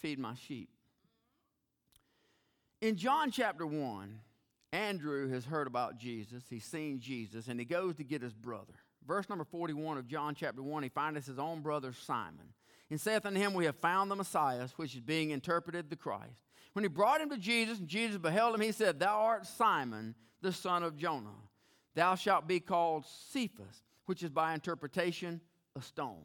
Feed 0.00 0.18
my 0.18 0.34
sheep. 0.34 0.68
In 2.80 2.96
John 2.96 3.30
chapter 3.30 3.66
1, 3.66 4.20
Andrew 4.72 5.28
has 5.28 5.44
heard 5.44 5.66
about 5.66 5.98
Jesus. 5.98 6.44
He's 6.48 6.64
seen 6.64 6.98
Jesus, 6.98 7.48
and 7.48 7.60
he 7.60 7.66
goes 7.66 7.96
to 7.96 8.04
get 8.04 8.22
his 8.22 8.32
brother. 8.32 8.72
Verse 9.06 9.28
number 9.28 9.44
41 9.44 9.98
of 9.98 10.06
John 10.06 10.34
chapter 10.34 10.62
1, 10.62 10.84
he 10.84 10.88
findeth 10.88 11.26
his 11.26 11.38
own 11.38 11.60
brother 11.60 11.92
Simon, 11.92 12.54
and 12.88 12.98
saith 12.98 13.26
unto 13.26 13.38
him, 13.38 13.52
We 13.52 13.66
have 13.66 13.76
found 13.76 14.10
the 14.10 14.16
Messiah, 14.16 14.66
which 14.76 14.94
is 14.94 15.02
being 15.02 15.30
interpreted 15.30 15.90
the 15.90 15.96
Christ. 15.96 16.40
When 16.72 16.82
he 16.82 16.88
brought 16.88 17.20
him 17.20 17.28
to 17.30 17.36
Jesus, 17.36 17.80
and 17.80 17.88
Jesus 17.88 18.16
beheld 18.16 18.54
him, 18.54 18.62
he 18.62 18.72
said, 18.72 18.98
Thou 18.98 19.20
art 19.20 19.46
Simon, 19.46 20.14
the 20.40 20.52
son 20.52 20.82
of 20.82 20.96
Jonah. 20.96 21.28
Thou 21.94 22.14
shalt 22.14 22.48
be 22.48 22.60
called 22.60 23.04
Cephas, 23.30 23.82
which 24.06 24.22
is 24.22 24.30
by 24.30 24.54
interpretation 24.54 25.42
a 25.76 25.82
stone. 25.82 26.24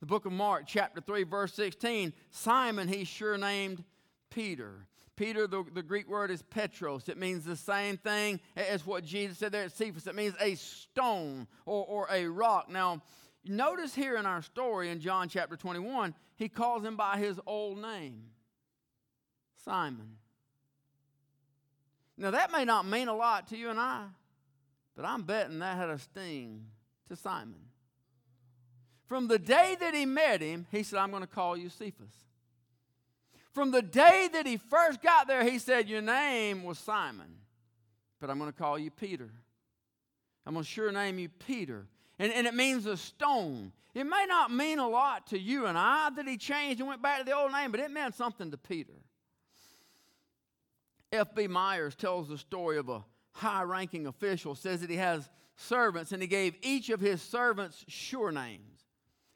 The 0.00 0.06
book 0.06 0.26
of 0.26 0.32
Mark, 0.32 0.64
chapter 0.66 1.00
3, 1.00 1.22
verse 1.22 1.54
16, 1.54 2.12
Simon 2.30 2.88
he 2.88 3.04
sure 3.04 3.38
named 3.38 3.84
Peter. 4.34 4.86
Peter, 5.16 5.46
the, 5.46 5.64
the 5.72 5.82
Greek 5.82 6.08
word 6.08 6.30
is 6.30 6.42
Petros. 6.42 7.08
It 7.08 7.16
means 7.16 7.44
the 7.44 7.56
same 7.56 7.96
thing 7.96 8.40
as 8.56 8.84
what 8.84 9.04
Jesus 9.04 9.38
said 9.38 9.52
there 9.52 9.62
at 9.62 9.72
Cephas. 9.72 10.08
It 10.08 10.16
means 10.16 10.34
a 10.40 10.56
stone 10.56 11.46
or, 11.66 11.84
or 11.86 12.08
a 12.10 12.26
rock. 12.26 12.68
Now, 12.68 13.00
notice 13.44 13.94
here 13.94 14.16
in 14.16 14.26
our 14.26 14.42
story 14.42 14.90
in 14.90 15.00
John 15.00 15.28
chapter 15.28 15.56
21, 15.56 16.14
he 16.36 16.48
calls 16.48 16.82
him 16.82 16.96
by 16.96 17.18
his 17.18 17.38
old 17.46 17.80
name. 17.80 18.24
Simon. 19.64 20.16
Now, 22.18 22.32
that 22.32 22.50
may 22.50 22.64
not 22.64 22.84
mean 22.84 23.08
a 23.08 23.14
lot 23.14 23.48
to 23.48 23.56
you 23.56 23.70
and 23.70 23.78
I, 23.78 24.06
but 24.96 25.04
I'm 25.04 25.22
betting 25.22 25.60
that 25.60 25.76
had 25.76 25.90
a 25.90 25.98
sting 25.98 26.66
to 27.08 27.16
Simon. 27.16 27.60
From 29.06 29.28
the 29.28 29.38
day 29.38 29.76
that 29.78 29.94
he 29.94 30.06
met 30.06 30.40
him, 30.40 30.66
he 30.72 30.82
said, 30.82 30.98
I'm 30.98 31.10
going 31.10 31.22
to 31.22 31.28
call 31.28 31.56
you 31.56 31.68
Cephas. 31.68 32.24
From 33.54 33.70
the 33.70 33.82
day 33.82 34.28
that 34.32 34.46
he 34.46 34.56
first 34.56 35.00
got 35.00 35.28
there, 35.28 35.44
he 35.44 35.60
said, 35.60 35.88
Your 35.88 36.02
name 36.02 36.64
was 36.64 36.76
Simon, 36.76 37.36
but 38.20 38.28
I'm 38.28 38.38
going 38.38 38.50
to 38.50 38.58
call 38.58 38.76
you 38.78 38.90
Peter. 38.90 39.30
I'm 40.44 40.54
going 40.54 40.64
to 40.64 40.70
sure 40.70 40.90
name 40.90 41.20
you 41.20 41.28
Peter. 41.28 41.86
And, 42.18 42.32
and 42.32 42.46
it 42.48 42.54
means 42.54 42.84
a 42.86 42.96
stone. 42.96 43.72
It 43.94 44.04
may 44.04 44.26
not 44.28 44.50
mean 44.50 44.80
a 44.80 44.88
lot 44.88 45.28
to 45.28 45.38
you 45.38 45.66
and 45.66 45.78
I 45.78 46.10
that 46.10 46.26
he 46.26 46.36
changed 46.36 46.80
and 46.80 46.88
went 46.88 47.00
back 47.00 47.20
to 47.20 47.24
the 47.24 47.32
old 47.32 47.52
name, 47.52 47.70
but 47.70 47.78
it 47.78 47.92
meant 47.92 48.16
something 48.16 48.50
to 48.50 48.58
Peter. 48.58 48.92
F.B. 51.12 51.46
Myers 51.46 51.94
tells 51.94 52.28
the 52.28 52.36
story 52.36 52.76
of 52.76 52.88
a 52.88 53.04
high 53.32 53.62
ranking 53.62 54.08
official, 54.08 54.56
says 54.56 54.80
that 54.80 54.90
he 54.90 54.96
has 54.96 55.30
servants, 55.56 56.10
and 56.10 56.20
he 56.20 56.26
gave 56.26 56.56
each 56.60 56.90
of 56.90 57.00
his 57.00 57.22
servants 57.22 57.84
sure 57.86 58.32
names. 58.32 58.82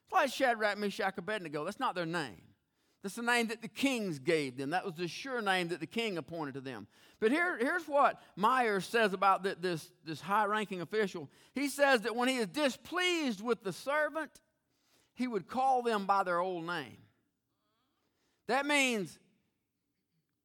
It's 0.07 0.13
like 0.13 0.33
Shadrach, 0.33 0.77
Meshach, 0.77 1.17
Abednego. 1.17 1.65
That's 1.65 1.79
not 1.79 1.95
their 1.95 2.07
name. 2.07 2.48
That's 3.03 3.15
the 3.15 3.23
name 3.23 3.49
that 3.49 3.63
the 3.63 3.69
kings 3.69 4.19
gave 4.19 4.57
them. 4.57 4.71
That 4.71 4.85
was 4.85 4.95
the 4.95 5.07
sure 5.07 5.41
name 5.41 5.69
that 5.69 5.81
the 5.81 5.87
king 5.87 6.19
appointed 6.19 6.55
to 6.55 6.61
them. 6.61 6.89
But 7.21 7.31
here, 7.31 7.57
here's 7.59 7.87
what 7.87 8.21
Myers 8.37 8.87
says 8.87 9.13
about 9.13 9.43
the, 9.43 9.57
this, 9.61 9.89
this 10.05 10.21
high 10.21 10.47
ranking 10.47 10.81
official. 10.81 11.29
He 11.55 11.69
says 11.69 12.03
that 12.03 12.17
when 12.17 12.29
he 12.29 12.37
is 12.37 12.47
displeased 12.49 13.41
with 13.41 13.63
the 13.63 13.73
servant, 13.73 14.31
he 15.15 15.27
would 15.27 15.49
call 15.49 15.83
them 15.83 16.07
by 16.07 16.23
their 16.25 16.41
old 16.41 16.65
name. 16.65 16.99
That 18.47 18.67
means 18.67 19.19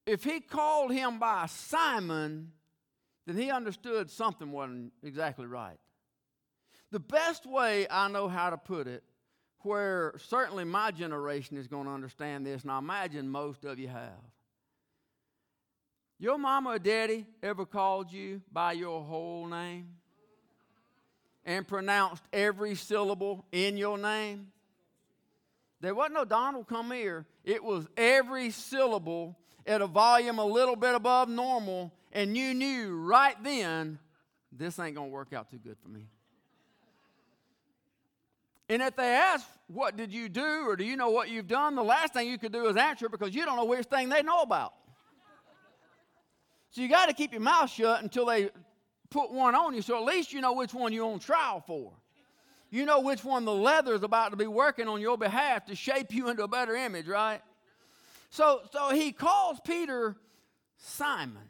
if 0.06 0.24
he 0.24 0.40
called 0.40 0.92
him 0.92 1.20
by 1.20 1.46
Simon, 1.48 2.52
then 3.26 3.38
he 3.38 3.50
understood 3.50 4.12
something 4.12 4.52
wasn't 4.52 4.94
exactly 5.02 5.46
right. 5.46 5.78
The 6.92 7.00
best 7.00 7.46
way 7.46 7.88
I 7.90 8.08
know 8.10 8.28
how 8.28 8.50
to 8.50 8.58
put 8.58 8.88
it, 8.88 9.04
where 9.64 10.14
certainly 10.18 10.64
my 10.64 10.92
generation 10.92 11.58
is 11.58 11.68
going 11.68 11.86
to 11.86 11.92
understand 11.92 12.46
this, 12.46 12.64
and 12.64 12.72
I 12.72 12.78
imagine 12.78 13.30
most 13.30 13.66
of 13.66 13.80
you 13.80 13.88
have. 13.88 14.12
Your 16.20 16.38
mama 16.38 16.72
or 16.72 16.80
daddy 16.80 17.26
ever 17.42 17.66
called 17.66 18.12
you 18.12 18.42
by 18.52 18.74
your 18.74 19.04
whole 19.04 19.48
name 19.48 19.90
and 21.46 21.68
pronounced 21.68 22.24
every 22.32 22.76
syllable 22.76 23.46
in 23.52 23.78
your 23.78 23.98
name? 23.98 24.48
There 25.82 25.94
wasn't 25.94 26.14
no 26.14 26.26
Donald, 26.26 26.68
come 26.68 26.92
here. 26.92 27.26
It 27.44 27.64
was 27.64 27.88
every 27.98 28.52
syllable 28.52 29.38
at 29.66 29.82
a 29.82 29.88
volume 29.88 30.40
a 30.40 30.46
little 30.46 30.76
bit 30.76 30.96
above 30.96 31.28
normal, 31.28 31.94
and 32.14 32.38
you 32.38 32.54
knew 32.54 32.96
right 32.96 33.36
then 33.44 34.00
this 34.52 34.80
ain't 34.80 34.96
going 34.96 35.10
to 35.10 35.14
work 35.14 35.34
out 35.34 35.50
too 35.50 35.58
good 35.58 35.78
for 35.82 35.90
me. 35.90 36.08
And 38.70 38.82
if 38.82 38.96
they 38.96 39.14
ask, 39.14 39.48
What 39.68 39.98
did 39.98 40.14
you 40.14 40.30
do, 40.30 40.68
or 40.68 40.76
do 40.76 40.84
you 40.84 40.96
know 40.96 41.10
what 41.10 41.30
you've 41.30 41.48
done? 41.48 41.76
the 41.76 41.84
last 41.84 42.14
thing 42.14 42.28
you 42.28 42.38
could 42.38 42.54
do 42.54 42.68
is 42.68 42.78
answer 42.78 43.10
because 43.10 43.34
you 43.36 43.46
don't 43.46 43.56
know 43.56 43.66
which 43.66 43.86
thing 43.88 44.10
they 44.10 44.22
know 44.22 44.42
about. 44.42 44.74
So 46.72 46.82
you 46.82 46.90
got 46.90 47.08
to 47.08 47.14
keep 47.14 47.32
your 47.32 47.42
mouth 47.42 47.70
shut 47.70 48.02
until 48.02 48.26
they 48.26 48.50
put 49.12 49.32
one 49.32 49.54
on 49.54 49.76
you, 49.76 49.82
so 49.82 49.96
at 49.98 50.04
least 50.04 50.34
you 50.34 50.42
know 50.42 50.54
which 50.54 50.74
one 50.74 50.92
you're 50.92 51.06
on 51.12 51.20
trial 51.20 51.64
for. 51.66 51.94
You 52.72 52.86
know 52.86 53.02
which 53.02 53.24
one 53.24 53.46
the 53.46 53.54
leather 53.54 53.94
is 53.94 54.02
about 54.02 54.32
to 54.32 54.38
be 54.38 54.48
working 54.48 54.88
on 54.88 55.00
your 55.00 55.16
behalf 55.16 55.68
to 55.68 55.76
shape 55.76 56.12
you 56.12 56.30
into 56.30 56.44
a 56.44 56.48
better 56.48 56.76
image, 56.76 57.08
right? 57.08 57.40
So, 58.32 58.62
so 58.72 58.90
he 58.90 59.12
calls 59.12 59.60
Peter 59.64 60.16
Simon. 60.78 61.44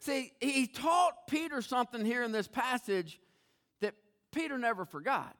See, 0.00 0.32
he 0.40 0.66
taught 0.66 1.28
Peter 1.28 1.62
something 1.62 2.04
here 2.04 2.24
in 2.24 2.32
this 2.32 2.48
passage 2.48 3.20
that 3.80 3.94
Peter 4.32 4.58
never 4.58 4.84
forgot. 4.84 5.36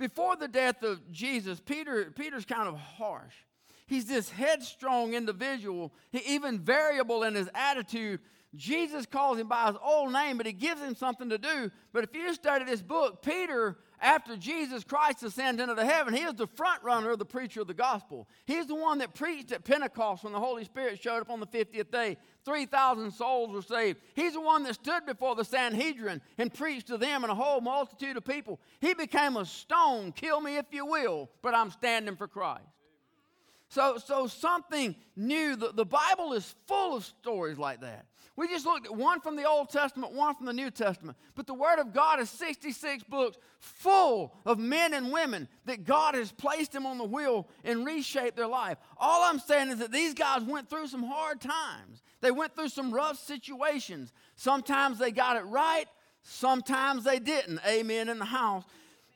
Before 0.00 0.34
the 0.34 0.48
death 0.48 0.82
of 0.82 1.12
Jesus, 1.12 1.60
Peter, 1.60 2.10
Peter's 2.16 2.46
kind 2.46 2.66
of 2.66 2.78
harsh. 2.78 3.34
He's 3.86 4.06
this 4.06 4.30
headstrong 4.30 5.12
individual, 5.12 5.92
he, 6.10 6.20
even 6.34 6.58
variable 6.58 7.22
in 7.22 7.34
his 7.34 7.50
attitude. 7.54 8.20
Jesus 8.56 9.04
calls 9.04 9.38
him 9.38 9.46
by 9.46 9.66
his 9.66 9.76
old 9.84 10.10
name, 10.12 10.38
but 10.38 10.46
he 10.46 10.52
gives 10.52 10.80
him 10.80 10.96
something 10.96 11.28
to 11.28 11.36
do. 11.36 11.70
But 11.92 12.04
if 12.04 12.14
you 12.14 12.32
study 12.32 12.64
this 12.64 12.80
book, 12.80 13.20
Peter 13.22 13.76
after 14.00 14.36
Jesus 14.36 14.82
Christ 14.84 15.22
ascended 15.22 15.62
into 15.62 15.74
the 15.74 15.84
heaven, 15.84 16.14
he 16.14 16.22
is 16.22 16.32
the 16.32 16.46
front 16.46 16.82
runner 16.82 17.10
of 17.10 17.18
the 17.18 17.26
preacher 17.26 17.60
of 17.60 17.66
the 17.66 17.74
gospel. 17.74 18.26
He's 18.46 18.66
the 18.66 18.74
one 18.74 18.98
that 18.98 19.14
preached 19.14 19.52
at 19.52 19.64
Pentecost 19.64 20.24
when 20.24 20.32
the 20.32 20.40
Holy 20.40 20.64
Spirit 20.64 21.00
showed 21.00 21.20
up 21.20 21.30
on 21.30 21.40
the 21.40 21.46
50th 21.46 21.90
day. 21.90 22.16
3,000 22.44 23.12
souls 23.12 23.50
were 23.50 23.62
saved. 23.62 24.00
He's 24.14 24.32
the 24.32 24.40
one 24.40 24.62
that 24.64 24.74
stood 24.74 25.06
before 25.06 25.34
the 25.34 25.44
Sanhedrin 25.44 26.20
and 26.38 26.52
preached 26.52 26.86
to 26.88 26.96
them 26.96 27.22
and 27.22 27.30
a 27.30 27.34
whole 27.34 27.60
multitude 27.60 28.16
of 28.16 28.24
people. 28.24 28.60
He 28.80 28.94
became 28.94 29.36
a 29.36 29.44
stone, 29.44 30.12
kill 30.12 30.40
me 30.40 30.56
if 30.56 30.66
you 30.70 30.86
will, 30.86 31.30
but 31.42 31.54
I'm 31.54 31.70
standing 31.70 32.16
for 32.16 32.28
Christ. 32.28 32.64
So, 33.68 33.98
so 33.98 34.26
something 34.26 34.96
new. 35.14 35.54
The, 35.54 35.72
the 35.72 35.84
Bible 35.84 36.32
is 36.32 36.54
full 36.66 36.96
of 36.96 37.04
stories 37.04 37.56
like 37.56 37.80
that. 37.82 38.06
We 38.36 38.48
just 38.48 38.64
looked 38.64 38.86
at 38.86 38.96
one 38.96 39.20
from 39.20 39.36
the 39.36 39.46
Old 39.46 39.68
Testament, 39.68 40.12
one 40.12 40.34
from 40.34 40.46
the 40.46 40.52
New 40.52 40.70
Testament. 40.70 41.18
But 41.34 41.46
the 41.46 41.54
Word 41.54 41.78
of 41.78 41.92
God 41.92 42.20
is 42.20 42.30
66 42.30 43.04
books 43.04 43.36
full 43.58 44.34
of 44.46 44.58
men 44.58 44.94
and 44.94 45.12
women 45.12 45.46
that 45.66 45.84
God 45.84 46.14
has 46.14 46.32
placed 46.32 46.72
them 46.72 46.86
on 46.86 46.96
the 46.98 47.04
wheel 47.04 47.48
and 47.64 47.84
reshaped 47.84 48.36
their 48.36 48.46
life. 48.46 48.78
All 48.96 49.22
I'm 49.22 49.38
saying 49.38 49.68
is 49.70 49.78
that 49.80 49.92
these 49.92 50.14
guys 50.14 50.42
went 50.42 50.70
through 50.70 50.86
some 50.86 51.02
hard 51.02 51.40
times. 51.40 52.02
They 52.20 52.30
went 52.30 52.54
through 52.54 52.68
some 52.68 52.92
rough 52.92 53.18
situations. 53.18 54.12
Sometimes 54.36 54.98
they 54.98 55.10
got 55.10 55.36
it 55.36 55.44
right, 55.44 55.86
sometimes 56.22 57.04
they 57.04 57.18
didn't. 57.18 57.60
Amen 57.66 58.08
in 58.08 58.18
the 58.18 58.24
house. 58.24 58.64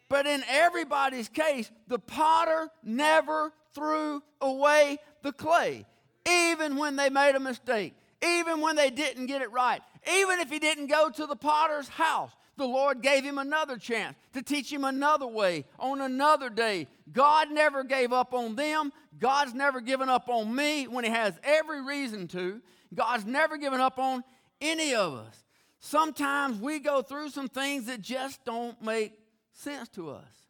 But 0.09 0.27
in 0.27 0.45
everybody's 0.49 1.29
case, 1.29 1.71
the 1.89 1.99
potter 1.99 2.69
never 2.83 3.53
threw 3.75 4.23
away 4.41 4.99
the 5.23 5.33
clay, 5.33 5.87
even 6.29 6.77
when 6.77 6.97
they 6.97 7.11
made 7.11 7.35
a 7.35 7.41
mistake 7.41 7.95
even 8.25 8.61
when 8.61 8.77
they 8.77 8.91
didn't 8.91 9.27
get 9.27 9.43
it 9.43 9.51
right. 9.53 9.83
Even 10.19 10.41
if 10.41 10.51
he 10.51 10.59
didn't 10.59 10.87
go 10.87 11.11
to 11.11 11.27
the 11.27 11.37
potter's 11.37 11.89
house, 11.89 12.31
the 12.57 12.67
Lord 12.67 13.03
gave 13.03 13.25
him 13.25 13.39
another 13.39 13.77
chance 13.77 14.17
to 14.33 14.43
teach 14.43 14.73
him 14.73 14.85
another 14.85 15.27
way 15.27 15.65
on 15.79 16.01
another 16.01 16.51
day. 16.51 16.87
God 17.13 17.51
never 17.51 17.83
gave 17.83 18.13
up 18.13 18.33
on 18.33 18.55
them. 18.55 18.93
God's 19.19 19.55
never 19.55 19.81
given 19.81 20.09
up 20.09 20.29
on 20.29 20.55
me 20.55 20.87
when 20.87 21.05
he 21.05 21.11
has 21.11 21.35
every 21.43 21.83
reason 21.83 22.29
to. 22.29 22.61
God's 22.95 23.25
never 23.25 23.57
given 23.57 23.81
up 23.81 23.99
on 23.99 24.23
any 24.61 24.95
of 24.95 25.15
us. 25.15 25.45
Sometimes 25.81 26.59
we 26.59 26.79
go 26.79 27.03
through 27.03 27.29
some 27.29 27.49
things 27.49 27.87
that 27.87 28.01
just 28.01 28.45
don't 28.45 28.81
make 28.81 29.13
sense 29.53 29.89
to 29.91 30.11
us. 30.11 30.49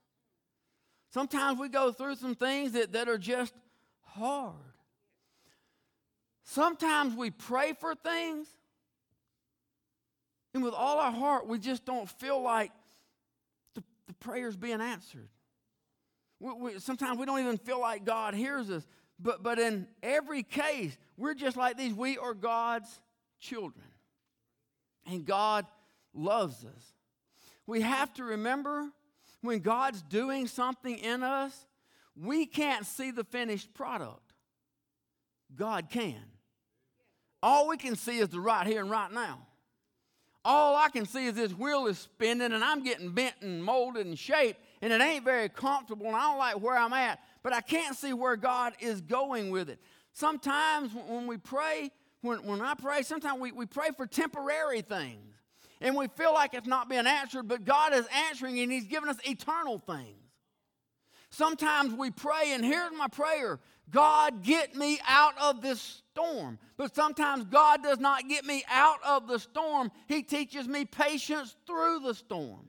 Sometimes 1.11 1.59
we 1.59 1.69
go 1.69 1.93
through 1.93 2.17
some 2.17 2.35
things 2.35 2.73
that, 2.73 2.93
that 2.93 3.09
are 3.09 3.19
just 3.19 3.55
hard. 4.03 4.55
Sometimes 6.45 7.17
we 7.17 7.31
pray 7.31 7.73
for 7.73 7.95
things, 7.95 8.47
and 10.53 10.63
with 10.63 10.75
all 10.75 10.99
our 10.99 11.13
heart, 11.13 11.49
we 11.49 11.59
just 11.59 11.85
don't 11.85 12.09
feel 12.09 12.41
like 12.41 12.71
the, 13.75 13.83
the 14.07 14.15
prayer's 14.15 14.57
being 14.57 14.81
answered. 14.81 15.29
We, 16.39 16.53
we, 16.53 16.79
sometimes 16.79 17.19
we 17.19 17.27
don't 17.27 17.41
even 17.41 17.59
feel 17.59 17.81
like 17.81 18.05
God 18.05 18.35
hears 18.35 18.71
us. 18.71 18.87
But, 19.19 19.43
but 19.43 19.59
in 19.59 19.87
every 20.03 20.43
case, 20.43 20.97
we're 21.17 21.35
just 21.35 21.57
like 21.57 21.77
these. 21.77 21.95
We 21.95 22.19
are 22.19 22.35
God's 22.35 23.01
children. 23.41 23.87
And 25.07 25.25
God 25.25 25.67
loves 26.15 26.65
us. 26.65 26.93
We 27.67 27.83
have 27.83 28.13
to 28.15 28.25
remember 28.25 28.91
when 29.41 29.61
God's 29.61 30.03
doing 30.03 30.47
something 30.47 30.97
in 30.99 31.23
us, 31.23 31.67
we 32.17 32.47
can't 32.47 32.87
see 32.87 33.11
the 33.11 33.25
finished 33.25 33.75
product. 33.75 34.33
God 35.55 35.91
can. 35.91 36.23
All 37.43 37.69
we 37.69 37.77
can 37.77 37.97
see 37.97 38.19
is 38.19 38.31
the 38.31 38.41
right 38.41 38.67
here 38.67 38.81
and 38.81 38.91
right 38.91 39.13
now. 39.13 39.47
All 40.47 40.77
I 40.77 40.89
can 40.89 41.07
see 41.07 41.27
is 41.27 41.35
this 41.35 41.53
wheel 41.53 41.87
is 41.87 41.99
spinning 41.99 42.53
and 42.53 42.65
I'm 42.65 42.83
getting 42.83 43.11
bent 43.11 43.35
and 43.41 43.63
molded 43.63 44.07
and 44.07 44.19
shaped, 44.19 44.61
and 44.83 44.93
it 44.93 45.01
ain't 45.01 45.25
very 45.25 45.49
comfortable, 45.49 46.07
and 46.07 46.17
I 46.17 46.23
don't 46.23 46.39
like 46.39 46.61
where 46.61 46.77
I'm 46.77 46.93
at, 46.93 47.19
but 47.45 47.53
I 47.53 47.61
can't 47.61 47.95
see 47.95 48.13
where 48.13 48.37
God 48.37 48.73
is 48.81 49.03
going 49.03 49.51
with 49.51 49.69
it. 49.69 49.79
Sometimes 50.15 50.93
when 50.95 51.29
we 51.29 51.37
pray, 51.37 51.91
when, 52.23 52.45
when 52.45 52.61
I 52.63 52.75
pray, 52.75 53.03
sometimes 53.03 53.39
we, 53.39 53.53
we 53.53 53.67
pray 53.67 53.91
for 53.97 54.07
temporary 54.07 54.81
things 54.81 55.35
and 55.81 55.95
we 55.95 56.09
feel 56.09 56.33
like 56.33 56.55
it's 56.55 56.67
not 56.67 56.89
being 56.89 57.07
answered, 57.07 57.47
but 57.47 57.65
God 57.65 57.93
is 57.93 58.07
answering 58.29 58.59
and 58.59 58.73
He's 58.73 58.87
giving 58.87 59.11
us 59.11 59.19
eternal 59.25 59.79
things. 59.79 60.19
Sometimes 61.29 61.93
we 61.93 62.11
pray, 62.11 62.53
and 62.53 62.65
here's 62.65 62.93
my 62.97 63.09
prayer 63.09 63.61
God, 63.91 64.43
get 64.43 64.75
me 64.75 64.99
out 65.07 65.35
of 65.39 65.61
this 65.61 66.03
storm. 66.13 66.59
But 66.79 66.95
sometimes 66.95 67.45
God 67.45 67.83
does 67.83 67.99
not 67.99 68.29
get 68.29 68.47
me 68.47 68.65
out 68.71 68.99
of 69.05 69.29
the 69.29 69.39
storm, 69.39 69.93
He 70.09 70.23
teaches 70.23 70.67
me 70.67 70.87
patience 70.87 71.55
through 71.67 72.01
the 72.01 72.15
storm. 72.15 72.69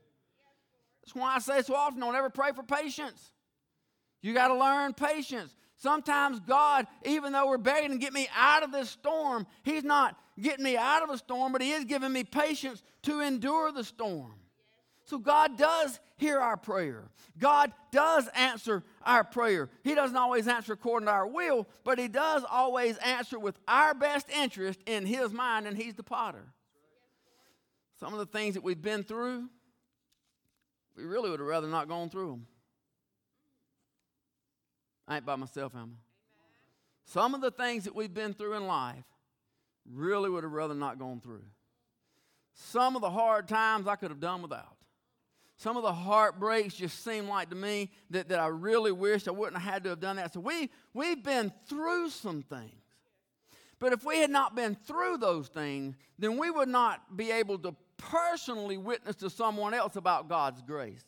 That's 1.02 1.14
why 1.14 1.36
I 1.36 1.38
say 1.38 1.62
so 1.62 1.74
often 1.74 2.00
don't 2.00 2.14
ever 2.14 2.28
pray 2.28 2.50
for 2.52 2.64
patience. 2.64 3.32
You 4.26 4.34
got 4.34 4.48
to 4.48 4.56
learn 4.56 4.92
patience. 4.92 5.54
Sometimes 5.76 6.40
God, 6.40 6.88
even 7.04 7.32
though 7.32 7.46
we're 7.46 7.58
begging 7.58 7.92
to 7.92 7.96
get 7.96 8.12
me 8.12 8.28
out 8.36 8.64
of 8.64 8.72
this 8.72 8.90
storm, 8.90 9.46
He's 9.62 9.84
not 9.84 10.18
getting 10.40 10.64
me 10.64 10.76
out 10.76 11.04
of 11.04 11.10
the 11.10 11.16
storm, 11.16 11.52
but 11.52 11.62
He 11.62 11.70
is 11.70 11.84
giving 11.84 12.12
me 12.12 12.24
patience 12.24 12.82
to 13.02 13.20
endure 13.20 13.70
the 13.70 13.84
storm. 13.84 14.32
So 15.04 15.18
God 15.18 15.56
does 15.56 16.00
hear 16.16 16.40
our 16.40 16.56
prayer. 16.56 17.04
God 17.38 17.72
does 17.92 18.28
answer 18.34 18.82
our 19.02 19.22
prayer. 19.22 19.68
He 19.84 19.94
doesn't 19.94 20.16
always 20.16 20.48
answer 20.48 20.72
according 20.72 21.06
to 21.06 21.12
our 21.12 21.28
will, 21.28 21.68
but 21.84 22.00
He 22.00 22.08
does 22.08 22.42
always 22.50 22.96
answer 22.96 23.38
with 23.38 23.56
our 23.68 23.94
best 23.94 24.28
interest 24.28 24.80
in 24.86 25.06
His 25.06 25.32
mind, 25.32 25.68
and 25.68 25.76
He's 25.76 25.94
the 25.94 26.02
potter. 26.02 26.52
Some 28.00 28.12
of 28.12 28.18
the 28.18 28.26
things 28.26 28.54
that 28.54 28.64
we've 28.64 28.82
been 28.82 29.04
through, 29.04 29.48
we 30.96 31.04
really 31.04 31.30
would 31.30 31.38
have 31.38 31.48
rather 31.48 31.68
not 31.68 31.86
gone 31.86 32.10
through 32.10 32.30
them. 32.30 32.46
I 35.06 35.16
ain't 35.16 35.26
by 35.26 35.36
myself, 35.36 35.74
am 35.74 35.92
I? 35.94 35.98
Some 37.04 37.34
of 37.34 37.40
the 37.40 37.50
things 37.50 37.84
that 37.84 37.94
we've 37.94 38.12
been 38.12 38.34
through 38.34 38.54
in 38.54 38.66
life, 38.66 39.04
really 39.92 40.28
would 40.28 40.42
have 40.42 40.52
rather 40.52 40.74
not 40.74 40.98
gone 40.98 41.20
through. 41.20 41.44
Some 42.54 42.96
of 42.96 43.02
the 43.02 43.10
hard 43.10 43.48
times 43.48 43.86
I 43.86 43.96
could 43.96 44.10
have 44.10 44.20
done 44.20 44.42
without. 44.42 44.76
some 45.58 45.76
of 45.76 45.82
the 45.82 45.92
heartbreaks 45.92 46.74
just 46.74 47.02
seem 47.02 47.28
like 47.28 47.50
to 47.50 47.56
me 47.56 47.90
that, 48.10 48.28
that 48.28 48.40
I 48.40 48.48
really 48.48 48.92
wish 48.92 49.26
I 49.26 49.30
wouldn't 49.30 49.60
have 49.60 49.72
had 49.72 49.84
to 49.84 49.90
have 49.90 50.00
done 50.00 50.16
that. 50.16 50.34
So 50.34 50.40
we, 50.40 50.70
we've 50.92 51.22
been 51.22 51.52
through 51.66 52.10
some 52.10 52.42
things. 52.42 52.82
But 53.78 53.92
if 53.92 54.04
we 54.04 54.18
had 54.18 54.30
not 54.30 54.54
been 54.54 54.74
through 54.74 55.18
those 55.18 55.48
things, 55.48 55.96
then 56.18 56.38
we 56.38 56.50
would 56.50 56.68
not 56.68 57.16
be 57.16 57.30
able 57.30 57.58
to 57.60 57.74
personally 57.96 58.76
witness 58.76 59.16
to 59.16 59.30
someone 59.30 59.74
else 59.74 59.96
about 59.96 60.28
God's 60.28 60.62
grace. 60.62 61.04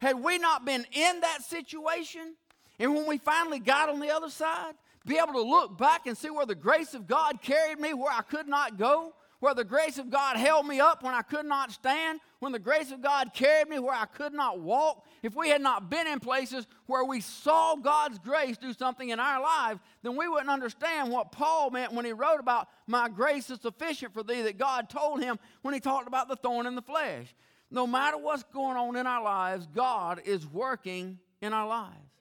Had 0.00 0.22
we 0.22 0.38
not 0.38 0.64
been 0.64 0.86
in 0.92 1.20
that 1.20 1.42
situation, 1.42 2.36
and 2.78 2.94
when 2.94 3.06
we 3.06 3.18
finally 3.18 3.58
got 3.58 3.88
on 3.88 4.00
the 4.00 4.10
other 4.10 4.30
side, 4.30 4.74
be 5.06 5.18
able 5.18 5.34
to 5.34 5.42
look 5.42 5.78
back 5.78 6.06
and 6.06 6.16
see 6.16 6.30
where 6.30 6.46
the 6.46 6.54
grace 6.54 6.94
of 6.94 7.06
God 7.06 7.40
carried 7.40 7.78
me 7.78 7.94
where 7.94 8.12
I 8.12 8.22
could 8.22 8.48
not 8.48 8.76
go, 8.76 9.14
where 9.38 9.54
the 9.54 9.64
grace 9.64 9.98
of 9.98 10.10
God 10.10 10.36
held 10.36 10.66
me 10.66 10.80
up 10.80 11.02
when 11.02 11.14
I 11.14 11.22
could 11.22 11.46
not 11.46 11.70
stand, 11.70 12.20
when 12.40 12.52
the 12.52 12.58
grace 12.58 12.90
of 12.90 13.02
God 13.02 13.32
carried 13.32 13.68
me 13.68 13.78
where 13.78 13.94
I 13.94 14.06
could 14.06 14.32
not 14.32 14.60
walk, 14.60 15.04
if 15.22 15.34
we 15.34 15.48
had 15.48 15.60
not 15.60 15.88
been 15.88 16.06
in 16.06 16.20
places 16.20 16.66
where 16.86 17.04
we 17.04 17.20
saw 17.20 17.76
God's 17.76 18.18
grace 18.18 18.56
do 18.56 18.72
something 18.72 19.08
in 19.08 19.20
our 19.20 19.40
lives, 19.40 19.80
then 20.02 20.16
we 20.16 20.26
wouldn't 20.28 20.50
understand 20.50 21.10
what 21.10 21.32
Paul 21.32 21.70
meant 21.70 21.92
when 21.92 22.04
he 22.04 22.12
wrote 22.12 22.40
about 22.40 22.68
my 22.86 23.08
grace 23.08 23.48
is 23.50 23.60
sufficient 23.60 24.12
for 24.12 24.22
thee 24.22 24.42
that 24.42 24.58
God 24.58 24.88
told 24.88 25.22
him 25.22 25.38
when 25.62 25.74
he 25.74 25.80
talked 25.80 26.08
about 26.08 26.28
the 26.28 26.36
thorn 26.36 26.66
in 26.66 26.74
the 26.74 26.82
flesh. 26.82 27.34
No 27.70 27.86
matter 27.86 28.16
what's 28.16 28.44
going 28.44 28.76
on 28.76 28.96
in 28.96 29.06
our 29.06 29.22
lives, 29.22 29.66
God 29.74 30.22
is 30.24 30.46
working 30.46 31.18
in 31.40 31.52
our 31.52 31.66
lives. 31.66 32.15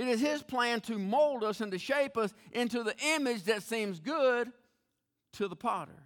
It 0.00 0.08
is 0.08 0.18
His 0.18 0.42
plan 0.42 0.80
to 0.82 0.98
mold 0.98 1.44
us 1.44 1.60
and 1.60 1.70
to 1.72 1.78
shape 1.78 2.16
us 2.16 2.32
into 2.52 2.82
the 2.82 2.94
image 3.16 3.44
that 3.44 3.62
seems 3.62 4.00
good 4.00 4.50
to 5.34 5.46
the 5.46 5.54
potter. 5.54 6.02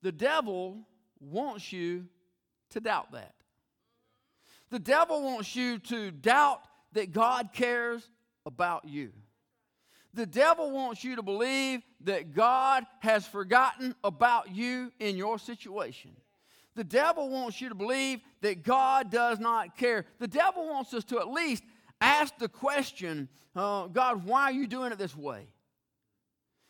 The 0.00 0.12
devil 0.12 0.88
wants 1.20 1.74
you 1.74 2.06
to 2.70 2.80
doubt 2.80 3.12
that. 3.12 3.34
The 4.70 4.78
devil 4.78 5.22
wants 5.22 5.54
you 5.54 5.78
to 5.78 6.10
doubt 6.10 6.62
that 6.94 7.12
God 7.12 7.50
cares 7.52 8.08
about 8.46 8.86
you. 8.86 9.12
The 10.14 10.24
devil 10.24 10.70
wants 10.70 11.04
you 11.04 11.16
to 11.16 11.22
believe 11.22 11.82
that 12.04 12.34
God 12.34 12.86
has 13.00 13.26
forgotten 13.26 13.94
about 14.02 14.54
you 14.54 14.90
in 14.98 15.18
your 15.18 15.38
situation. 15.38 16.12
The 16.76 16.84
devil 16.84 17.28
wants 17.28 17.60
you 17.60 17.68
to 17.68 17.74
believe 17.74 18.20
that 18.40 18.62
God 18.62 19.10
does 19.10 19.38
not 19.38 19.76
care. 19.76 20.06
The 20.18 20.28
devil 20.28 20.66
wants 20.66 20.94
us 20.94 21.04
to 21.04 21.18
at 21.18 21.28
least 21.28 21.62
ask 22.00 22.36
the 22.38 22.48
question 22.48 23.28
uh, 23.56 23.88
God, 23.88 24.24
why 24.24 24.44
are 24.44 24.52
you 24.52 24.66
doing 24.66 24.92
it 24.92 24.98
this 24.98 25.16
way? 25.16 25.46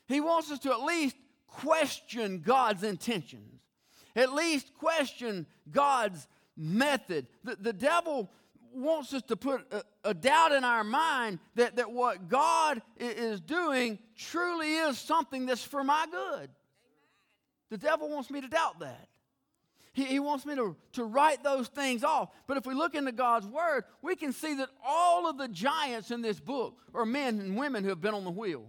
He 0.09 0.21
wants 0.21 0.51
us 0.51 0.59
to 0.61 0.73
at 0.73 0.81
least 0.81 1.17
question 1.47 2.41
God's 2.41 2.83
intentions, 2.83 3.61
at 4.17 4.33
least 4.33 4.73
question 4.79 5.47
God's 5.71 6.27
method. 6.57 7.27
The, 7.45 7.57
the 7.57 7.73
devil 7.73 8.31
wants 8.73 9.13
us 9.13 9.23
to 9.23 9.37
put 9.37 9.67
a, 9.73 9.83
a, 10.05 10.15
doubt 10.15 10.53
in 10.53 10.65
our 10.65 10.85
mind 10.85 11.39
that, 11.57 11.77
that 11.77 11.91
what 11.91 12.29
God 12.29 12.81
is 12.99 13.41
doing 13.41 13.99
truly 14.17 14.75
is 14.75 14.97
something 14.99 15.47
that's 15.47 15.63
for 15.63 15.83
my 15.83 16.07
good. 16.11 16.51
The 17.71 17.79
devil 17.79 18.09
wants 18.09 18.31
me 18.31 18.41
to 18.41 18.49
doubt 18.49 18.81
that. 18.81 19.09
He, 19.93 20.05
he 20.05 20.21
wants 20.21 20.47
me 20.47 20.55
to, 20.55 20.77
to 20.93 21.05
write 21.05 21.43
those 21.43 21.69
things 21.69 22.05
off. 22.05 22.31
But 22.47 22.57
if 22.57 22.67
we 22.67 22.75
look 22.75 22.95
into 22.95 23.13
God's 23.13 23.47
Word, 23.47 23.85
we 24.03 24.17
can 24.17 24.33
see 24.33 24.55
that 24.55 24.69
all 24.85 25.29
of 25.29 25.39
the 25.39 25.49
giants 25.49 26.11
in 26.11 26.23
this 26.23 26.39
book 26.39 26.79
are 26.95 27.05
men 27.05 27.41
and 27.41 27.57
women 27.57 27.83
who 27.83 27.91
have 27.91 28.01
been 28.01 28.15
on 28.15 28.25
the 28.25 28.31
wheel. 28.31 28.67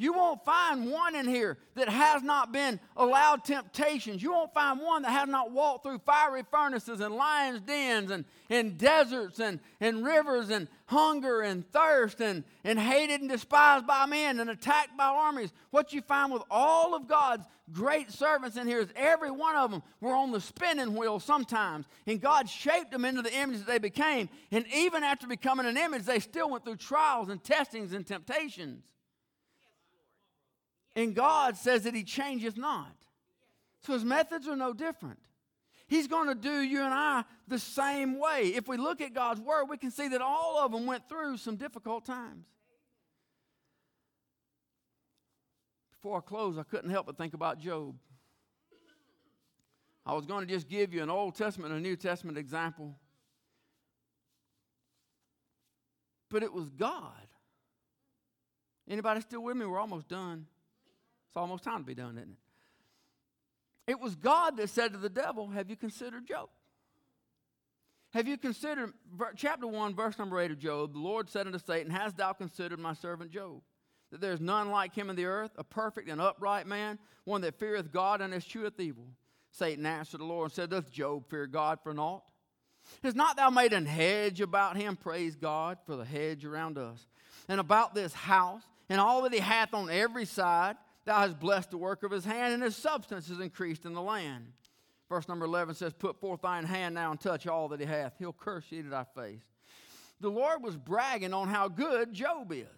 You 0.00 0.14
won't 0.14 0.42
find 0.46 0.90
one 0.90 1.14
in 1.14 1.28
here 1.28 1.58
that 1.74 1.90
has 1.90 2.22
not 2.22 2.52
been 2.52 2.80
allowed 2.96 3.44
temptations. 3.44 4.22
You 4.22 4.32
won't 4.32 4.54
find 4.54 4.80
one 4.80 5.02
that 5.02 5.10
has 5.10 5.28
not 5.28 5.52
walked 5.52 5.82
through 5.82 5.98
fiery 5.98 6.42
furnaces 6.50 7.00
and 7.00 7.14
lions' 7.14 7.60
dens 7.60 8.10
and, 8.10 8.24
and 8.48 8.78
deserts 8.78 9.40
and, 9.40 9.60
and 9.78 10.02
rivers 10.02 10.48
and 10.48 10.68
hunger 10.86 11.42
and 11.42 11.70
thirst 11.70 12.22
and, 12.22 12.44
and 12.64 12.78
hated 12.78 13.20
and 13.20 13.28
despised 13.28 13.86
by 13.86 14.06
men 14.06 14.40
and 14.40 14.48
attacked 14.48 14.96
by 14.96 15.04
armies. 15.04 15.52
What 15.68 15.92
you 15.92 16.00
find 16.00 16.32
with 16.32 16.44
all 16.50 16.94
of 16.94 17.06
God's 17.06 17.44
great 17.70 18.10
servants 18.10 18.56
in 18.56 18.66
here 18.66 18.80
is 18.80 18.88
every 18.96 19.30
one 19.30 19.54
of 19.54 19.70
them 19.70 19.82
were 20.00 20.14
on 20.14 20.32
the 20.32 20.40
spinning 20.40 20.94
wheel 20.96 21.20
sometimes. 21.20 21.84
And 22.06 22.22
God 22.22 22.48
shaped 22.48 22.90
them 22.90 23.04
into 23.04 23.20
the 23.20 23.34
image 23.34 23.58
that 23.58 23.66
they 23.66 23.78
became. 23.78 24.30
And 24.50 24.64
even 24.74 25.04
after 25.04 25.26
becoming 25.26 25.66
an 25.66 25.76
image, 25.76 26.04
they 26.04 26.20
still 26.20 26.48
went 26.48 26.64
through 26.64 26.76
trials 26.76 27.28
and 27.28 27.44
testings 27.44 27.92
and 27.92 28.06
temptations. 28.06 28.82
And 30.96 31.14
God 31.14 31.56
says 31.56 31.82
that 31.84 31.94
He 31.94 32.04
changeth 32.04 32.56
not. 32.56 32.94
So 33.82 33.92
His 33.92 34.04
methods 34.04 34.48
are 34.48 34.56
no 34.56 34.72
different. 34.72 35.18
He's 35.86 36.06
going 36.06 36.28
to 36.28 36.34
do 36.34 36.60
you 36.60 36.82
and 36.82 36.94
I 36.94 37.24
the 37.48 37.58
same 37.58 38.18
way. 38.18 38.52
If 38.54 38.68
we 38.68 38.76
look 38.76 39.00
at 39.00 39.12
God's 39.12 39.40
Word, 39.40 39.64
we 39.64 39.76
can 39.76 39.90
see 39.90 40.08
that 40.08 40.20
all 40.20 40.58
of 40.58 40.70
them 40.70 40.86
went 40.86 41.08
through 41.08 41.38
some 41.38 41.56
difficult 41.56 42.04
times. 42.04 42.46
Before 45.90 46.18
I 46.18 46.20
close, 46.20 46.56
I 46.58 46.62
couldn't 46.62 46.90
help 46.90 47.06
but 47.06 47.18
think 47.18 47.34
about 47.34 47.58
Job. 47.58 47.96
I 50.06 50.14
was 50.14 50.26
going 50.26 50.46
to 50.46 50.52
just 50.52 50.68
give 50.68 50.94
you 50.94 51.02
an 51.02 51.10
Old 51.10 51.34
Testament 51.34 51.72
and 51.72 51.80
a 51.80 51.88
New 51.88 51.96
Testament 51.96 52.38
example. 52.38 52.96
But 56.30 56.42
it 56.42 56.52
was 56.52 56.70
God. 56.70 57.26
Anybody 58.88 59.20
still 59.20 59.42
with 59.42 59.56
me? 59.56 59.66
We're 59.66 59.78
almost 59.78 60.08
done. 60.08 60.46
It's 61.30 61.36
almost 61.36 61.62
time 61.62 61.78
to 61.78 61.84
be 61.84 61.94
done, 61.94 62.18
isn't 62.18 62.30
it? 63.86 63.92
It 63.92 64.00
was 64.00 64.16
God 64.16 64.56
that 64.56 64.68
said 64.68 64.92
to 64.92 64.98
the 64.98 65.08
devil, 65.08 65.48
Have 65.48 65.70
you 65.70 65.76
considered 65.76 66.26
Job? 66.26 66.48
Have 68.12 68.26
you 68.26 68.36
considered, 68.36 68.92
chapter 69.36 69.68
1, 69.68 69.94
verse 69.94 70.18
number 70.18 70.40
8 70.40 70.50
of 70.50 70.58
Job, 70.58 70.92
the 70.92 70.98
Lord 70.98 71.30
said 71.30 71.46
unto 71.46 71.60
Satan, 71.60 71.92
Hast 71.92 72.16
thou 72.16 72.32
considered 72.32 72.80
my 72.80 72.94
servant 72.94 73.30
Job? 73.30 73.62
That 74.10 74.20
there 74.20 74.32
is 74.32 74.40
none 74.40 74.70
like 74.70 74.96
him 74.96 75.08
in 75.08 75.14
the 75.14 75.26
earth, 75.26 75.52
a 75.56 75.62
perfect 75.62 76.08
and 76.08 76.20
upright 76.20 76.66
man, 76.66 76.98
one 77.22 77.42
that 77.42 77.60
feareth 77.60 77.92
God 77.92 78.20
and 78.20 78.34
escheweth 78.34 78.80
evil. 78.80 79.06
Satan 79.52 79.86
answered 79.86 80.18
the 80.18 80.24
Lord 80.24 80.46
and 80.46 80.52
said, 80.52 80.70
Doth 80.70 80.90
Job 80.90 81.28
fear 81.30 81.46
God 81.46 81.78
for 81.84 81.94
naught? 81.94 82.24
Has 83.04 83.14
not 83.14 83.36
thou 83.36 83.50
made 83.50 83.72
an 83.72 83.86
hedge 83.86 84.40
about 84.40 84.76
him? 84.76 84.96
Praise 84.96 85.36
God 85.36 85.78
for 85.86 85.94
the 85.94 86.04
hedge 86.04 86.44
around 86.44 86.78
us. 86.78 87.06
And 87.48 87.60
about 87.60 87.94
this 87.94 88.12
house, 88.12 88.62
and 88.88 89.00
all 89.00 89.22
that 89.22 89.32
he 89.32 89.38
hath 89.38 89.72
on 89.74 89.90
every 89.90 90.24
side, 90.24 90.76
Thou 91.10 91.22
hast 91.22 91.40
blessed 91.40 91.72
the 91.72 91.76
work 91.76 92.04
of 92.04 92.12
his 92.12 92.24
hand, 92.24 92.54
and 92.54 92.62
his 92.62 92.76
substance 92.76 93.30
is 93.30 93.40
increased 93.40 93.84
in 93.84 93.94
the 93.94 94.00
land. 94.00 94.46
Verse 95.08 95.26
number 95.26 95.44
11 95.44 95.74
says, 95.74 95.92
Put 95.92 96.20
forth 96.20 96.42
thine 96.42 96.62
hand 96.62 96.94
now 96.94 97.10
and 97.10 97.18
touch 97.18 97.48
all 97.48 97.66
that 97.70 97.80
he 97.80 97.86
hath. 97.86 98.12
He'll 98.20 98.32
curse 98.32 98.66
you 98.70 98.84
to 98.84 98.90
thy 98.90 99.04
face. 99.16 99.42
The 100.20 100.28
Lord 100.28 100.62
was 100.62 100.76
bragging 100.76 101.34
on 101.34 101.48
how 101.48 101.66
good 101.66 102.12
Job 102.12 102.52
is. 102.52 102.68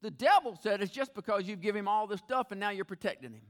The 0.00 0.10
devil 0.10 0.58
said 0.62 0.80
it's 0.80 0.90
just 0.90 1.12
because 1.12 1.46
you've 1.46 1.60
given 1.60 1.80
him 1.80 1.88
all 1.88 2.06
this 2.06 2.20
stuff 2.20 2.50
and 2.50 2.58
now 2.58 2.70
you're 2.70 2.86
protecting 2.86 3.34
him. 3.34 3.44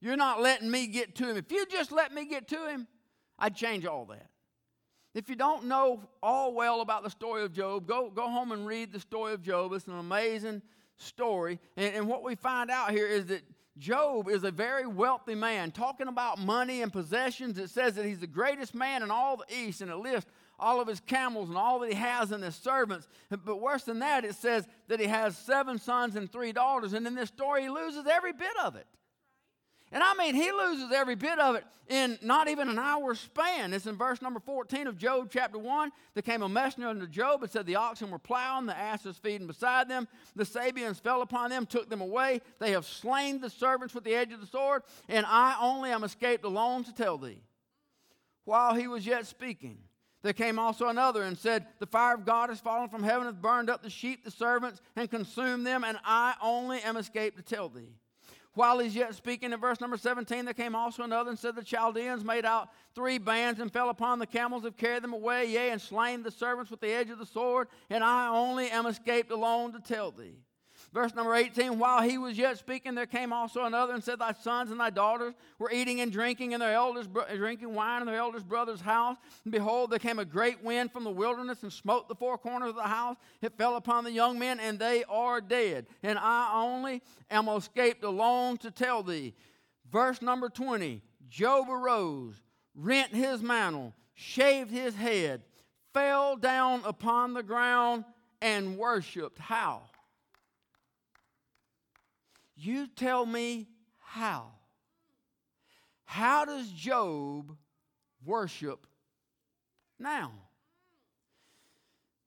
You're 0.00 0.16
not 0.16 0.42
letting 0.42 0.68
me 0.68 0.88
get 0.88 1.14
to 1.14 1.28
him. 1.30 1.36
If 1.36 1.52
you 1.52 1.66
just 1.66 1.92
let 1.92 2.12
me 2.12 2.26
get 2.26 2.48
to 2.48 2.66
him, 2.66 2.88
I'd 3.38 3.54
change 3.54 3.86
all 3.86 4.06
that. 4.06 4.26
If 5.14 5.28
you 5.28 5.36
don't 5.36 5.66
know 5.66 6.02
all 6.20 6.52
well 6.52 6.80
about 6.80 7.04
the 7.04 7.10
story 7.10 7.44
of 7.44 7.52
Job, 7.52 7.86
go, 7.86 8.10
go 8.10 8.28
home 8.28 8.50
and 8.50 8.66
read 8.66 8.92
the 8.92 8.98
story 8.98 9.34
of 9.34 9.42
Job. 9.42 9.72
It's 9.72 9.86
an 9.86 9.96
amazing 9.96 10.62
story. 10.96 11.58
And, 11.76 11.94
and 11.94 12.08
what 12.08 12.22
we 12.22 12.34
find 12.34 12.70
out 12.70 12.90
here 12.90 13.06
is 13.06 13.26
that 13.26 13.42
Job 13.78 14.28
is 14.28 14.44
a 14.44 14.50
very 14.50 14.86
wealthy 14.86 15.34
man. 15.34 15.70
Talking 15.70 16.08
about 16.08 16.38
money 16.38 16.82
and 16.82 16.92
possessions, 16.92 17.58
it 17.58 17.68
says 17.68 17.94
that 17.96 18.06
he's 18.06 18.20
the 18.20 18.26
greatest 18.26 18.74
man 18.74 19.02
in 19.02 19.10
all 19.10 19.36
the 19.36 19.54
East, 19.54 19.82
and 19.82 19.90
it 19.90 19.96
lists 19.96 20.30
all 20.58 20.80
of 20.80 20.88
his 20.88 21.00
camels 21.00 21.50
and 21.50 21.58
all 21.58 21.78
that 21.80 21.90
he 21.90 21.94
has 21.94 22.32
and 22.32 22.42
his 22.42 22.54
servants. 22.54 23.06
But 23.28 23.60
worse 23.60 23.84
than 23.84 23.98
that, 23.98 24.24
it 24.24 24.34
says 24.34 24.66
that 24.88 25.00
he 25.00 25.06
has 25.06 25.36
seven 25.36 25.78
sons 25.78 26.16
and 26.16 26.32
three 26.32 26.52
daughters, 26.52 26.94
and 26.94 27.06
in 27.06 27.14
this 27.14 27.28
story, 27.28 27.62
he 27.62 27.68
loses 27.68 28.06
every 28.06 28.32
bit 28.32 28.56
of 28.64 28.76
it. 28.76 28.86
And 29.92 30.02
I 30.02 30.14
mean, 30.14 30.34
he 30.34 30.50
loses 30.50 30.90
every 30.92 31.14
bit 31.14 31.38
of 31.38 31.54
it 31.54 31.64
in 31.88 32.18
not 32.20 32.48
even 32.48 32.68
an 32.68 32.78
hour's 32.78 33.20
span. 33.20 33.72
It's 33.72 33.86
in 33.86 33.96
verse 33.96 34.20
number 34.20 34.40
14 34.40 34.88
of 34.88 34.98
Job 34.98 35.28
chapter 35.30 35.58
1. 35.58 35.92
There 36.14 36.22
came 36.22 36.42
a 36.42 36.48
messenger 36.48 36.88
unto 36.88 37.06
Job 37.06 37.42
and 37.42 37.50
said, 37.50 37.66
The 37.66 37.76
oxen 37.76 38.10
were 38.10 38.18
plowing, 38.18 38.66
the 38.66 38.76
asses 38.76 39.16
feeding 39.16 39.46
beside 39.46 39.88
them. 39.88 40.08
The 40.34 40.44
Sabeans 40.44 41.00
fell 41.00 41.22
upon 41.22 41.50
them, 41.50 41.66
took 41.66 41.88
them 41.88 42.00
away. 42.00 42.40
They 42.58 42.72
have 42.72 42.84
slain 42.84 43.40
the 43.40 43.50
servants 43.50 43.94
with 43.94 44.04
the 44.04 44.14
edge 44.14 44.32
of 44.32 44.40
the 44.40 44.46
sword, 44.46 44.82
and 45.08 45.24
I 45.26 45.56
only 45.60 45.90
am 45.90 46.04
escaped 46.04 46.44
alone 46.44 46.84
to 46.84 46.94
tell 46.94 47.18
thee. 47.18 47.42
While 48.44 48.74
he 48.74 48.88
was 48.88 49.06
yet 49.06 49.26
speaking, 49.26 49.78
there 50.22 50.32
came 50.32 50.58
also 50.58 50.88
another 50.88 51.22
and 51.22 51.38
said, 51.38 51.66
The 51.78 51.86
fire 51.86 52.14
of 52.14 52.24
God 52.24 52.48
has 52.48 52.58
fallen 52.58 52.88
from 52.88 53.04
heaven, 53.04 53.26
hath 53.26 53.40
burned 53.40 53.70
up 53.70 53.82
the 53.82 53.90
sheep, 53.90 54.24
the 54.24 54.30
servants, 54.32 54.80
and 54.96 55.08
consumed 55.08 55.64
them, 55.64 55.84
and 55.84 55.98
I 56.04 56.34
only 56.42 56.80
am 56.80 56.96
escaped 56.96 57.36
to 57.36 57.44
tell 57.44 57.68
thee. 57.68 57.94
While 58.56 58.78
he's 58.78 58.96
yet 58.96 59.14
speaking 59.14 59.52
in 59.52 59.60
verse 59.60 59.82
number 59.82 59.98
17, 59.98 60.46
there 60.46 60.54
came 60.54 60.74
also 60.74 61.02
another 61.02 61.28
and 61.28 61.38
said, 61.38 61.56
The 61.56 61.62
Chaldeans 61.62 62.24
made 62.24 62.46
out 62.46 62.70
three 62.94 63.18
bands 63.18 63.60
and 63.60 63.70
fell 63.70 63.90
upon 63.90 64.18
the 64.18 64.26
camels 64.26 64.64
and 64.64 64.74
carried 64.74 65.02
them 65.02 65.12
away, 65.12 65.44
yea, 65.44 65.68
and 65.68 65.80
slain 65.80 66.22
the 66.22 66.30
servants 66.30 66.70
with 66.70 66.80
the 66.80 66.90
edge 66.90 67.10
of 67.10 67.18
the 67.18 67.26
sword, 67.26 67.68
and 67.90 68.02
I 68.02 68.28
only 68.28 68.70
am 68.70 68.86
escaped 68.86 69.30
alone 69.30 69.74
to 69.74 69.78
tell 69.78 70.10
thee. 70.10 70.38
Verse 70.92 71.14
number 71.14 71.34
18 71.34 71.78
While 71.78 72.02
he 72.02 72.18
was 72.18 72.38
yet 72.38 72.58
speaking, 72.58 72.94
there 72.94 73.06
came 73.06 73.32
also 73.32 73.64
another 73.64 73.92
and 73.92 74.02
said, 74.02 74.18
Thy 74.18 74.32
sons 74.32 74.70
and 74.70 74.80
thy 74.80 74.90
daughters 74.90 75.34
were 75.58 75.70
eating 75.70 76.00
and 76.00 76.12
drinking 76.12 76.52
in 76.52 76.60
their 76.60 76.72
eldest 76.72 77.12
bro- 77.12 77.24
drinking 77.36 77.74
wine 77.74 78.02
in 78.02 78.06
their 78.06 78.16
eldest 78.16 78.48
brother's 78.48 78.80
house. 78.80 79.16
And 79.44 79.52
behold, 79.52 79.90
there 79.90 79.98
came 79.98 80.18
a 80.18 80.24
great 80.24 80.62
wind 80.62 80.92
from 80.92 81.04
the 81.04 81.10
wilderness 81.10 81.62
and 81.62 81.72
smote 81.72 82.08
the 82.08 82.14
four 82.14 82.38
corners 82.38 82.70
of 82.70 82.76
the 82.76 82.82
house. 82.82 83.16
It 83.42 83.58
fell 83.58 83.76
upon 83.76 84.04
the 84.04 84.12
young 84.12 84.38
men, 84.38 84.60
and 84.60 84.78
they 84.78 85.04
are 85.04 85.40
dead. 85.40 85.86
And 86.02 86.18
I 86.18 86.50
only 86.54 87.02
am 87.30 87.48
escaped 87.48 88.04
alone 88.04 88.56
to 88.58 88.70
tell 88.70 89.02
thee. 89.02 89.34
Verse 89.90 90.22
number 90.22 90.48
20 90.48 91.02
Job 91.28 91.68
arose, 91.68 92.40
rent 92.74 93.14
his 93.14 93.42
mantle, 93.42 93.92
shaved 94.14 94.70
his 94.70 94.94
head, 94.94 95.42
fell 95.92 96.36
down 96.36 96.82
upon 96.84 97.34
the 97.34 97.42
ground, 97.42 98.04
and 98.40 98.76
worshiped. 98.76 99.38
How? 99.38 99.82
You 102.56 102.86
tell 102.86 103.26
me 103.26 103.68
how. 103.98 104.46
How 106.04 106.44
does 106.44 106.70
Job 106.70 107.54
worship 108.24 108.86
now? 109.98 110.32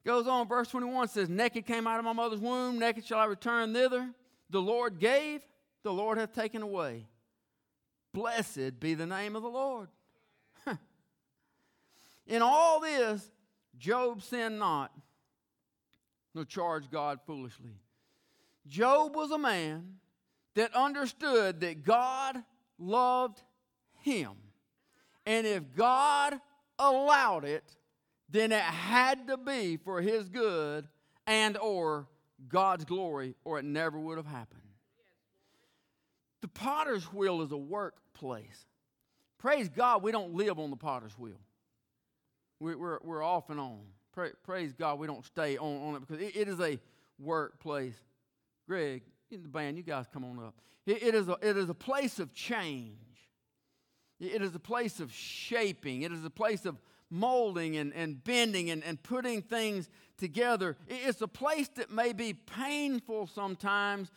Goes 0.06 0.28
on, 0.28 0.48
verse 0.48 0.70
21 0.70 1.08
says, 1.10 1.30
Naked 1.30 1.66
came 1.66 1.88
out 1.88 2.00
of 2.00 2.06
my 2.06 2.14
mother's 2.14 2.40
womb, 2.40 2.80
naked 2.80 3.06
shall 3.06 3.20
I 3.20 3.26
return 3.26 3.74
thither. 3.74 4.10
The 4.50 4.62
Lord 4.62 5.00
gave, 5.00 5.42
the 5.84 5.94
Lord 5.94 6.18
hath 6.18 6.34
taken 6.34 6.62
away. 6.62 7.08
Blessed 8.14 8.80
be 8.80 8.94
the 8.94 9.06
name 9.06 9.36
of 9.36 9.44
the 9.44 9.50
Lord. 9.50 9.90
In 12.28 12.42
all 12.42 12.80
this, 12.80 13.30
Job 13.78 14.22
sinned 14.24 14.60
not, 14.60 14.92
nor 16.34 16.46
charged 16.46 16.92
God 16.92 17.20
foolishly. 17.26 17.78
Job 18.68 19.16
was 19.16 19.32
a 19.32 19.38
man 19.38 20.00
that 20.56 20.74
understood 20.76 21.62
that 21.62 21.84
God 21.84 22.38
loved 22.78 23.42
him. 24.00 24.32
And 25.26 25.46
if 25.46 25.76
God 25.76 26.40
allowed 26.78 27.46
it, 27.46 27.64
then 28.30 28.52
it 28.52 28.62
had 28.62 29.28
to 29.28 29.38
be 29.38 29.78
for 29.78 30.02
his 30.02 30.30
good 30.30 30.88
and 31.28 31.58
or 31.58 32.08
God's 32.48 32.86
glory 32.86 33.36
or 33.44 33.60
it 33.60 33.66
never 33.66 34.00
would 34.00 34.18
have 34.18 34.26
happened. 34.26 34.62
The 36.42 36.48
potter's 36.48 37.12
wheel 37.12 37.42
is 37.42 37.52
a 37.52 37.58
workplace. 37.58 38.66
Praise 39.38 39.70
God, 39.70 40.04
we 40.04 40.12
don't 40.12 40.34
live 40.34 40.60
on 40.60 40.70
the 40.70 40.76
potter's 40.76 41.18
wheel. 41.18 41.40
We, 42.60 42.74
are 42.74 43.00
we're 43.04 43.24
off 43.24 43.50
and 43.50 43.60
on. 43.60 43.80
praise 44.44 44.74
God, 44.74 45.00
we 45.00 45.08
don't 45.08 45.26
stay 45.26 45.58
on, 45.58 45.82
on 45.82 45.96
it 45.96 46.00
because 46.02 46.22
it, 46.22 46.36
it 46.36 46.48
is 46.48 46.60
a 46.60 46.80
workplace. 47.18 47.96
Greg, 48.68 49.04
the 49.38 49.48
band, 49.48 49.78
you 49.78 49.84
guys 49.84 50.06
come 50.12 50.24
on 50.24 50.40
up. 50.40 50.56
It, 50.86 51.04
it, 51.04 51.16
is 51.16 51.28
a, 51.28 51.38
it 51.42 51.58
is 51.58 51.70
a 51.70 51.74
place 51.74 52.20
of 52.20 52.34
change. 52.34 52.96
It 54.20 54.42
is 54.42 54.54
a 54.56 54.60
place 54.60 55.00
of 55.00 55.14
shaping. 55.14 56.02
It 56.02 56.12
is 56.12 56.26
a 56.26 56.30
place 56.30 56.66
of 56.66 56.78
molding 57.10 57.78
and, 57.78 57.94
and 57.94 58.24
bending 58.24 58.70
and, 58.70 58.84
and 58.84 59.02
putting 59.02 59.42
things 59.42 59.90
together. 60.18 60.78
It's 60.88 61.22
a 61.22 61.28
place 61.28 61.70
that 61.76 61.90
may 61.90 62.14
be 62.14 62.34
painful 62.34 63.28
sometimes 63.28 64.12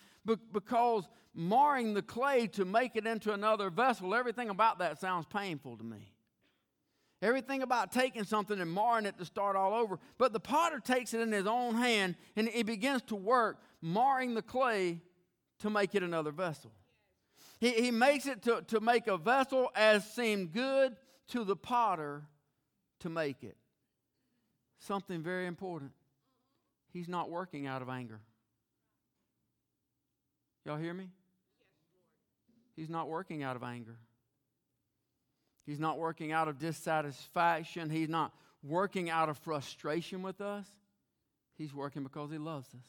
because 0.53 1.09
marring 1.35 1.95
the 1.95 2.03
clay 2.03 2.47
to 2.49 2.65
make 2.65 2.97
it 2.97 3.07
into 3.07 3.33
another 3.33 3.71
vessel, 3.71 4.15
everything 4.15 4.51
about 4.51 4.79
that 4.81 5.01
sounds 5.01 5.27
painful 5.27 5.77
to 5.77 5.85
me. 5.85 6.12
Everything 7.23 7.62
about 7.62 7.93
taking 7.93 8.25
something 8.25 8.61
and 8.61 8.70
marring 8.70 9.07
it 9.07 9.16
to 9.18 9.25
start 9.25 9.55
all 9.55 9.75
over. 9.75 10.01
But 10.18 10.33
the 10.33 10.41
potter 10.41 10.81
takes 10.81 11.14
it 11.14 11.20
in 11.20 11.31
his 11.31 11.47
own 11.47 11.77
hand 11.77 12.16
and 12.35 12.49
he 12.49 12.64
begins 12.64 13.03
to 13.03 13.14
work, 13.14 13.62
marring 13.81 14.35
the 14.35 14.43
clay 14.43 15.01
to 15.61 15.70
make 15.70 15.95
it 15.95 16.03
another 16.03 16.33
vessel. 16.33 16.73
He, 17.61 17.70
he 17.70 17.91
makes 17.93 18.27
it 18.27 18.43
to, 18.43 18.62
to 18.62 18.81
make 18.81 19.07
a 19.07 19.16
vessel 19.16 19.70
as 19.77 20.05
seemed 20.12 20.53
good 20.53 20.97
to 21.29 21.45
the 21.45 21.55
potter 21.55 22.25
to 23.01 23.09
make 23.09 23.45
it. 23.45 23.57
Something 24.81 25.23
very 25.23 25.47
important. 25.47 25.93
He's 26.93 27.09
not 27.09 27.31
working 27.31 27.68
out 27.68 27.83
of 27.83 27.89
anger. 27.89 28.20
Y'all 30.64 30.77
hear 30.77 30.93
me? 30.93 31.09
He's 32.75 32.91
not 32.91 33.09
working 33.09 33.45
out 33.45 33.55
of 33.55 33.62
anger. 33.62 33.97
He's 35.67 35.79
not 35.79 35.99
working 35.99 36.33
out 36.33 36.49
of 36.49 36.59
dissatisfaction. 36.59 37.91
He's 37.91 38.09
not 38.09 38.33
working 38.63 39.11
out 39.11 39.29
of 39.29 39.39
frustration 39.39 40.23
with 40.23 40.41
us. 40.41 40.67
He's 41.57 41.73
working 41.75 42.03
because 42.03 42.31
he 42.31 42.39
loves 42.39 42.69
us. 42.69 42.87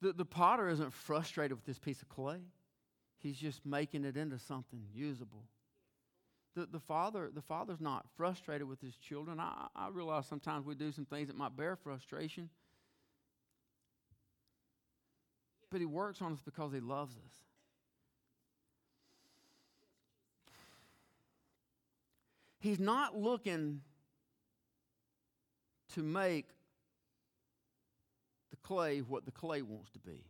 The, 0.00 0.12
the 0.12 0.24
potter 0.24 0.68
isn't 0.68 0.92
frustrated 0.92 1.56
with 1.56 1.66
this 1.66 1.78
piece 1.78 2.00
of 2.02 2.08
clay. 2.08 2.40
He's 3.18 3.36
just 3.36 3.66
making 3.66 4.04
it 4.04 4.16
into 4.16 4.38
something 4.38 4.84
usable. 4.94 5.44
The, 6.54 6.66
the, 6.66 6.80
father, 6.80 7.30
the 7.34 7.42
father's 7.42 7.80
not 7.80 8.06
frustrated 8.16 8.68
with 8.68 8.80
his 8.80 8.96
children. 8.96 9.40
I, 9.40 9.66
I 9.74 9.88
realize 9.88 10.26
sometimes 10.26 10.64
we 10.64 10.74
do 10.74 10.92
some 10.92 11.04
things 11.04 11.28
that 11.28 11.36
might 11.36 11.56
bear 11.56 11.76
frustration. 11.76 12.48
But 15.70 15.80
he 15.80 15.86
works 15.86 16.22
on 16.22 16.32
us 16.32 16.40
because 16.44 16.72
he 16.72 16.80
loves 16.80 17.14
us. 17.14 17.47
He's 22.60 22.80
not 22.80 23.16
looking 23.16 23.82
to 25.94 26.02
make 26.02 26.48
the 28.50 28.56
clay 28.56 28.98
what 28.98 29.24
the 29.24 29.30
clay 29.30 29.62
wants 29.62 29.90
to 29.92 29.98
be. 29.98 30.24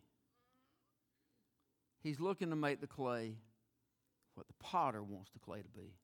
He's 2.03 2.21
looking 2.21 2.51
to 2.51 2.57
make 2.57 2.81
the 2.81 2.87
clay 2.87 3.37
what 4.35 4.47
the 4.47 4.55
potter 4.61 5.03
wants 5.03 5.31
the 5.33 5.39
clay 5.39 5.63
to 5.63 5.69
be. 5.69 5.95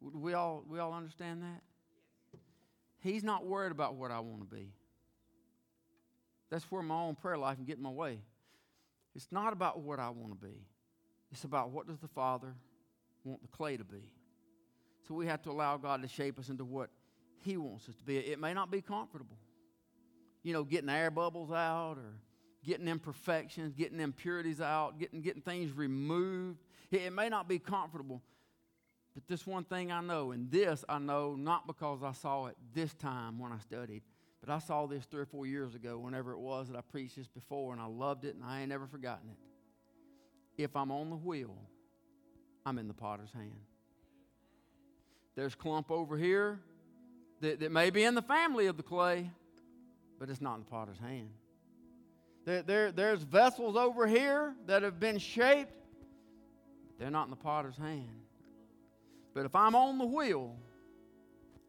We 0.00 0.34
all, 0.34 0.64
we 0.66 0.78
all 0.78 0.92
understand 0.92 1.42
that? 1.42 1.62
He's 2.98 3.22
not 3.22 3.46
worried 3.46 3.72
about 3.72 3.94
what 3.94 4.10
I 4.10 4.20
want 4.20 4.40
to 4.40 4.56
be. 4.56 4.72
That's 6.50 6.64
where 6.70 6.82
my 6.82 6.96
own 6.96 7.14
prayer 7.14 7.38
life 7.38 7.56
can 7.56 7.64
get 7.64 7.76
in 7.76 7.82
my 7.82 7.90
way. 7.90 8.20
It's 9.14 9.28
not 9.30 9.52
about 9.52 9.80
what 9.80 9.98
I 9.98 10.10
want 10.10 10.32
to 10.32 10.46
be. 10.46 10.66
It's 11.30 11.44
about 11.44 11.70
what 11.70 11.86
does 11.86 11.98
the 11.98 12.08
Father 12.08 12.54
want 13.24 13.42
the 13.42 13.48
clay 13.48 13.76
to 13.76 13.84
be. 13.84 14.10
So 15.08 15.14
we 15.14 15.26
have 15.26 15.42
to 15.42 15.50
allow 15.50 15.76
God 15.76 16.02
to 16.02 16.08
shape 16.08 16.38
us 16.38 16.48
into 16.48 16.64
what 16.64 16.90
He 17.42 17.56
wants 17.56 17.88
us 17.88 17.96
to 17.96 18.04
be. 18.04 18.18
It 18.18 18.38
may 18.38 18.54
not 18.54 18.70
be 18.70 18.80
comfortable. 18.80 19.36
You 20.42 20.52
know, 20.52 20.64
getting 20.64 20.90
air 20.90 21.10
bubbles 21.10 21.52
out 21.52 21.98
or 21.98 22.14
getting 22.64 22.88
imperfections, 22.88 23.74
getting 23.74 24.00
impurities 24.00 24.60
out, 24.60 24.98
getting, 24.98 25.20
getting 25.20 25.42
things 25.42 25.72
removed. 25.72 26.58
It, 26.90 27.02
it 27.02 27.12
may 27.12 27.28
not 27.28 27.48
be 27.48 27.58
comfortable. 27.58 28.22
But 29.14 29.26
this 29.28 29.46
one 29.46 29.64
thing 29.64 29.92
I 29.92 30.00
know, 30.00 30.30
and 30.30 30.50
this 30.50 30.84
I 30.88 30.98
know 30.98 31.34
not 31.34 31.66
because 31.66 32.02
I 32.02 32.12
saw 32.12 32.46
it 32.46 32.56
this 32.74 32.94
time 32.94 33.38
when 33.38 33.52
I 33.52 33.58
studied, 33.58 34.02
but 34.40 34.50
I 34.50 34.58
saw 34.58 34.86
this 34.86 35.04
three 35.04 35.20
or 35.20 35.26
four 35.26 35.46
years 35.46 35.74
ago, 35.74 35.98
whenever 35.98 36.32
it 36.32 36.38
was 36.38 36.68
that 36.68 36.76
I 36.76 36.80
preached 36.80 37.16
this 37.16 37.28
before, 37.28 37.72
and 37.72 37.80
I 37.80 37.86
loved 37.86 38.24
it, 38.24 38.34
and 38.34 38.42
I 38.42 38.60
ain't 38.60 38.70
never 38.70 38.86
forgotten 38.86 39.28
it. 39.28 40.62
If 40.62 40.74
I'm 40.76 40.90
on 40.90 41.10
the 41.10 41.16
wheel, 41.16 41.56
I'm 42.64 42.78
in 42.78 42.88
the 42.88 42.94
potter's 42.94 43.32
hand. 43.32 43.52
There's 45.34 45.54
clump 45.54 45.90
over 45.90 46.16
here 46.16 46.60
that, 47.40 47.60
that 47.60 47.72
may 47.72 47.90
be 47.90 48.04
in 48.04 48.14
the 48.14 48.22
family 48.22 48.66
of 48.66 48.76
the 48.76 48.82
clay, 48.82 49.30
but 50.18 50.28
it's 50.30 50.40
not 50.40 50.54
in 50.54 50.60
the 50.60 50.70
potter's 50.70 50.98
hand. 50.98 51.30
There, 52.44 52.62
there, 52.62 52.92
there's 52.92 53.22
vessels 53.22 53.76
over 53.76 54.06
here 54.06 54.54
that 54.66 54.82
have 54.82 54.98
been 54.98 55.18
shaped, 55.18 55.72
they're 56.98 57.10
not 57.10 57.24
in 57.24 57.30
the 57.30 57.36
potter's 57.36 57.76
hand. 57.76 58.08
But 59.34 59.46
if 59.46 59.54
I'm 59.54 59.74
on 59.74 59.98
the 59.98 60.06
wheel, 60.06 60.54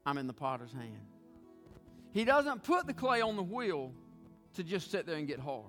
I'm 0.06 0.18
in 0.18 0.28
the 0.28 0.34
potter's 0.34 0.74
hand. 0.74 1.08
He 2.12 2.26
doesn't 2.26 2.64
put 2.64 2.86
the 2.86 2.94
clay 2.94 3.22
on 3.22 3.36
the 3.36 3.44
wheel 3.44 3.92
to 4.56 4.64
just 4.64 4.92
sit 4.92 5.06
there 5.06 5.16
and 5.16 5.28
get 5.28 5.40
hard. 5.40 5.66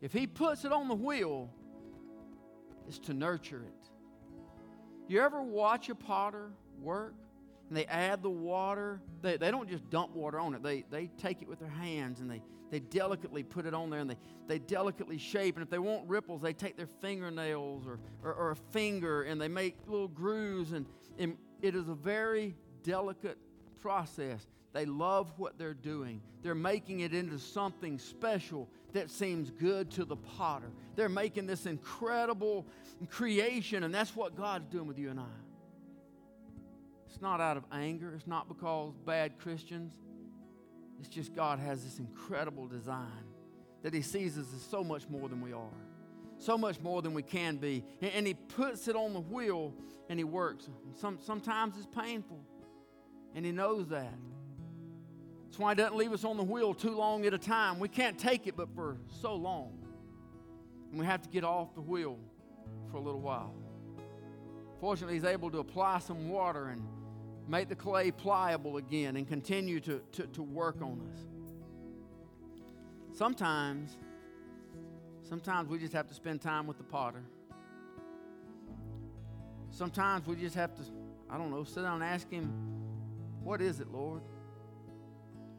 If 0.00 0.12
he 0.12 0.26
puts 0.26 0.64
it 0.64 0.72
on 0.72 0.88
the 0.88 0.94
wheel, 0.94 1.50
it's 2.88 2.98
to 3.00 3.14
nurture 3.14 3.62
it. 3.62 3.90
You 5.06 5.20
ever 5.20 5.42
watch 5.42 5.88
a 5.90 5.94
potter 5.94 6.50
work. 6.80 7.14
And 7.68 7.76
they 7.76 7.86
add 7.86 8.22
the 8.22 8.30
water. 8.30 9.00
They, 9.22 9.36
they 9.36 9.50
don't 9.50 9.68
just 9.68 9.88
dump 9.90 10.14
water 10.14 10.38
on 10.38 10.54
it, 10.54 10.62
they, 10.62 10.84
they 10.90 11.08
take 11.18 11.42
it 11.42 11.48
with 11.48 11.58
their 11.58 11.68
hands 11.68 12.20
and 12.20 12.30
they, 12.30 12.42
they 12.70 12.80
delicately 12.80 13.42
put 13.42 13.66
it 13.66 13.74
on 13.74 13.90
there 13.90 14.00
and 14.00 14.10
they, 14.10 14.18
they 14.46 14.58
delicately 14.58 15.18
shape. 15.18 15.56
And 15.56 15.62
if 15.62 15.70
they 15.70 15.78
want 15.78 16.08
ripples, 16.08 16.42
they 16.42 16.52
take 16.52 16.76
their 16.76 16.88
fingernails 17.00 17.86
or, 17.86 17.98
or, 18.22 18.34
or 18.34 18.50
a 18.50 18.56
finger 18.56 19.22
and 19.22 19.40
they 19.40 19.48
make 19.48 19.76
little 19.86 20.08
grooves. 20.08 20.72
And, 20.72 20.86
and 21.18 21.36
it 21.62 21.74
is 21.74 21.88
a 21.88 21.94
very 21.94 22.54
delicate 22.82 23.38
process. 23.80 24.46
They 24.72 24.86
love 24.86 25.32
what 25.36 25.56
they're 25.56 25.72
doing. 25.72 26.20
They're 26.42 26.54
making 26.54 27.00
it 27.00 27.14
into 27.14 27.38
something 27.38 27.98
special 27.98 28.68
that 28.92 29.08
seems 29.08 29.50
good 29.50 29.90
to 29.92 30.04
the 30.04 30.16
potter. 30.16 30.70
They're 30.96 31.08
making 31.08 31.46
this 31.46 31.66
incredible 31.66 32.66
creation, 33.08 33.84
and 33.84 33.94
that's 33.94 34.16
what 34.16 34.36
God's 34.36 34.66
doing 34.66 34.88
with 34.88 34.98
you 34.98 35.10
and 35.10 35.20
I. 35.20 35.53
It's 37.14 37.22
not 37.22 37.40
out 37.40 37.56
of 37.56 37.62
anger. 37.70 38.12
It's 38.16 38.26
not 38.26 38.48
because 38.48 38.92
bad 39.06 39.38
Christians. 39.38 39.92
It's 40.98 41.08
just 41.08 41.32
God 41.32 41.60
has 41.60 41.84
this 41.84 42.00
incredible 42.00 42.66
design 42.66 43.06
that 43.84 43.94
He 43.94 44.02
sees 44.02 44.36
us 44.36 44.46
as 44.52 44.62
so 44.62 44.82
much 44.82 45.08
more 45.08 45.28
than 45.28 45.40
we 45.40 45.52
are, 45.52 45.78
so 46.38 46.58
much 46.58 46.80
more 46.80 47.02
than 47.02 47.14
we 47.14 47.22
can 47.22 47.56
be. 47.56 47.84
And, 48.00 48.26
He 48.26 48.34
puts 48.34 48.88
it 48.88 48.96
on 48.96 49.12
the 49.12 49.20
wheel 49.20 49.72
and 50.08 50.18
He 50.18 50.24
works. 50.24 50.68
Some, 50.96 51.20
sometimes 51.22 51.76
it's 51.76 51.86
painful, 51.86 52.40
and 53.36 53.46
He 53.46 53.52
knows 53.52 53.86
that. 53.90 54.18
That's 55.44 55.58
why 55.60 55.70
He 55.70 55.76
doesn't 55.76 55.96
leave 55.96 56.12
us 56.12 56.24
on 56.24 56.36
the 56.36 56.42
wheel 56.42 56.74
too 56.74 56.96
long 56.96 57.26
at 57.26 57.32
a 57.32 57.38
time. 57.38 57.78
We 57.78 57.88
can't 57.88 58.18
take 58.18 58.48
it 58.48 58.56
but 58.56 58.74
for 58.74 58.96
so 59.22 59.36
long. 59.36 59.78
And 60.90 60.98
we 60.98 61.06
have 61.06 61.22
to 61.22 61.28
get 61.28 61.44
off 61.44 61.76
the 61.76 61.80
wheel 61.80 62.18
for 62.90 62.96
a 62.96 63.00
little 63.00 63.20
while. 63.20 63.54
Fortunately, 64.80 65.14
He's 65.14 65.24
able 65.24 65.52
to 65.52 65.58
apply 65.58 66.00
some 66.00 66.28
water 66.28 66.70
and 66.70 66.82
make 67.48 67.68
the 67.68 67.76
clay 67.76 68.10
pliable 68.10 68.76
again 68.76 69.16
and 69.16 69.28
continue 69.28 69.80
to, 69.80 70.00
to, 70.12 70.26
to 70.28 70.42
work 70.42 70.80
on 70.80 71.00
us. 71.12 71.18
Sometimes, 73.16 73.96
sometimes 75.28 75.68
we 75.68 75.78
just 75.78 75.92
have 75.92 76.08
to 76.08 76.14
spend 76.14 76.40
time 76.40 76.66
with 76.66 76.78
the 76.78 76.84
potter. 76.84 77.22
Sometimes 79.70 80.26
we 80.26 80.36
just 80.36 80.54
have 80.54 80.74
to, 80.76 80.82
I 81.28 81.36
don't 81.36 81.50
know, 81.50 81.64
sit 81.64 81.82
down 81.82 82.02
and 82.02 82.04
ask 82.04 82.30
him, 82.30 82.52
What 83.42 83.60
is 83.60 83.80
it, 83.80 83.90
Lord? 83.92 84.22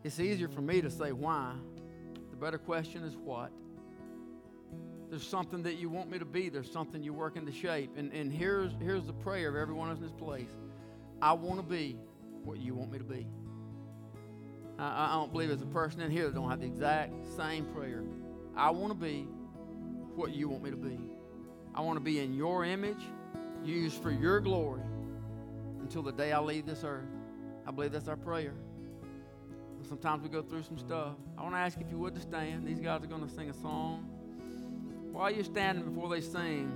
It's 0.04 0.20
easier 0.20 0.48
for 0.48 0.62
me 0.62 0.82
to 0.82 0.90
say 0.90 1.12
why. 1.12 1.54
The 2.30 2.36
better 2.36 2.58
question 2.58 3.04
is 3.04 3.16
what. 3.16 3.52
There's 5.10 5.26
something 5.26 5.64
that 5.64 5.76
you 5.76 5.90
want 5.90 6.10
me 6.10 6.20
to 6.20 6.26
be. 6.26 6.50
There's 6.50 6.72
something 6.72 7.04
you're 7.04 7.14
working 7.14 7.46
to 7.46 7.52
shape. 7.52 7.92
And, 7.96 8.12
and 8.12 8.32
here's, 8.32 8.72
here's 8.82 9.06
the 9.06 9.14
prayer 9.14 9.50
of 9.50 9.56
everyone 9.56 9.92
in 9.92 10.02
this 10.02 10.12
place. 10.12 10.50
I 11.22 11.34
want 11.34 11.60
to 11.60 11.66
be 11.66 11.98
what 12.44 12.60
you 12.60 12.76
want 12.76 12.92
me 12.92 12.98
to 12.98 13.04
be. 13.04 13.28
I, 14.78 15.08
I 15.08 15.14
don't 15.14 15.32
believe 15.32 15.50
there's 15.50 15.62
a 15.62 15.68
person 15.68 16.02
in 16.02 16.12
here 16.12 16.26
that 16.26 16.36
don't 16.36 16.50
have 16.50 16.60
the 16.60 16.66
exact 16.66 17.14
same 17.36 17.66
prayer. 17.66 18.04
I 18.56 18.70
want 18.72 18.92
to 18.92 19.00
be 19.00 19.28
what 20.16 20.34
you 20.34 20.50
want 20.50 20.64
me 20.64 20.72
to 20.72 20.78
be. 20.78 21.00
I 21.74 21.82
want 21.82 21.98
to 21.98 22.04
be 22.04 22.20
in 22.20 22.34
your 22.34 22.64
image, 22.64 23.04
used 23.64 24.02
for 24.02 24.12
your 24.12 24.40
glory 24.40 24.82
until 25.82 26.02
the 26.02 26.12
day 26.12 26.32
I 26.32 26.40
leave 26.40 26.66
this 26.66 26.84
earth. 26.84 27.04
I 27.68 27.72
believe 27.72 27.92
that's 27.92 28.08
our 28.08 28.16
prayer. 28.16 28.54
Sometimes 29.88 30.24
we 30.24 30.30
go 30.30 30.42
through 30.42 30.64
some 30.64 30.80
stuff. 30.80 31.16
I 31.38 31.44
want 31.44 31.54
to 31.54 31.60
ask 31.60 31.80
if 31.80 31.90
you 31.92 31.98
would 32.00 32.16
to 32.16 32.22
stand. 32.22 32.66
These 32.68 32.80
guys 32.80 33.04
are 33.04 33.08
going 33.08 33.28
to 33.28 33.34
sing 33.34 33.50
a 33.50 33.54
song. 33.54 34.10
While 35.12 35.32
you're 35.32 35.44
standing 35.44 35.86
before 35.86 36.10
they 36.10 36.22
sing, 36.22 36.72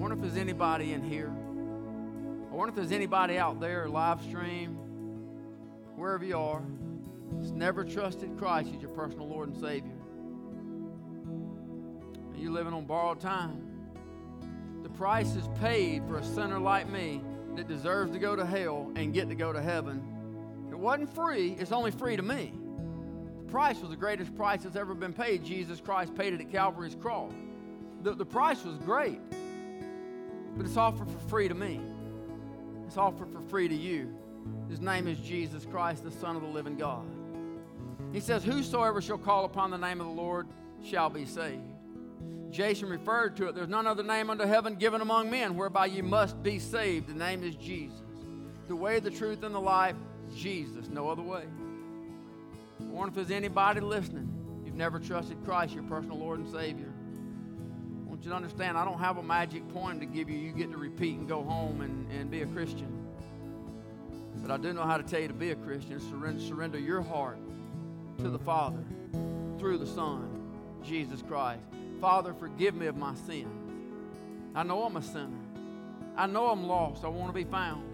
I 0.00 0.02
wonder 0.02 0.16
if 0.16 0.22
there's 0.22 0.40
anybody 0.40 0.94
in 0.94 1.02
here. 1.02 1.30
I 2.50 2.54
wonder 2.54 2.70
if 2.70 2.74
there's 2.74 2.90
anybody 2.90 3.36
out 3.36 3.60
there, 3.60 3.86
live 3.86 4.22
stream, 4.22 4.78
wherever 5.94 6.24
you 6.24 6.38
are, 6.38 6.62
that's 7.32 7.50
never 7.50 7.84
trusted 7.84 8.38
Christ 8.38 8.70
as 8.74 8.80
your 8.80 8.92
personal 8.92 9.28
Lord 9.28 9.50
and 9.50 9.58
Savior. 9.58 9.92
And 12.32 12.38
you 12.38 12.50
living 12.50 12.72
on 12.72 12.86
borrowed 12.86 13.20
time. 13.20 13.62
The 14.82 14.88
price 14.88 15.36
is 15.36 15.46
paid 15.60 16.02
for 16.06 16.16
a 16.16 16.24
sinner 16.24 16.58
like 16.58 16.88
me 16.88 17.22
that 17.56 17.68
deserves 17.68 18.10
to 18.12 18.18
go 18.18 18.34
to 18.34 18.46
hell 18.46 18.90
and 18.96 19.12
get 19.12 19.28
to 19.28 19.34
go 19.34 19.52
to 19.52 19.60
heaven. 19.60 20.02
It 20.70 20.78
wasn't 20.78 21.14
free, 21.14 21.56
it's 21.58 21.72
only 21.72 21.90
free 21.90 22.16
to 22.16 22.22
me 22.22 22.54
The 23.44 23.52
price 23.52 23.78
was 23.80 23.90
the 23.90 23.96
greatest 23.96 24.34
price 24.34 24.62
that's 24.62 24.76
ever 24.76 24.94
been 24.94 25.12
paid. 25.12 25.44
Jesus 25.44 25.78
Christ 25.78 26.14
paid 26.14 26.32
it 26.32 26.40
at 26.40 26.50
Calvary's 26.50 26.94
cross. 26.94 27.34
The, 28.02 28.14
the 28.14 28.24
price 28.24 28.64
was 28.64 28.78
great, 28.78 29.20
but 30.56 30.66
it's 30.66 30.76
offered 30.76 31.10
for 31.10 31.18
free 31.28 31.48
to 31.48 31.54
me. 31.54 31.80
It's 32.86 32.96
offered 32.96 33.32
for 33.32 33.40
free 33.42 33.68
to 33.68 33.74
you. 33.74 34.14
His 34.68 34.80
name 34.80 35.06
is 35.06 35.18
Jesus 35.18 35.66
Christ, 35.66 36.04
the 36.04 36.10
Son 36.10 36.36
of 36.36 36.42
the 36.42 36.48
living 36.48 36.76
God. 36.76 37.06
He 38.12 38.20
says, 38.20 38.44
Whosoever 38.44 39.00
shall 39.00 39.18
call 39.18 39.44
upon 39.44 39.70
the 39.70 39.78
name 39.78 40.00
of 40.00 40.06
the 40.06 40.12
Lord 40.12 40.48
shall 40.84 41.10
be 41.10 41.24
saved. 41.24 41.62
Jason 42.50 42.88
referred 42.88 43.36
to 43.36 43.48
it. 43.48 43.54
There's 43.54 43.68
none 43.68 43.86
other 43.86 44.02
name 44.02 44.28
under 44.30 44.46
heaven 44.46 44.74
given 44.74 45.00
among 45.00 45.30
men 45.30 45.56
whereby 45.56 45.86
you 45.86 46.02
must 46.02 46.42
be 46.42 46.58
saved. 46.58 47.06
The 47.08 47.14
name 47.14 47.44
is 47.44 47.54
Jesus. 47.54 48.00
The 48.66 48.74
way, 48.74 48.98
the 48.98 49.10
truth, 49.10 49.42
and 49.44 49.54
the 49.54 49.60
life, 49.60 49.96
Jesus. 50.34 50.88
No 50.88 51.08
other 51.08 51.22
way. 51.22 51.44
I 52.80 52.84
wonder 52.84 53.08
if 53.08 53.14
there's 53.14 53.36
anybody 53.36 53.80
listening. 53.80 54.28
You've 54.64 54.74
never 54.74 54.98
trusted 54.98 55.44
Christ, 55.44 55.74
your 55.74 55.84
personal 55.84 56.18
Lord 56.18 56.40
and 56.40 56.48
Savior. 56.50 56.89
Want 58.20 58.26
you 58.26 58.30
to 58.32 58.36
understand, 58.36 58.76
I 58.76 58.84
don't 58.84 58.98
have 58.98 59.16
a 59.16 59.22
magic 59.22 59.66
poem 59.72 59.98
to 59.98 60.04
give 60.04 60.28
you. 60.28 60.36
You 60.36 60.52
get 60.52 60.70
to 60.72 60.76
repeat 60.76 61.16
and 61.16 61.26
go 61.26 61.42
home 61.42 61.80
and, 61.80 62.12
and 62.12 62.30
be 62.30 62.42
a 62.42 62.46
Christian. 62.46 63.02
But 64.42 64.50
I 64.50 64.58
do 64.58 64.74
know 64.74 64.82
how 64.82 64.98
to 64.98 65.02
tell 65.02 65.20
you 65.20 65.28
to 65.28 65.32
be 65.32 65.52
a 65.52 65.54
Christian. 65.54 65.98
Surrender, 66.00 66.38
surrender 66.38 66.78
your 66.78 67.00
heart 67.00 67.38
to 68.18 68.28
the 68.28 68.38
Father 68.38 68.84
through 69.58 69.78
the 69.78 69.86
Son, 69.86 70.38
Jesus 70.84 71.22
Christ. 71.22 71.62
Father, 71.98 72.34
forgive 72.34 72.74
me 72.74 72.88
of 72.88 72.96
my 72.98 73.14
sins. 73.14 73.48
I 74.54 74.64
know 74.64 74.84
I'm 74.84 74.98
a 74.98 75.02
sinner. 75.02 75.40
I 76.14 76.26
know 76.26 76.48
I'm 76.48 76.64
lost. 76.64 77.06
I 77.06 77.08
want 77.08 77.30
to 77.30 77.34
be 77.34 77.50
found. 77.50 77.90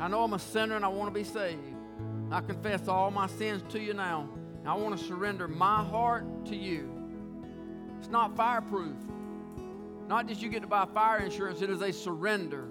I 0.00 0.08
know 0.08 0.24
I'm 0.24 0.32
a 0.32 0.40
sinner 0.40 0.74
and 0.74 0.84
I 0.84 0.88
want 0.88 1.14
to 1.14 1.16
be 1.16 1.22
saved. 1.22 1.60
I 2.32 2.40
confess 2.40 2.88
all 2.88 3.12
my 3.12 3.28
sins 3.28 3.62
to 3.72 3.78
you 3.78 3.94
now. 3.94 4.28
I 4.66 4.74
want 4.74 4.98
to 4.98 5.04
surrender 5.04 5.46
my 5.46 5.84
heart 5.84 6.24
to 6.46 6.56
you. 6.56 6.90
It's 8.00 8.10
not 8.10 8.36
fireproof. 8.36 8.96
Not 10.10 10.26
just 10.26 10.42
you 10.42 10.48
get 10.48 10.62
to 10.62 10.66
buy 10.66 10.86
fire 10.86 11.20
insurance, 11.20 11.62
it 11.62 11.70
is 11.70 11.82
a 11.82 11.92
surrender. 11.92 12.66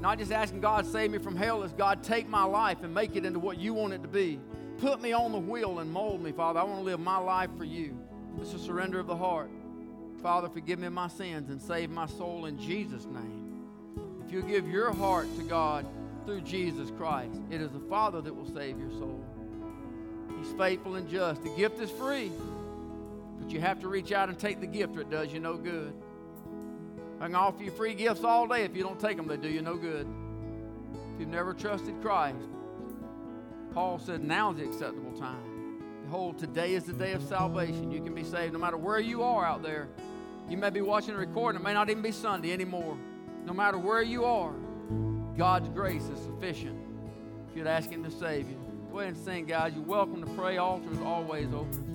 Not 0.00 0.18
just 0.18 0.32
asking 0.32 0.62
God 0.62 0.86
save 0.86 1.10
me 1.10 1.18
from 1.18 1.36
hell, 1.36 1.62
it's 1.62 1.74
God 1.74 2.02
take 2.02 2.26
my 2.26 2.44
life 2.44 2.78
and 2.82 2.94
make 2.94 3.16
it 3.16 3.26
into 3.26 3.38
what 3.38 3.58
you 3.58 3.74
want 3.74 3.92
it 3.92 4.00
to 4.00 4.08
be. 4.08 4.40
Put 4.78 5.02
me 5.02 5.12
on 5.12 5.30
the 5.30 5.38
wheel 5.38 5.80
and 5.80 5.92
mold 5.92 6.22
me, 6.22 6.32
Father. 6.32 6.60
I 6.60 6.62
want 6.62 6.78
to 6.78 6.84
live 6.84 7.00
my 7.00 7.18
life 7.18 7.50
for 7.58 7.64
you. 7.64 7.94
It's 8.40 8.54
a 8.54 8.58
surrender 8.58 8.98
of 8.98 9.06
the 9.06 9.14
heart. 9.14 9.50
Father, 10.22 10.48
forgive 10.48 10.78
me 10.78 10.88
my 10.88 11.08
sins 11.08 11.50
and 11.50 11.60
save 11.60 11.90
my 11.90 12.06
soul 12.06 12.46
in 12.46 12.58
Jesus' 12.58 13.04
name. 13.04 13.66
If 14.26 14.32
you 14.32 14.40
give 14.40 14.66
your 14.66 14.90
heart 14.90 15.28
to 15.36 15.42
God, 15.42 15.84
through 16.24 16.40
Jesus 16.40 16.90
Christ. 16.96 17.42
It 17.50 17.60
is 17.60 17.72
the 17.72 17.80
Father 17.90 18.22
that 18.22 18.34
will 18.34 18.50
save 18.54 18.78
your 18.78 18.90
soul. 18.92 19.22
He's 20.38 20.50
faithful 20.54 20.94
and 20.94 21.06
just. 21.10 21.42
The 21.42 21.50
gift 21.50 21.78
is 21.78 21.90
free, 21.90 22.32
but 23.38 23.50
you 23.50 23.60
have 23.60 23.80
to 23.80 23.88
reach 23.88 24.12
out 24.12 24.30
and 24.30 24.38
take 24.38 24.60
the 24.60 24.66
gift 24.66 24.96
or 24.96 25.02
it 25.02 25.10
does 25.10 25.30
you 25.30 25.40
no 25.40 25.58
good. 25.58 25.92
I 27.24 27.28
can 27.28 27.36
offer 27.36 27.64
you 27.64 27.70
free 27.70 27.94
gifts 27.94 28.22
all 28.22 28.46
day. 28.46 28.64
If 28.64 28.76
you 28.76 28.82
don't 28.82 29.00
take 29.00 29.16
them, 29.16 29.26
they 29.26 29.38
do 29.38 29.48
you 29.48 29.62
no 29.62 29.76
good. 29.76 30.06
If 31.14 31.20
you've 31.20 31.30
never 31.30 31.54
trusted 31.54 32.02
Christ, 32.02 32.36
Paul 33.72 33.98
said, 33.98 34.22
now 34.22 34.50
is 34.50 34.58
the 34.58 34.64
acceptable 34.66 35.18
time. 35.18 36.02
Behold, 36.02 36.38
today 36.38 36.74
is 36.74 36.84
the 36.84 36.92
day 36.92 37.12
of 37.12 37.22
salvation. 37.22 37.90
You 37.90 38.02
can 38.02 38.14
be 38.14 38.24
saved 38.24 38.52
no 38.52 38.58
matter 38.58 38.76
where 38.76 39.00
you 39.00 39.22
are 39.22 39.42
out 39.42 39.62
there. 39.62 39.88
You 40.50 40.58
may 40.58 40.68
be 40.68 40.82
watching 40.82 41.14
a 41.14 41.16
recording. 41.16 41.62
It 41.62 41.64
may 41.64 41.72
not 41.72 41.88
even 41.88 42.02
be 42.02 42.12
Sunday 42.12 42.52
anymore. 42.52 42.94
No 43.46 43.54
matter 43.54 43.78
where 43.78 44.02
you 44.02 44.26
are, 44.26 44.52
God's 45.34 45.70
grace 45.70 46.04
is 46.04 46.18
sufficient 46.24 46.78
if 47.48 47.56
you'd 47.56 47.66
ask 47.66 47.88
Him 47.88 48.04
to 48.04 48.10
save 48.10 48.50
you. 48.50 48.60
Go 48.92 48.98
ahead 48.98 49.14
and 49.14 49.24
sing, 49.24 49.46
guys. 49.46 49.72
You're 49.74 49.82
welcome 49.82 50.22
to 50.22 50.30
pray. 50.34 50.58
Altar 50.58 50.92
is 50.92 51.00
always 51.00 51.46
open. 51.54 51.93